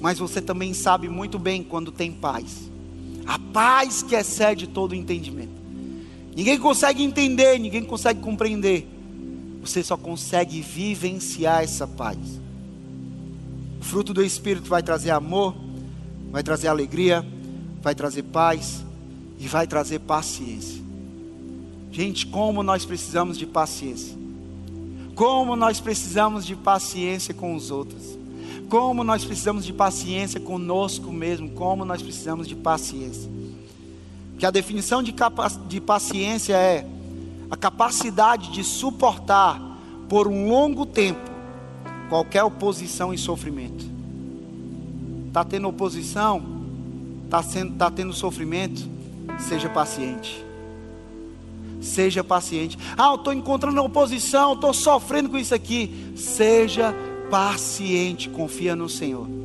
Mas 0.00 0.18
você 0.18 0.40
também 0.40 0.72
sabe 0.72 1.10
muito 1.10 1.38
bem 1.38 1.62
quando 1.62 1.92
tem 1.92 2.10
paz. 2.10 2.70
A 3.26 3.38
paz 3.38 4.02
que 4.02 4.14
excede 4.14 4.66
todo 4.66 4.94
entendimento. 4.94 5.62
Ninguém 6.34 6.58
consegue 6.58 7.02
entender, 7.02 7.58
ninguém 7.58 7.84
consegue 7.84 8.20
compreender 8.20 8.93
você 9.68 9.82
só 9.82 9.96
consegue 9.96 10.60
vivenciar 10.60 11.62
essa 11.62 11.86
paz. 11.86 12.18
O 13.80 13.84
fruto 13.84 14.14
do 14.14 14.22
Espírito 14.22 14.68
vai 14.68 14.82
trazer 14.82 15.10
amor, 15.10 15.54
vai 16.30 16.42
trazer 16.42 16.68
alegria, 16.68 17.24
vai 17.82 17.94
trazer 17.94 18.22
paz 18.24 18.84
e 19.38 19.46
vai 19.46 19.66
trazer 19.66 20.00
paciência. 20.00 20.82
Gente, 21.92 22.26
como 22.26 22.62
nós 22.62 22.84
precisamos 22.84 23.38
de 23.38 23.46
paciência. 23.46 24.16
Como 25.14 25.54
nós 25.54 25.80
precisamos 25.80 26.44
de 26.44 26.56
paciência 26.56 27.32
com 27.32 27.54
os 27.54 27.70
outros. 27.70 28.18
Como 28.68 29.04
nós 29.04 29.24
precisamos 29.24 29.64
de 29.64 29.72
paciência 29.72 30.40
conosco 30.40 31.12
mesmo. 31.12 31.50
Como 31.50 31.84
nós 31.84 32.02
precisamos 32.02 32.48
de 32.48 32.56
paciência. 32.56 33.30
Que 34.38 34.46
a 34.46 34.50
definição 34.50 35.02
de, 35.02 35.14
de 35.68 35.80
paciência 35.80 36.54
é 36.54 36.84
a 37.54 37.56
capacidade 37.56 38.50
de 38.50 38.64
suportar 38.64 39.60
por 40.08 40.26
um 40.26 40.48
longo 40.48 40.84
tempo 40.84 41.30
qualquer 42.08 42.42
oposição 42.42 43.14
e 43.14 43.18
sofrimento. 43.18 43.84
Está 45.28 45.44
tendo 45.44 45.68
oposição, 45.68 46.42
está 47.24 47.42
tá 47.78 47.90
tendo 47.90 48.12
sofrimento, 48.12 48.88
seja 49.38 49.68
paciente. 49.68 50.44
Seja 51.80 52.24
paciente. 52.24 52.78
Ah, 52.96 53.10
eu 53.10 53.16
estou 53.16 53.32
encontrando 53.32 53.82
oposição, 53.82 54.54
estou 54.54 54.72
sofrendo 54.74 55.28
com 55.28 55.38
isso 55.38 55.54
aqui. 55.54 56.12
Seja 56.16 56.94
paciente, 57.30 58.28
confia 58.28 58.74
no 58.74 58.88
Senhor. 58.88 59.43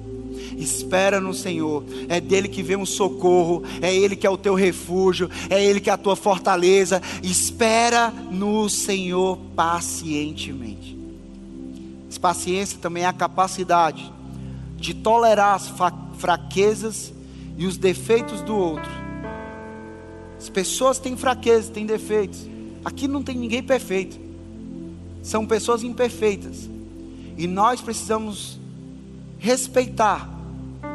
Espera 0.59 1.19
no 1.19 1.33
Senhor, 1.33 1.83
é 2.07 2.19
dele 2.19 2.47
que 2.47 2.61
vem 2.61 2.77
um 2.77 2.85
socorro, 2.85 3.63
é 3.81 3.95
ele 3.95 4.15
que 4.15 4.27
é 4.27 4.29
o 4.29 4.37
teu 4.37 4.53
refúgio, 4.53 5.29
é 5.49 5.63
ele 5.63 5.79
que 5.79 5.89
é 5.89 5.93
a 5.93 5.97
tua 5.97 6.15
fortaleza. 6.15 7.01
Espera 7.23 8.11
no 8.29 8.69
Senhor 8.69 9.37
pacientemente. 9.55 10.99
Paciência 12.19 12.77
também 12.81 13.03
é 13.03 13.05
a 13.05 13.13
capacidade 13.13 14.11
de 14.75 14.93
tolerar 14.93 15.55
as 15.55 15.71
fraquezas 16.17 17.13
e 17.57 17.65
os 17.65 17.77
defeitos 17.77 18.41
do 18.41 18.55
outro. 18.55 18.91
As 20.37 20.49
pessoas 20.49 20.99
têm 20.99 21.15
fraquezas, 21.15 21.69
têm 21.69 21.85
defeitos. 21.85 22.45
Aqui 22.83 23.07
não 23.07 23.23
tem 23.23 23.37
ninguém 23.37 23.63
perfeito. 23.63 24.19
São 25.23 25.45
pessoas 25.45 25.83
imperfeitas. 25.83 26.69
E 27.37 27.47
nós 27.47 27.81
precisamos 27.81 28.59
respeitar, 29.37 30.29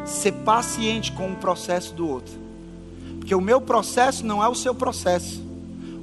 ser 0.05 0.32
paciente 0.32 1.12
com 1.12 1.32
o 1.32 1.36
processo 1.36 1.94
do 1.94 2.09
outro. 2.09 2.34
Porque 3.18 3.34
o 3.34 3.40
meu 3.40 3.61
processo 3.61 4.24
não 4.24 4.42
é 4.42 4.48
o 4.48 4.55
seu 4.55 4.74
processo. 4.74 5.42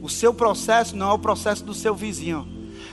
O 0.01 0.09
seu 0.09 0.33
processo 0.33 0.95
não 0.95 1.11
é 1.11 1.13
o 1.13 1.19
processo 1.19 1.63
do 1.63 1.73
seu 1.73 1.93
vizinho. 1.93 2.47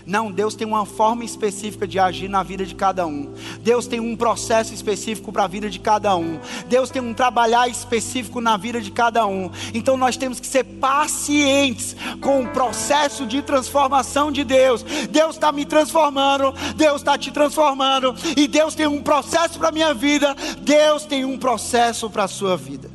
Não, 0.09 0.33
Deus 0.33 0.55
tem 0.55 0.67
uma 0.67 0.87
forma 0.87 1.23
específica 1.23 1.87
de 1.87 1.99
agir 1.99 2.29
na 2.29 2.43
vida 2.43 2.65
de 2.65 2.75
cada 2.75 3.07
um. 3.07 3.31
Deus 3.61 3.87
tem 3.87 4.01
um 4.01 4.17
processo 4.17 4.73
específico 4.73 5.31
para 5.31 5.45
a 5.45 5.47
vida 5.47 5.69
de 5.69 5.79
cada 5.79 6.17
um. 6.17 6.41
Deus 6.67 6.89
tem 6.89 7.03
um 7.03 7.13
trabalhar 7.13 7.69
específico 7.69 8.41
na 8.41 8.57
vida 8.57 8.81
de 8.81 8.91
cada 8.91 9.27
um. 9.27 9.51
Então 9.75 9.99
nós 9.99 10.17
temos 10.17 10.41
que 10.41 10.47
ser 10.47 10.65
pacientes 10.65 11.95
com 12.23 12.43
o 12.43 12.49
processo 12.49 13.27
de 13.27 13.43
transformação 13.43 14.33
de 14.33 14.45
Deus. 14.45 14.83
Deus 15.11 15.35
está 15.35 15.53
me 15.53 15.67
transformando, 15.67 16.55
Deus 16.75 17.03
está 17.03 17.19
te 17.19 17.31
transformando, 17.31 18.15
e 18.35 18.49
Deus 18.49 18.75
tem 18.75 18.87
um 18.87 19.03
processo 19.03 19.59
para 19.59 19.69
a 19.69 19.73
minha 19.73 19.93
vida, 19.93 20.35
Deus 20.63 21.05
tem 21.05 21.27
um 21.27 21.37
processo 21.37 22.09
para 22.09 22.25
a 22.25 22.29
sua 22.29 22.57
vida. 22.57 22.91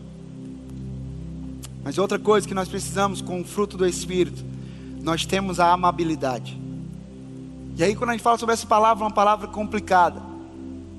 Mas 1.83 1.99
outra 1.99 2.17
coisa 2.17 2.47
que 2.47 2.55
nós 2.55 2.67
precisamos 2.67 3.21
com 3.21 3.39
o 3.39 3.45
fruto 3.45 3.77
do 3.77 3.85
Espírito, 3.85 4.43
nós 5.03 5.27
temos 5.27 5.59
a 5.59 5.71
amabilidade. 5.71 6.62
E 7.75 7.83
aí, 7.83 7.95
quando 7.95 8.11
a 8.11 8.13
gente 8.13 8.21
fala 8.21 8.37
sobre 8.37 8.53
essa 8.53 8.67
palavra, 8.67 9.03
é 9.03 9.07
uma 9.07 9.13
palavra 9.13 9.47
complicada, 9.47 10.21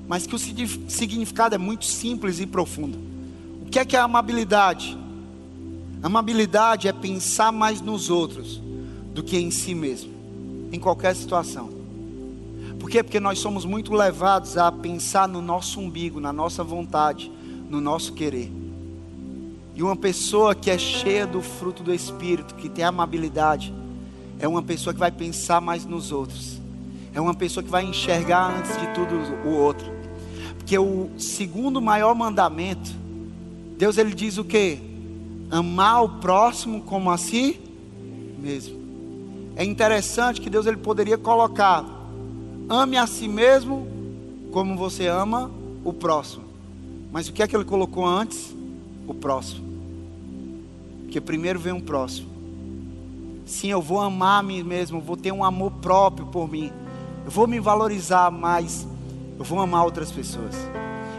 mas 0.09 0.27
que 0.27 0.35
o 0.35 0.37
significado 0.37 1.55
é 1.55 1.57
muito 1.57 1.85
simples 1.85 2.41
e 2.41 2.45
profundo. 2.45 2.99
O 3.61 3.69
que 3.69 3.79
é 3.79 3.85
que 3.85 3.95
é 3.95 3.99
amabilidade? 3.99 4.97
Amabilidade 6.03 6.89
é 6.89 6.93
pensar 6.93 7.51
mais 7.51 7.79
nos 7.79 8.09
outros 8.09 8.61
do 9.13 9.23
que 9.23 9.37
em 9.37 9.49
si 9.51 9.73
mesmo, 9.73 10.11
em 10.69 10.77
qualquer 10.77 11.15
situação. 11.15 11.69
Por 12.77 12.89
quê? 12.89 13.01
Porque 13.01 13.21
nós 13.21 13.39
somos 13.39 13.63
muito 13.63 13.93
levados 13.93 14.57
a 14.57 14.69
pensar 14.69 15.29
no 15.29 15.41
nosso 15.41 15.79
umbigo, 15.79 16.19
na 16.19 16.33
nossa 16.33 16.61
vontade, 16.61 17.31
no 17.69 17.79
nosso 17.79 18.11
querer. 18.11 18.51
E 19.73 19.81
uma 19.81 19.95
pessoa 19.95 20.53
que 20.53 20.69
é 20.69 20.77
cheia 20.77 21.25
do 21.25 21.41
fruto 21.41 21.81
do 21.81 21.93
Espírito, 21.93 22.53
que 22.55 22.67
tem 22.67 22.83
amabilidade, 22.83 23.73
é 24.37 24.47
uma 24.47 24.61
pessoa 24.61 24.93
que 24.93 24.99
vai 24.99 25.11
pensar 25.11 25.61
mais 25.61 25.85
nos 25.85 26.11
outros 26.11 26.64
é 27.15 27.21
uma 27.21 27.33
pessoa 27.33 27.63
que 27.63 27.69
vai 27.69 27.85
enxergar 27.85 28.53
antes 28.57 28.77
de 28.77 28.87
tudo 28.93 29.15
o 29.47 29.53
outro. 29.53 29.89
Porque 30.57 30.77
o 30.77 31.09
segundo 31.17 31.81
maior 31.81 32.13
mandamento, 32.13 32.91
Deus 33.77 33.97
ele 33.97 34.13
diz 34.13 34.37
o 34.37 34.43
que? 34.43 34.77
Amar 35.49 36.03
o 36.03 36.09
próximo 36.09 36.81
como 36.81 37.09
a 37.09 37.17
si 37.17 37.57
mesmo. 38.37 38.75
É 39.55 39.63
interessante 39.63 40.41
que 40.41 40.49
Deus 40.49 40.65
ele 40.65 40.75
poderia 40.75 41.17
colocar: 41.17 41.85
ame 42.67 42.97
a 42.97 43.07
si 43.07 43.29
mesmo 43.29 43.87
como 44.51 44.75
você 44.75 45.07
ama 45.07 45.49
o 45.85 45.93
próximo. 45.93 46.43
Mas 47.13 47.29
o 47.29 47.33
que 47.33 47.41
é 47.41 47.47
que 47.47 47.55
ele 47.55 47.63
colocou 47.63 48.05
antes? 48.05 48.53
O 49.07 49.13
próximo. 49.13 49.63
Porque 51.03 51.21
primeiro 51.21 51.59
vem 51.59 51.71
um 51.71 51.79
próximo. 51.79 52.27
Sim, 53.45 53.69
eu 53.69 53.81
vou 53.81 54.01
amar 54.01 54.39
a 54.39 54.43
mim 54.43 54.63
mesmo, 54.63 54.99
vou 54.99 55.15
ter 55.15 55.31
um 55.31 55.45
amor 55.45 55.71
próprio 55.79 56.25
por 56.25 56.51
mim 56.51 56.73
eu 57.25 57.31
vou 57.31 57.47
me 57.47 57.59
valorizar 57.59 58.29
mais, 58.29 58.87
eu 59.37 59.43
vou 59.43 59.59
amar 59.59 59.83
outras 59.83 60.11
pessoas. 60.11 60.55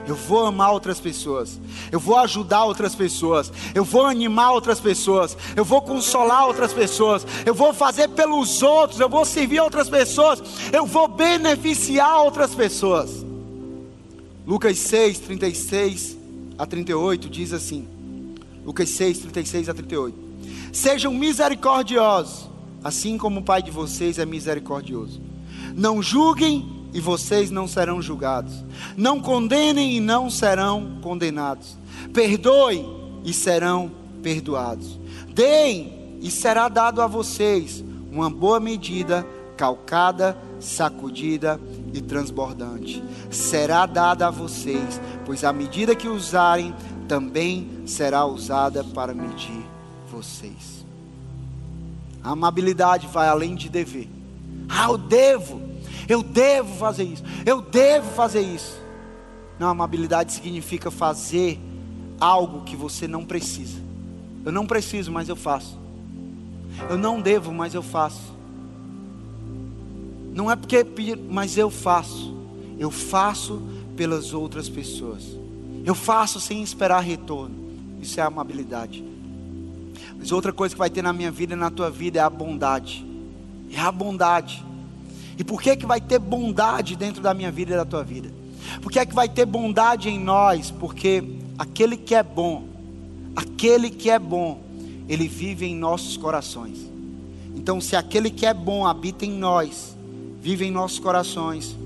Eu 0.06 0.14
vou 0.14 0.46
amar 0.46 0.72
outras 0.72 1.00
pessoas. 1.00 1.58
Eu 1.90 1.98
vou 1.98 2.16
ajudar 2.18 2.64
outras 2.64 2.94
pessoas. 2.94 3.52
Eu 3.74 3.82
vou 3.84 4.06
animar 4.06 4.52
outras 4.52 4.78
pessoas. 4.78 5.36
Eu 5.56 5.64
vou 5.64 5.82
consolar 5.82 6.46
outras 6.46 6.72
pessoas. 6.72 7.26
Eu 7.44 7.52
vou 7.52 7.74
fazer 7.74 8.08
pelos 8.10 8.62
outros. 8.62 9.00
Eu 9.00 9.08
vou 9.08 9.24
servir 9.24 9.58
outras 9.58 9.88
pessoas. 9.88 10.40
Eu 10.72 10.86
vou 10.86 11.08
beneficiar 11.08 12.22
outras 12.22 12.54
pessoas. 12.54 13.26
Lucas 14.46 14.78
6, 14.78 15.18
36 15.18 16.16
a 16.56 16.64
38 16.64 17.28
diz 17.28 17.52
assim: 17.52 17.88
Lucas 18.64 18.90
6, 18.90 19.18
36 19.18 19.68
a 19.68 19.74
38. 19.74 20.16
Sejam 20.72 21.12
misericordiosos, 21.12 22.48
assim 22.84 23.18
como 23.18 23.40
o 23.40 23.42
Pai 23.42 23.60
de 23.60 23.72
vocês 23.72 24.20
é 24.20 24.24
misericordioso. 24.24 25.25
Não 25.74 26.02
julguem 26.02 26.88
e 26.92 27.00
vocês 27.00 27.50
não 27.50 27.68
serão 27.68 28.00
julgados. 28.00 28.64
Não 28.96 29.20
condenem 29.20 29.96
e 29.96 30.00
não 30.00 30.30
serão 30.30 30.98
condenados. 31.02 31.76
Perdoem 32.12 32.88
e 33.24 33.32
serão 33.32 33.90
perdoados. 34.22 34.98
Deem 35.28 36.18
e 36.22 36.30
será 36.30 36.68
dado 36.68 37.02
a 37.02 37.06
vocês 37.06 37.84
uma 38.10 38.30
boa 38.30 38.58
medida, 38.58 39.26
calcada, 39.56 40.36
sacudida 40.58 41.60
e 41.92 42.00
transbordante. 42.00 43.02
Será 43.30 43.84
dada 43.84 44.28
a 44.28 44.30
vocês, 44.30 45.00
pois 45.24 45.44
a 45.44 45.52
medida 45.52 45.94
que 45.94 46.08
usarem 46.08 46.74
também 47.06 47.82
será 47.86 48.24
usada 48.24 48.82
para 48.82 49.12
medir 49.12 49.64
vocês. 50.10 50.84
A 52.22 52.30
amabilidade 52.30 53.06
vai 53.06 53.28
além 53.28 53.54
de 53.54 53.68
dever. 53.68 54.15
Ah, 54.68 54.86
eu 54.88 54.98
devo. 54.98 55.60
Eu 56.08 56.22
devo 56.22 56.74
fazer 56.76 57.04
isso. 57.04 57.22
Eu 57.44 57.60
devo 57.60 58.10
fazer 58.12 58.40
isso. 58.40 58.80
Não, 59.58 59.68
amabilidade 59.68 60.32
significa 60.32 60.90
fazer 60.90 61.58
algo 62.20 62.62
que 62.62 62.76
você 62.76 63.08
não 63.08 63.24
precisa. 63.24 63.78
Eu 64.44 64.52
não 64.52 64.66
preciso, 64.66 65.10
mas 65.10 65.28
eu 65.28 65.36
faço. 65.36 65.78
Eu 66.88 66.98
não 66.98 67.20
devo, 67.20 67.52
mas 67.52 67.74
eu 67.74 67.82
faço. 67.82 68.34
Não 70.34 70.50
é 70.50 70.56
porque 70.56 70.84
mas 71.28 71.56
eu 71.56 71.70
faço. 71.70 72.34
Eu 72.78 72.90
faço 72.90 73.62
pelas 73.96 74.34
outras 74.34 74.68
pessoas. 74.68 75.24
Eu 75.84 75.94
faço 75.94 76.40
sem 76.40 76.62
esperar 76.62 77.00
retorno. 77.00 77.54
Isso 78.00 78.20
é 78.20 78.22
amabilidade. 78.22 79.02
Mas 80.18 80.32
outra 80.32 80.52
coisa 80.52 80.74
que 80.74 80.78
vai 80.78 80.90
ter 80.90 81.02
na 81.02 81.12
minha 81.12 81.30
vida 81.30 81.54
e 81.54 81.56
na 81.56 81.70
tua 81.70 81.90
vida 81.90 82.18
é 82.18 82.22
a 82.22 82.28
bondade. 82.28 83.05
É 83.76 83.80
a 83.80 83.92
bondade. 83.92 84.64
E 85.38 85.44
por 85.44 85.60
que 85.60 85.76
que 85.76 85.84
vai 85.84 86.00
ter 86.00 86.18
bondade 86.18 86.96
dentro 86.96 87.20
da 87.20 87.34
minha 87.34 87.52
vida 87.52 87.74
e 87.74 87.76
da 87.76 87.84
tua 87.84 88.02
vida? 88.02 88.30
Por 88.80 88.90
que 88.90 88.98
é 88.98 89.04
que 89.04 89.14
vai 89.14 89.28
ter 89.28 89.44
bondade 89.44 90.08
em 90.08 90.18
nós? 90.18 90.70
Porque 90.70 91.22
aquele 91.58 91.94
que 91.94 92.14
é 92.14 92.22
bom, 92.22 92.64
aquele 93.36 93.90
que 93.90 94.08
é 94.08 94.18
bom, 94.18 94.62
ele 95.06 95.28
vive 95.28 95.66
em 95.66 95.76
nossos 95.76 96.16
corações. 96.16 96.78
Então, 97.54 97.78
se 97.78 97.94
aquele 97.94 98.30
que 98.30 98.46
é 98.46 98.54
bom 98.54 98.86
habita 98.86 99.26
em 99.26 99.32
nós, 99.32 99.94
vive 100.40 100.64
em 100.64 100.70
nossos 100.70 100.98
corações, 100.98 101.76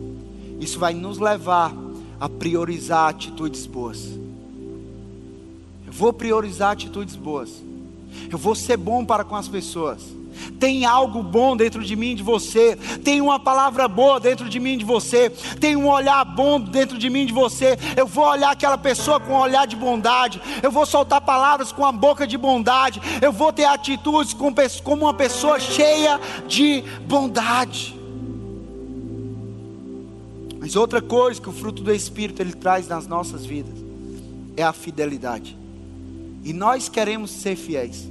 isso 0.60 0.78
vai 0.78 0.94
nos 0.94 1.18
levar 1.18 1.74
a 2.20 2.28
priorizar 2.28 3.08
atitudes 3.08 3.66
boas. 3.66 4.06
Eu 5.86 5.92
vou 5.92 6.12
priorizar 6.12 6.70
atitudes 6.70 7.16
boas. 7.16 7.50
Eu 8.30 8.38
vou 8.38 8.54
ser 8.54 8.76
bom 8.76 9.04
para 9.04 9.24
com 9.24 9.34
as 9.34 9.48
pessoas. 9.48 10.19
Tem 10.58 10.84
algo 10.84 11.22
bom 11.22 11.56
dentro 11.56 11.82
de 11.82 11.96
mim, 11.96 12.14
de 12.14 12.22
você. 12.22 12.76
Tem 13.04 13.20
uma 13.20 13.38
palavra 13.38 13.88
boa 13.88 14.20
dentro 14.20 14.48
de 14.48 14.60
mim, 14.60 14.76
de 14.76 14.84
você. 14.84 15.30
Tem 15.30 15.76
um 15.76 15.88
olhar 15.88 16.24
bom 16.24 16.60
dentro 16.60 16.98
de 16.98 17.08
mim, 17.08 17.26
de 17.26 17.32
você. 17.32 17.78
Eu 17.96 18.06
vou 18.06 18.24
olhar 18.24 18.50
aquela 18.50 18.78
pessoa 18.78 19.20
com 19.20 19.32
um 19.32 19.38
olhar 19.38 19.66
de 19.66 19.76
bondade. 19.76 20.40
Eu 20.62 20.70
vou 20.70 20.84
soltar 20.86 21.20
palavras 21.20 21.72
com 21.72 21.84
a 21.84 21.92
boca 21.92 22.26
de 22.26 22.36
bondade. 22.36 23.00
Eu 23.20 23.32
vou 23.32 23.52
ter 23.52 23.64
atitudes 23.64 24.34
como 24.82 25.04
uma 25.04 25.14
pessoa 25.14 25.58
cheia 25.58 26.20
de 26.46 26.82
bondade. 27.06 27.98
Mas 30.60 30.76
outra 30.76 31.00
coisa 31.00 31.40
que 31.40 31.48
o 31.48 31.52
fruto 31.52 31.82
do 31.82 31.92
Espírito 31.92 32.42
ele 32.42 32.52
traz 32.52 32.86
nas 32.86 33.06
nossas 33.06 33.46
vidas 33.46 33.74
é 34.56 34.62
a 34.62 34.72
fidelidade. 34.72 35.56
E 36.44 36.52
nós 36.52 36.88
queremos 36.88 37.30
ser 37.30 37.56
fiéis. 37.56 38.08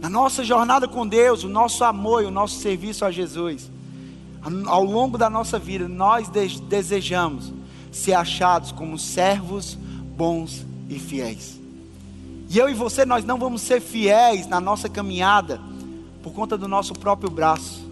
Na 0.00 0.08
nossa 0.08 0.44
jornada 0.44 0.86
com 0.86 1.06
Deus, 1.06 1.42
o 1.42 1.48
nosso 1.48 1.82
amor 1.84 2.22
e 2.22 2.26
o 2.26 2.30
nosso 2.30 2.60
serviço 2.60 3.04
a 3.04 3.10
Jesus, 3.10 3.70
ao 4.66 4.84
longo 4.84 5.18
da 5.18 5.28
nossa 5.28 5.58
vida, 5.58 5.88
nós 5.88 6.28
desejamos 6.68 7.52
ser 7.90 8.14
achados 8.14 8.70
como 8.70 8.98
servos 8.98 9.76
bons 10.16 10.64
e 10.88 10.98
fiéis. 10.98 11.58
E 12.48 12.58
eu 12.58 12.68
e 12.68 12.74
você, 12.74 13.04
nós 13.04 13.24
não 13.24 13.38
vamos 13.38 13.60
ser 13.60 13.80
fiéis 13.80 14.46
na 14.46 14.60
nossa 14.60 14.88
caminhada 14.88 15.60
por 16.22 16.32
conta 16.32 16.56
do 16.56 16.68
nosso 16.68 16.94
próprio 16.94 17.30
braço. 17.30 17.86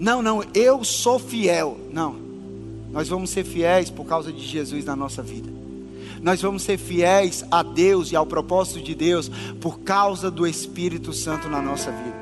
Não, 0.00 0.22
não, 0.22 0.42
eu 0.54 0.84
sou 0.84 1.18
fiel. 1.18 1.78
Não. 1.92 2.16
Nós 2.90 3.08
vamos 3.08 3.30
ser 3.30 3.44
fiéis 3.44 3.90
por 3.90 4.06
causa 4.06 4.32
de 4.32 4.46
Jesus 4.46 4.84
na 4.84 4.96
nossa 4.96 5.22
vida. 5.22 5.52
Nós 6.26 6.42
vamos 6.42 6.64
ser 6.64 6.76
fiéis 6.76 7.44
a 7.52 7.62
Deus 7.62 8.10
e 8.10 8.16
ao 8.16 8.26
propósito 8.26 8.82
de 8.82 8.96
Deus 8.96 9.30
por 9.60 9.78
causa 9.82 10.28
do 10.28 10.44
Espírito 10.44 11.12
Santo 11.12 11.48
na 11.48 11.62
nossa 11.62 11.92
vida. 11.92 12.16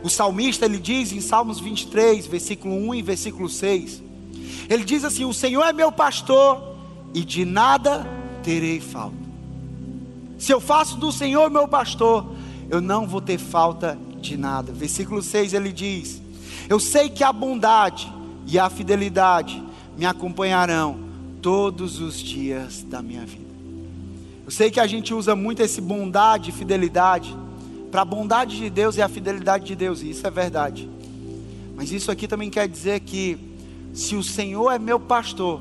O 0.00 0.08
salmista 0.08 0.64
ele 0.64 0.78
diz 0.78 1.10
em 1.10 1.20
Salmos 1.20 1.58
23, 1.58 2.28
versículo 2.28 2.72
1 2.72 2.94
e 2.94 3.02
versículo 3.02 3.48
6. 3.48 4.00
Ele 4.70 4.84
diz 4.84 5.02
assim: 5.02 5.24
"O 5.24 5.34
Senhor 5.34 5.64
é 5.64 5.72
meu 5.72 5.90
pastor 5.90 6.76
e 7.12 7.24
de 7.24 7.44
nada 7.44 8.06
terei 8.44 8.78
falta. 8.78 9.16
Se 10.38 10.52
eu 10.52 10.60
faço 10.60 10.96
do 10.96 11.10
Senhor 11.10 11.50
meu 11.50 11.66
pastor, 11.66 12.26
eu 12.70 12.80
não 12.80 13.08
vou 13.08 13.20
ter 13.20 13.38
falta 13.38 13.98
de 14.20 14.36
nada." 14.36 14.70
Versículo 14.70 15.20
6 15.20 15.52
ele 15.52 15.72
diz: 15.72 16.22
"Eu 16.68 16.78
sei 16.78 17.08
que 17.08 17.24
a 17.24 17.32
bondade 17.32 18.08
e 18.46 18.56
a 18.56 18.70
fidelidade 18.70 19.60
me 19.96 20.06
acompanharão 20.06 21.00
todos 21.42 21.98
os 21.98 22.20
dias 22.20 22.84
da 22.84 23.02
minha 23.02 23.26
vida." 23.26 23.47
Eu 24.48 24.50
sei 24.50 24.70
que 24.70 24.80
a 24.80 24.86
gente 24.86 25.12
usa 25.12 25.36
muito 25.36 25.60
esse 25.60 25.78
bondade 25.78 26.48
e 26.48 26.52
fidelidade 26.54 27.36
para 27.90 28.00
a 28.00 28.04
bondade 28.04 28.56
de 28.56 28.70
Deus 28.70 28.96
e 28.96 29.02
a 29.02 29.06
fidelidade 29.06 29.66
de 29.66 29.76
Deus, 29.76 30.00
e 30.00 30.08
isso 30.08 30.26
é 30.26 30.30
verdade. 30.30 30.88
Mas 31.76 31.92
isso 31.92 32.10
aqui 32.10 32.26
também 32.26 32.48
quer 32.48 32.66
dizer 32.66 33.00
que 33.00 33.36
se 33.92 34.16
o 34.16 34.22
Senhor 34.22 34.70
é 34.70 34.78
meu 34.78 34.98
pastor, 34.98 35.60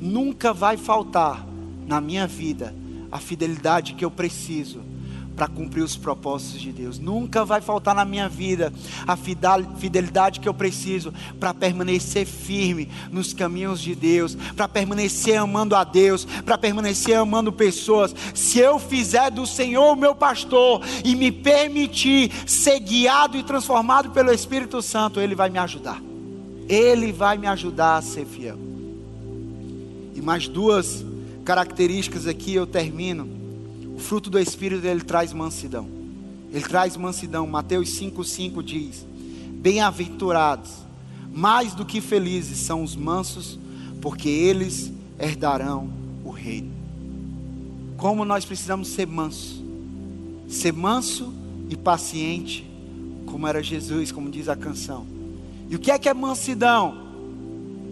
nunca 0.00 0.54
vai 0.54 0.78
faltar 0.78 1.46
na 1.86 2.00
minha 2.00 2.26
vida 2.26 2.74
a 3.10 3.18
fidelidade 3.18 3.92
que 3.92 4.06
eu 4.06 4.10
preciso 4.10 4.80
para 5.36 5.48
cumprir 5.48 5.82
os 5.82 5.96
propósitos 5.96 6.60
de 6.60 6.72
Deus. 6.72 6.98
Nunca 6.98 7.44
vai 7.44 7.60
faltar 7.60 7.94
na 7.94 8.04
minha 8.04 8.28
vida 8.28 8.72
a 9.06 9.16
fidelidade 9.16 10.40
que 10.40 10.48
eu 10.48 10.54
preciso 10.54 11.12
para 11.40 11.54
permanecer 11.54 12.26
firme 12.26 12.88
nos 13.10 13.32
caminhos 13.32 13.80
de 13.80 13.94
Deus, 13.94 14.36
para 14.56 14.68
permanecer 14.68 15.36
amando 15.36 15.74
a 15.74 15.84
Deus, 15.84 16.24
para 16.44 16.58
permanecer 16.58 17.16
amando 17.16 17.52
pessoas. 17.52 18.14
Se 18.34 18.58
eu 18.58 18.78
fizer 18.78 19.30
do 19.30 19.46
Senhor 19.46 19.92
o 19.92 19.96
meu 19.96 20.14
pastor 20.14 20.82
e 21.04 21.16
me 21.16 21.32
permitir 21.32 22.30
ser 22.46 22.78
guiado 22.80 23.36
e 23.36 23.42
transformado 23.42 24.10
pelo 24.10 24.32
Espírito 24.32 24.82
Santo, 24.82 25.20
Ele 25.20 25.34
vai 25.34 25.50
me 25.50 25.58
ajudar. 25.58 26.00
Ele 26.68 27.12
vai 27.12 27.36
me 27.38 27.46
ajudar 27.46 27.96
a 27.96 28.02
ser 28.02 28.24
fiel. 28.24 28.58
E 30.14 30.20
mais 30.20 30.46
duas 30.46 31.04
características 31.44 32.26
aqui 32.26 32.54
eu 32.54 32.66
termino 32.66 33.41
fruto 34.02 34.28
do 34.28 34.38
Espírito 34.38 34.86
ele 34.86 35.00
traz 35.00 35.32
mansidão. 35.32 35.88
Ele 36.52 36.64
traz 36.64 36.96
mansidão. 36.96 37.46
Mateus 37.46 37.88
5,5 37.98 38.62
diz: 38.62 39.06
Bem-aventurados, 39.54 40.70
mais 41.32 41.72
do 41.72 41.86
que 41.86 42.00
felizes 42.00 42.58
são 42.58 42.82
os 42.82 42.94
mansos, 42.94 43.58
porque 44.00 44.28
eles 44.28 44.92
herdarão 45.18 45.88
o 46.24 46.30
reino. 46.30 46.70
Como 47.96 48.24
nós 48.24 48.44
precisamos 48.44 48.88
ser 48.88 49.06
mansos, 49.06 49.62
ser 50.48 50.72
manso 50.72 51.32
e 51.70 51.76
paciente, 51.76 52.68
como 53.24 53.46
era 53.46 53.62
Jesus, 53.62 54.12
como 54.12 54.30
diz 54.30 54.48
a 54.48 54.56
canção. 54.56 55.06
E 55.70 55.76
o 55.76 55.78
que 55.78 55.90
é 55.90 55.98
que 55.98 56.08
é 56.08 56.12
mansidão? 56.12 57.00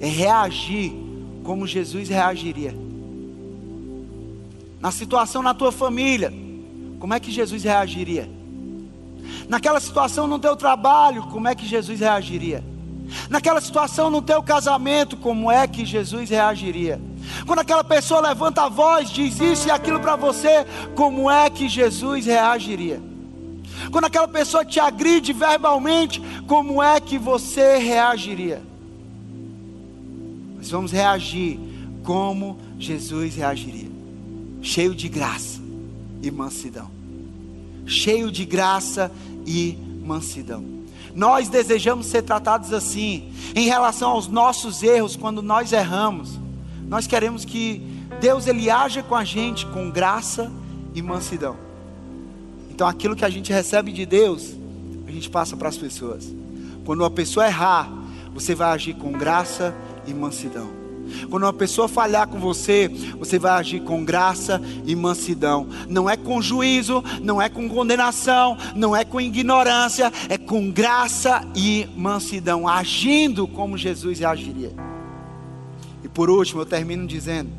É 0.01 0.09
reagir 0.09 0.93
como 1.43 1.67
Jesus 1.67 2.09
reagiria 2.09 2.90
na 4.81 4.91
situação 4.91 5.43
na 5.43 5.53
tua 5.53 5.71
família, 5.71 6.33
como 6.99 7.13
é 7.13 7.21
que 7.21 7.31
Jesus 7.31 7.63
reagiria? 7.63 8.29
Naquela 9.49 9.79
situação 9.79 10.27
no 10.27 10.39
teu 10.39 10.57
trabalho, 10.57 11.25
como 11.25 11.49
é 11.49 11.55
que 11.55 11.67
Jesus 11.67 12.01
reagiria? 12.01 12.65
Naquela 13.29 13.61
situação 13.61 14.09
no 14.09 14.23
teu 14.23 14.43
casamento, 14.43 15.17
como 15.17 15.51
é 15.51 15.67
que 15.67 15.85
Jesus 15.85 16.31
reagiria? 16.31 17.01
Quando 17.47 17.59
aquela 17.59 17.85
pessoa 17.85 18.21
levanta 18.21 18.63
a 18.63 18.69
voz, 18.69 19.11
diz 19.11 19.39
isso 19.41 19.69
e 19.69 19.71
aquilo 19.71 20.01
para 20.01 20.17
você, 20.17 20.65
como 20.95 21.31
é 21.31 21.51
que 21.51 21.69
Jesus 21.69 22.25
reagiria? 22.25 23.03
Quando 23.91 24.05
aquela 24.05 24.29
pessoa 24.29 24.65
te 24.65 24.79
agride 24.79 25.33
verbalmente, 25.33 26.23
como 26.47 26.83
é 26.83 27.01
que 27.01 27.19
você 27.19 27.79
reagiria? 27.79 28.63
Nós 30.57 30.71
vamos 30.71 30.93
reagir 30.93 31.59
como 32.03 32.59
Jesus 32.79 33.35
reagiria 33.35 33.90
cheio 34.63 34.95
de 34.95 35.09
graça 35.09 35.61
e 36.23 36.31
mansidão. 36.31 36.91
Cheio 37.87 38.31
de 38.31 38.45
graça 38.45 39.11
e 39.47 39.77
mansidão. 40.05 40.65
Nós 41.15 41.49
desejamos 41.49 42.07
ser 42.07 42.23
tratados 42.23 42.73
assim, 42.73 43.33
em 43.55 43.67
relação 43.67 44.11
aos 44.11 44.29
nossos 44.29 44.83
erros, 44.83 45.17
quando 45.17 45.43
nós 45.43 45.73
erramos. 45.73 46.39
Nós 46.89 47.07
queremos 47.07 47.45
que 47.45 47.83
Deus 48.21 48.47
ele 48.47 48.71
haja 48.71 49.03
com 49.03 49.15
a 49.15 49.25
gente 49.25 49.67
com 49.67 49.91
graça 49.91 50.51
e 50.95 51.03
mansidão. 51.03 51.57
Então 52.71 52.87
aquilo 52.87 53.17
que 53.17 53.25
a 53.25 53.31
gente 53.31 53.53
recebe 53.53 53.93
de 53.93 54.07
Deus, 54.07 54.55
a 55.07 55.11
gente 55.11 55.29
passa 55.29 55.57
para 55.57 55.69
as 55.69 55.77
pessoas. 55.77 56.33
Quando 56.85 57.01
uma 57.01 57.11
pessoa 57.11 57.47
errar, 57.47 57.91
você 58.33 58.55
vai 58.55 58.71
agir 58.71 58.95
com 58.95 59.13
graça 59.13 59.75
e 60.07 60.15
mansidão. 60.15 60.80
Quando 61.29 61.45
uma 61.45 61.53
pessoa 61.53 61.89
falhar 61.89 62.29
com 62.29 62.39
você, 62.39 62.89
você 63.19 63.39
vai 63.39 63.53
agir 63.53 63.81
com 63.81 64.05
graça 64.05 64.61
e 64.87 64.95
mansidão. 64.95 65.69
Não 65.89 66.09
é 66.09 66.17
com 66.17 66.41
juízo, 66.41 67.03
não 67.23 67.41
é 67.41 67.49
com 67.49 67.69
condenação, 67.69 68.57
não 68.75 68.95
é 68.95 69.05
com 69.05 69.21
ignorância, 69.21 70.13
é 70.29 70.39
com 70.39 70.71
graça 70.71 71.43
e 71.55 71.89
mansidão, 71.97 72.69
agindo 72.69 73.47
como 73.47 73.77
Jesus 73.77 74.23
agiria. 74.23 74.73
E 76.03 76.09
por 76.09 76.31
último, 76.31 76.63
eu 76.63 76.67
termino 76.67 77.07
dizendo: 77.07 77.51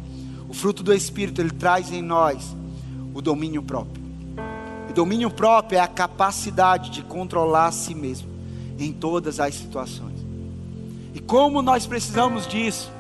o 0.49 0.53
fruto 0.53 0.83
do 0.83 0.93
Espírito 0.93 1.41
ele 1.41 1.51
traz 1.51 1.91
em 1.91 2.01
nós 2.01 2.55
o 3.13 3.21
domínio 3.21 3.63
próprio. 3.63 4.01
E 4.89 4.93
domínio 4.93 5.29
próprio 5.29 5.77
é 5.77 5.79
a 5.79 5.87
capacidade 5.87 6.89
de 6.89 7.01
controlar 7.01 7.67
a 7.67 7.71
si 7.71 7.95
mesmo 7.95 8.29
em 8.77 8.91
todas 8.91 9.39
as 9.39 9.55
situações. 9.55 10.19
E 11.13 11.19
como 11.19 11.61
nós 11.61 11.85
precisamos 11.85 12.47
disso? 12.47 12.91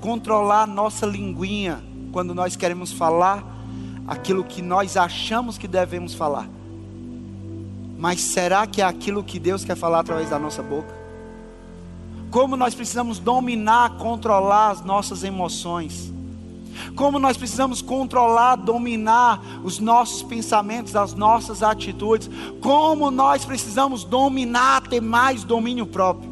Controlar 0.00 0.66
nossa 0.66 1.06
linguinha 1.06 1.82
quando 2.12 2.34
nós 2.34 2.56
queremos 2.56 2.92
falar 2.92 3.44
aquilo 4.06 4.42
que 4.42 4.62
nós 4.62 4.96
achamos 4.96 5.56
que 5.56 5.68
devemos 5.68 6.14
falar. 6.14 6.48
Mas 7.98 8.20
será 8.20 8.66
que 8.66 8.80
é 8.80 8.84
aquilo 8.84 9.22
que 9.22 9.38
Deus 9.38 9.64
quer 9.64 9.76
falar 9.76 10.00
através 10.00 10.30
da 10.30 10.38
nossa 10.38 10.62
boca? 10.62 10.98
Como 12.30 12.56
nós 12.56 12.74
precisamos 12.74 13.18
dominar, 13.18 13.96
controlar 13.98 14.70
as 14.70 14.84
nossas 14.84 15.22
emoções. 15.22 16.12
Como 16.94 17.18
nós 17.18 17.36
precisamos 17.36 17.82
controlar, 17.82 18.56
dominar 18.56 19.40
os 19.62 19.78
nossos 19.78 20.22
pensamentos, 20.22 20.96
as 20.96 21.12
nossas 21.12 21.62
atitudes. 21.62 22.30
Como 22.60 23.10
nós 23.10 23.44
precisamos 23.44 24.04
dominar, 24.04 24.82
ter 24.86 25.00
mais 25.00 25.44
domínio 25.44 25.86
próprio. 25.86 26.29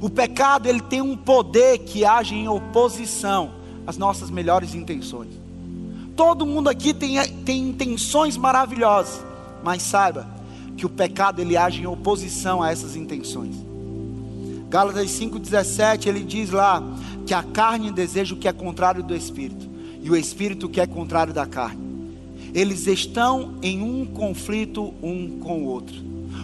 O 0.00 0.10
pecado 0.10 0.68
ele 0.68 0.80
tem 0.80 1.00
um 1.00 1.16
poder 1.16 1.78
que 1.78 2.04
age 2.04 2.34
em 2.34 2.48
oposição 2.48 3.52
às 3.86 3.96
nossas 3.96 4.30
melhores 4.30 4.74
intenções. 4.74 5.30
Todo 6.14 6.46
mundo 6.46 6.68
aqui 6.68 6.94
tem, 6.94 7.16
tem 7.44 7.68
intenções 7.68 8.36
maravilhosas, 8.36 9.24
mas 9.62 9.82
saiba 9.82 10.26
que 10.76 10.86
o 10.86 10.88
pecado 10.88 11.40
ele 11.40 11.56
age 11.56 11.82
em 11.82 11.86
oposição 11.86 12.62
a 12.62 12.70
essas 12.70 12.96
intenções. 12.96 13.54
Gálatas 14.68 15.10
5:17 15.10 16.08
ele 16.08 16.20
diz 16.20 16.50
lá 16.50 16.82
que 17.26 17.32
a 17.32 17.42
carne 17.42 17.90
deseja 17.90 18.34
o 18.34 18.38
que 18.38 18.48
é 18.48 18.52
contrário 18.52 19.02
do 19.02 19.14
espírito 19.14 19.68
e 20.02 20.10
o 20.10 20.16
espírito 20.16 20.66
o 20.66 20.68
que 20.68 20.80
é 20.80 20.86
contrário 20.86 21.32
da 21.32 21.46
carne. 21.46 21.86
Eles 22.54 22.86
estão 22.86 23.54
em 23.62 23.82
um 23.82 24.06
conflito 24.06 24.94
um 25.02 25.38
com 25.38 25.62
o 25.62 25.66
outro, 25.66 25.96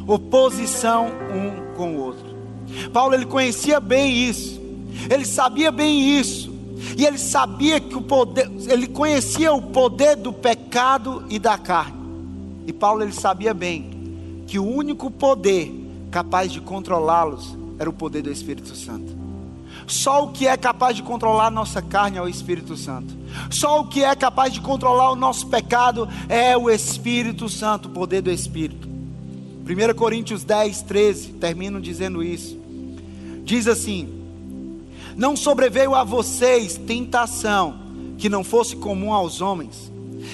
oposição 0.06 1.06
um 1.06 1.74
com 1.74 1.96
o 1.96 2.00
outro. 2.00 2.31
Paulo 2.92 3.14
ele 3.14 3.26
conhecia 3.26 3.80
bem 3.80 4.28
isso. 4.28 4.60
Ele 5.10 5.24
sabia 5.24 5.70
bem 5.70 6.18
isso. 6.18 6.52
E 6.96 7.06
ele 7.06 7.18
sabia 7.18 7.80
que 7.80 7.94
o 7.94 8.02
poder, 8.02 8.50
ele 8.68 8.86
conhecia 8.86 9.52
o 9.52 9.62
poder 9.62 10.16
do 10.16 10.32
pecado 10.32 11.24
e 11.30 11.38
da 11.38 11.56
carne. 11.56 12.02
E 12.66 12.72
Paulo 12.72 13.02
ele 13.02 13.12
sabia 13.12 13.54
bem 13.54 14.42
que 14.46 14.58
o 14.58 14.64
único 14.64 15.10
poder 15.10 15.72
capaz 16.10 16.52
de 16.52 16.60
controlá-los 16.60 17.56
era 17.78 17.88
o 17.88 17.92
poder 17.92 18.22
do 18.22 18.30
Espírito 18.30 18.74
Santo. 18.74 19.22
Só 19.86 20.24
o 20.24 20.32
que 20.32 20.46
é 20.46 20.56
capaz 20.56 20.96
de 20.96 21.02
controlar 21.02 21.46
a 21.46 21.50
nossa 21.50 21.82
carne 21.82 22.18
é 22.18 22.22
o 22.22 22.28
Espírito 22.28 22.76
Santo. 22.76 23.14
Só 23.50 23.80
o 23.80 23.88
que 23.88 24.04
é 24.04 24.14
capaz 24.14 24.52
de 24.52 24.60
controlar 24.60 25.10
o 25.10 25.16
nosso 25.16 25.46
pecado 25.48 26.08
é 26.28 26.56
o 26.56 26.70
Espírito 26.70 27.48
Santo, 27.48 27.88
o 27.88 27.90
poder 27.90 28.20
do 28.20 28.30
Espírito. 28.30 28.88
1 28.88 29.94
Coríntios 29.94 30.44
10, 30.44 30.82
13, 30.82 31.28
termino 31.34 31.80
dizendo 31.80 32.22
isso. 32.22 32.61
Diz 33.44 33.66
assim: 33.66 34.08
Não 35.16 35.36
sobreveio 35.36 35.94
a 35.94 36.04
vocês 36.04 36.76
tentação 36.76 37.80
que 38.18 38.28
não 38.28 38.44
fosse 38.44 38.76
comum 38.76 39.12
aos 39.12 39.40
homens, 39.40 39.90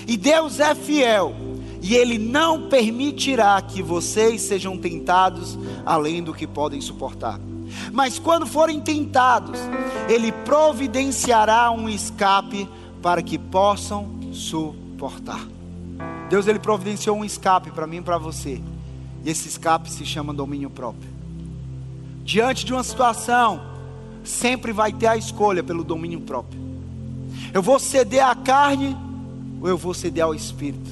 E 0.07 0.17
Deus 0.17 0.61
é 0.61 0.75
fiel, 0.75 1.35
e 1.81 1.95
Ele 1.95 2.19
não 2.19 2.69
permitirá 2.69 3.61
que 3.63 3.83
vocês 3.83 4.43
sejam 4.43 4.77
tentados 4.77 5.59
além 5.87 6.23
do 6.23 6.35
que 6.35 6.47
podem 6.47 6.81
suportar. 6.81 7.41
Mas 7.93 8.19
quando 8.19 8.47
forem 8.47 8.81
tentados, 8.81 9.59
Ele 10.09 10.31
providenciará 10.33 11.71
um 11.71 11.89
escape 11.89 12.69
para 13.01 13.23
que 13.23 13.39
possam 13.39 14.09
suportar. 14.33 15.47
Deus 16.29 16.47
ele 16.47 16.59
providenciou 16.59 17.17
um 17.17 17.25
escape 17.25 17.71
para 17.71 17.87
mim 17.87 17.99
e 17.99 18.03
para 18.03 18.19
você. 18.19 18.61
E 19.25 19.31
esse 19.31 19.49
escape 19.49 19.91
se 19.91 20.05
chama 20.05 20.35
domínio 20.35 20.69
próprio. 20.69 21.18
Diante 22.29 22.67
de 22.67 22.75
uma 22.75 22.85
situação, 22.85 23.59
sempre 24.23 24.71
vai 24.71 24.93
ter 24.93 25.07
a 25.07 25.17
escolha 25.17 25.63
pelo 25.63 25.83
domínio 25.83 26.21
próprio. 26.21 26.61
Eu 27.55 27.63
vou 27.63 27.79
ceder 27.79 28.23
à 28.23 28.35
carne 28.35 28.95
ou 29.63 29.67
eu 29.67 29.79
vou 29.79 29.95
ceder 29.95 30.25
ao 30.25 30.35
espírito? 30.35 30.91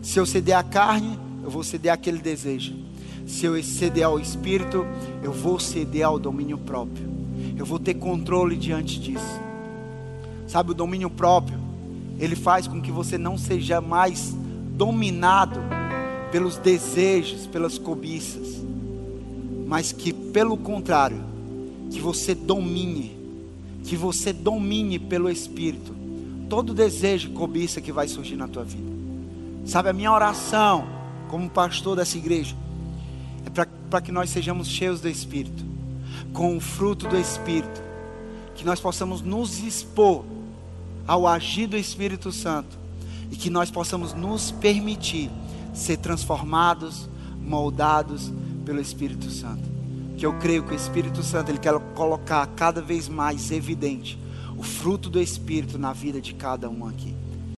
Se 0.00 0.20
eu 0.20 0.24
ceder 0.24 0.56
à 0.56 0.62
carne, 0.62 1.18
eu 1.42 1.50
vou 1.50 1.64
ceder 1.64 1.92
àquele 1.92 2.18
desejo. 2.18 2.72
Se 3.26 3.46
eu 3.46 3.60
ceder 3.64 4.04
ao 4.04 4.20
espírito, 4.20 4.86
eu 5.24 5.32
vou 5.32 5.58
ceder 5.58 6.06
ao 6.06 6.20
domínio 6.20 6.56
próprio. 6.56 7.10
Eu 7.58 7.66
vou 7.66 7.80
ter 7.80 7.94
controle 7.94 8.56
diante 8.56 9.00
disso. 9.00 9.40
Sabe, 10.46 10.70
o 10.70 10.74
domínio 10.74 11.10
próprio, 11.10 11.58
ele 12.16 12.36
faz 12.36 12.68
com 12.68 12.80
que 12.80 12.92
você 12.92 13.18
não 13.18 13.36
seja 13.36 13.80
mais 13.80 14.36
dominado 14.76 15.58
pelos 16.30 16.56
desejos, 16.58 17.48
pelas 17.48 17.76
cobiças, 17.76 18.59
mas 19.70 19.92
que 19.92 20.12
pelo 20.12 20.56
contrário, 20.56 21.22
que 21.92 22.00
você 22.00 22.34
domine, 22.34 23.16
que 23.84 23.94
você 23.94 24.32
domine 24.32 24.98
pelo 24.98 25.30
Espírito 25.30 25.94
todo 26.48 26.74
desejo 26.74 27.28
e 27.28 27.32
cobiça 27.32 27.80
que 27.80 27.92
vai 27.92 28.08
surgir 28.08 28.34
na 28.34 28.48
tua 28.48 28.64
vida. 28.64 28.90
Sabe, 29.64 29.88
a 29.88 29.92
minha 29.92 30.10
oração 30.10 30.84
como 31.28 31.48
pastor 31.48 31.94
dessa 31.94 32.18
igreja 32.18 32.56
é 33.46 33.64
para 33.88 34.00
que 34.00 34.10
nós 34.10 34.30
sejamos 34.30 34.66
cheios 34.66 35.00
do 35.00 35.08
Espírito, 35.08 35.64
com 36.32 36.56
o 36.56 36.60
fruto 36.60 37.06
do 37.06 37.16
Espírito, 37.16 37.80
que 38.56 38.64
nós 38.64 38.80
possamos 38.80 39.22
nos 39.22 39.60
expor 39.60 40.24
ao 41.06 41.28
agir 41.28 41.68
do 41.68 41.76
Espírito 41.76 42.32
Santo 42.32 42.76
e 43.30 43.36
que 43.36 43.48
nós 43.48 43.70
possamos 43.70 44.14
nos 44.14 44.50
permitir 44.50 45.30
ser 45.72 45.98
transformados, 45.98 47.08
moldados 47.40 48.32
pelo 48.60 48.80
Espírito 48.80 49.30
Santo. 49.30 49.62
Que 50.16 50.26
eu 50.26 50.32
creio 50.34 50.62
que 50.62 50.72
o 50.72 50.76
Espírito 50.76 51.22
Santo 51.22 51.50
ele 51.50 51.58
quer 51.58 51.78
colocar 51.94 52.46
cada 52.48 52.82
vez 52.82 53.08
mais 53.08 53.50
evidente 53.50 54.18
o 54.56 54.62
fruto 54.62 55.08
do 55.08 55.20
Espírito 55.20 55.78
na 55.78 55.92
vida 55.92 56.20
de 56.20 56.34
cada 56.34 56.68
um 56.68 56.86
aqui. 56.86 57.14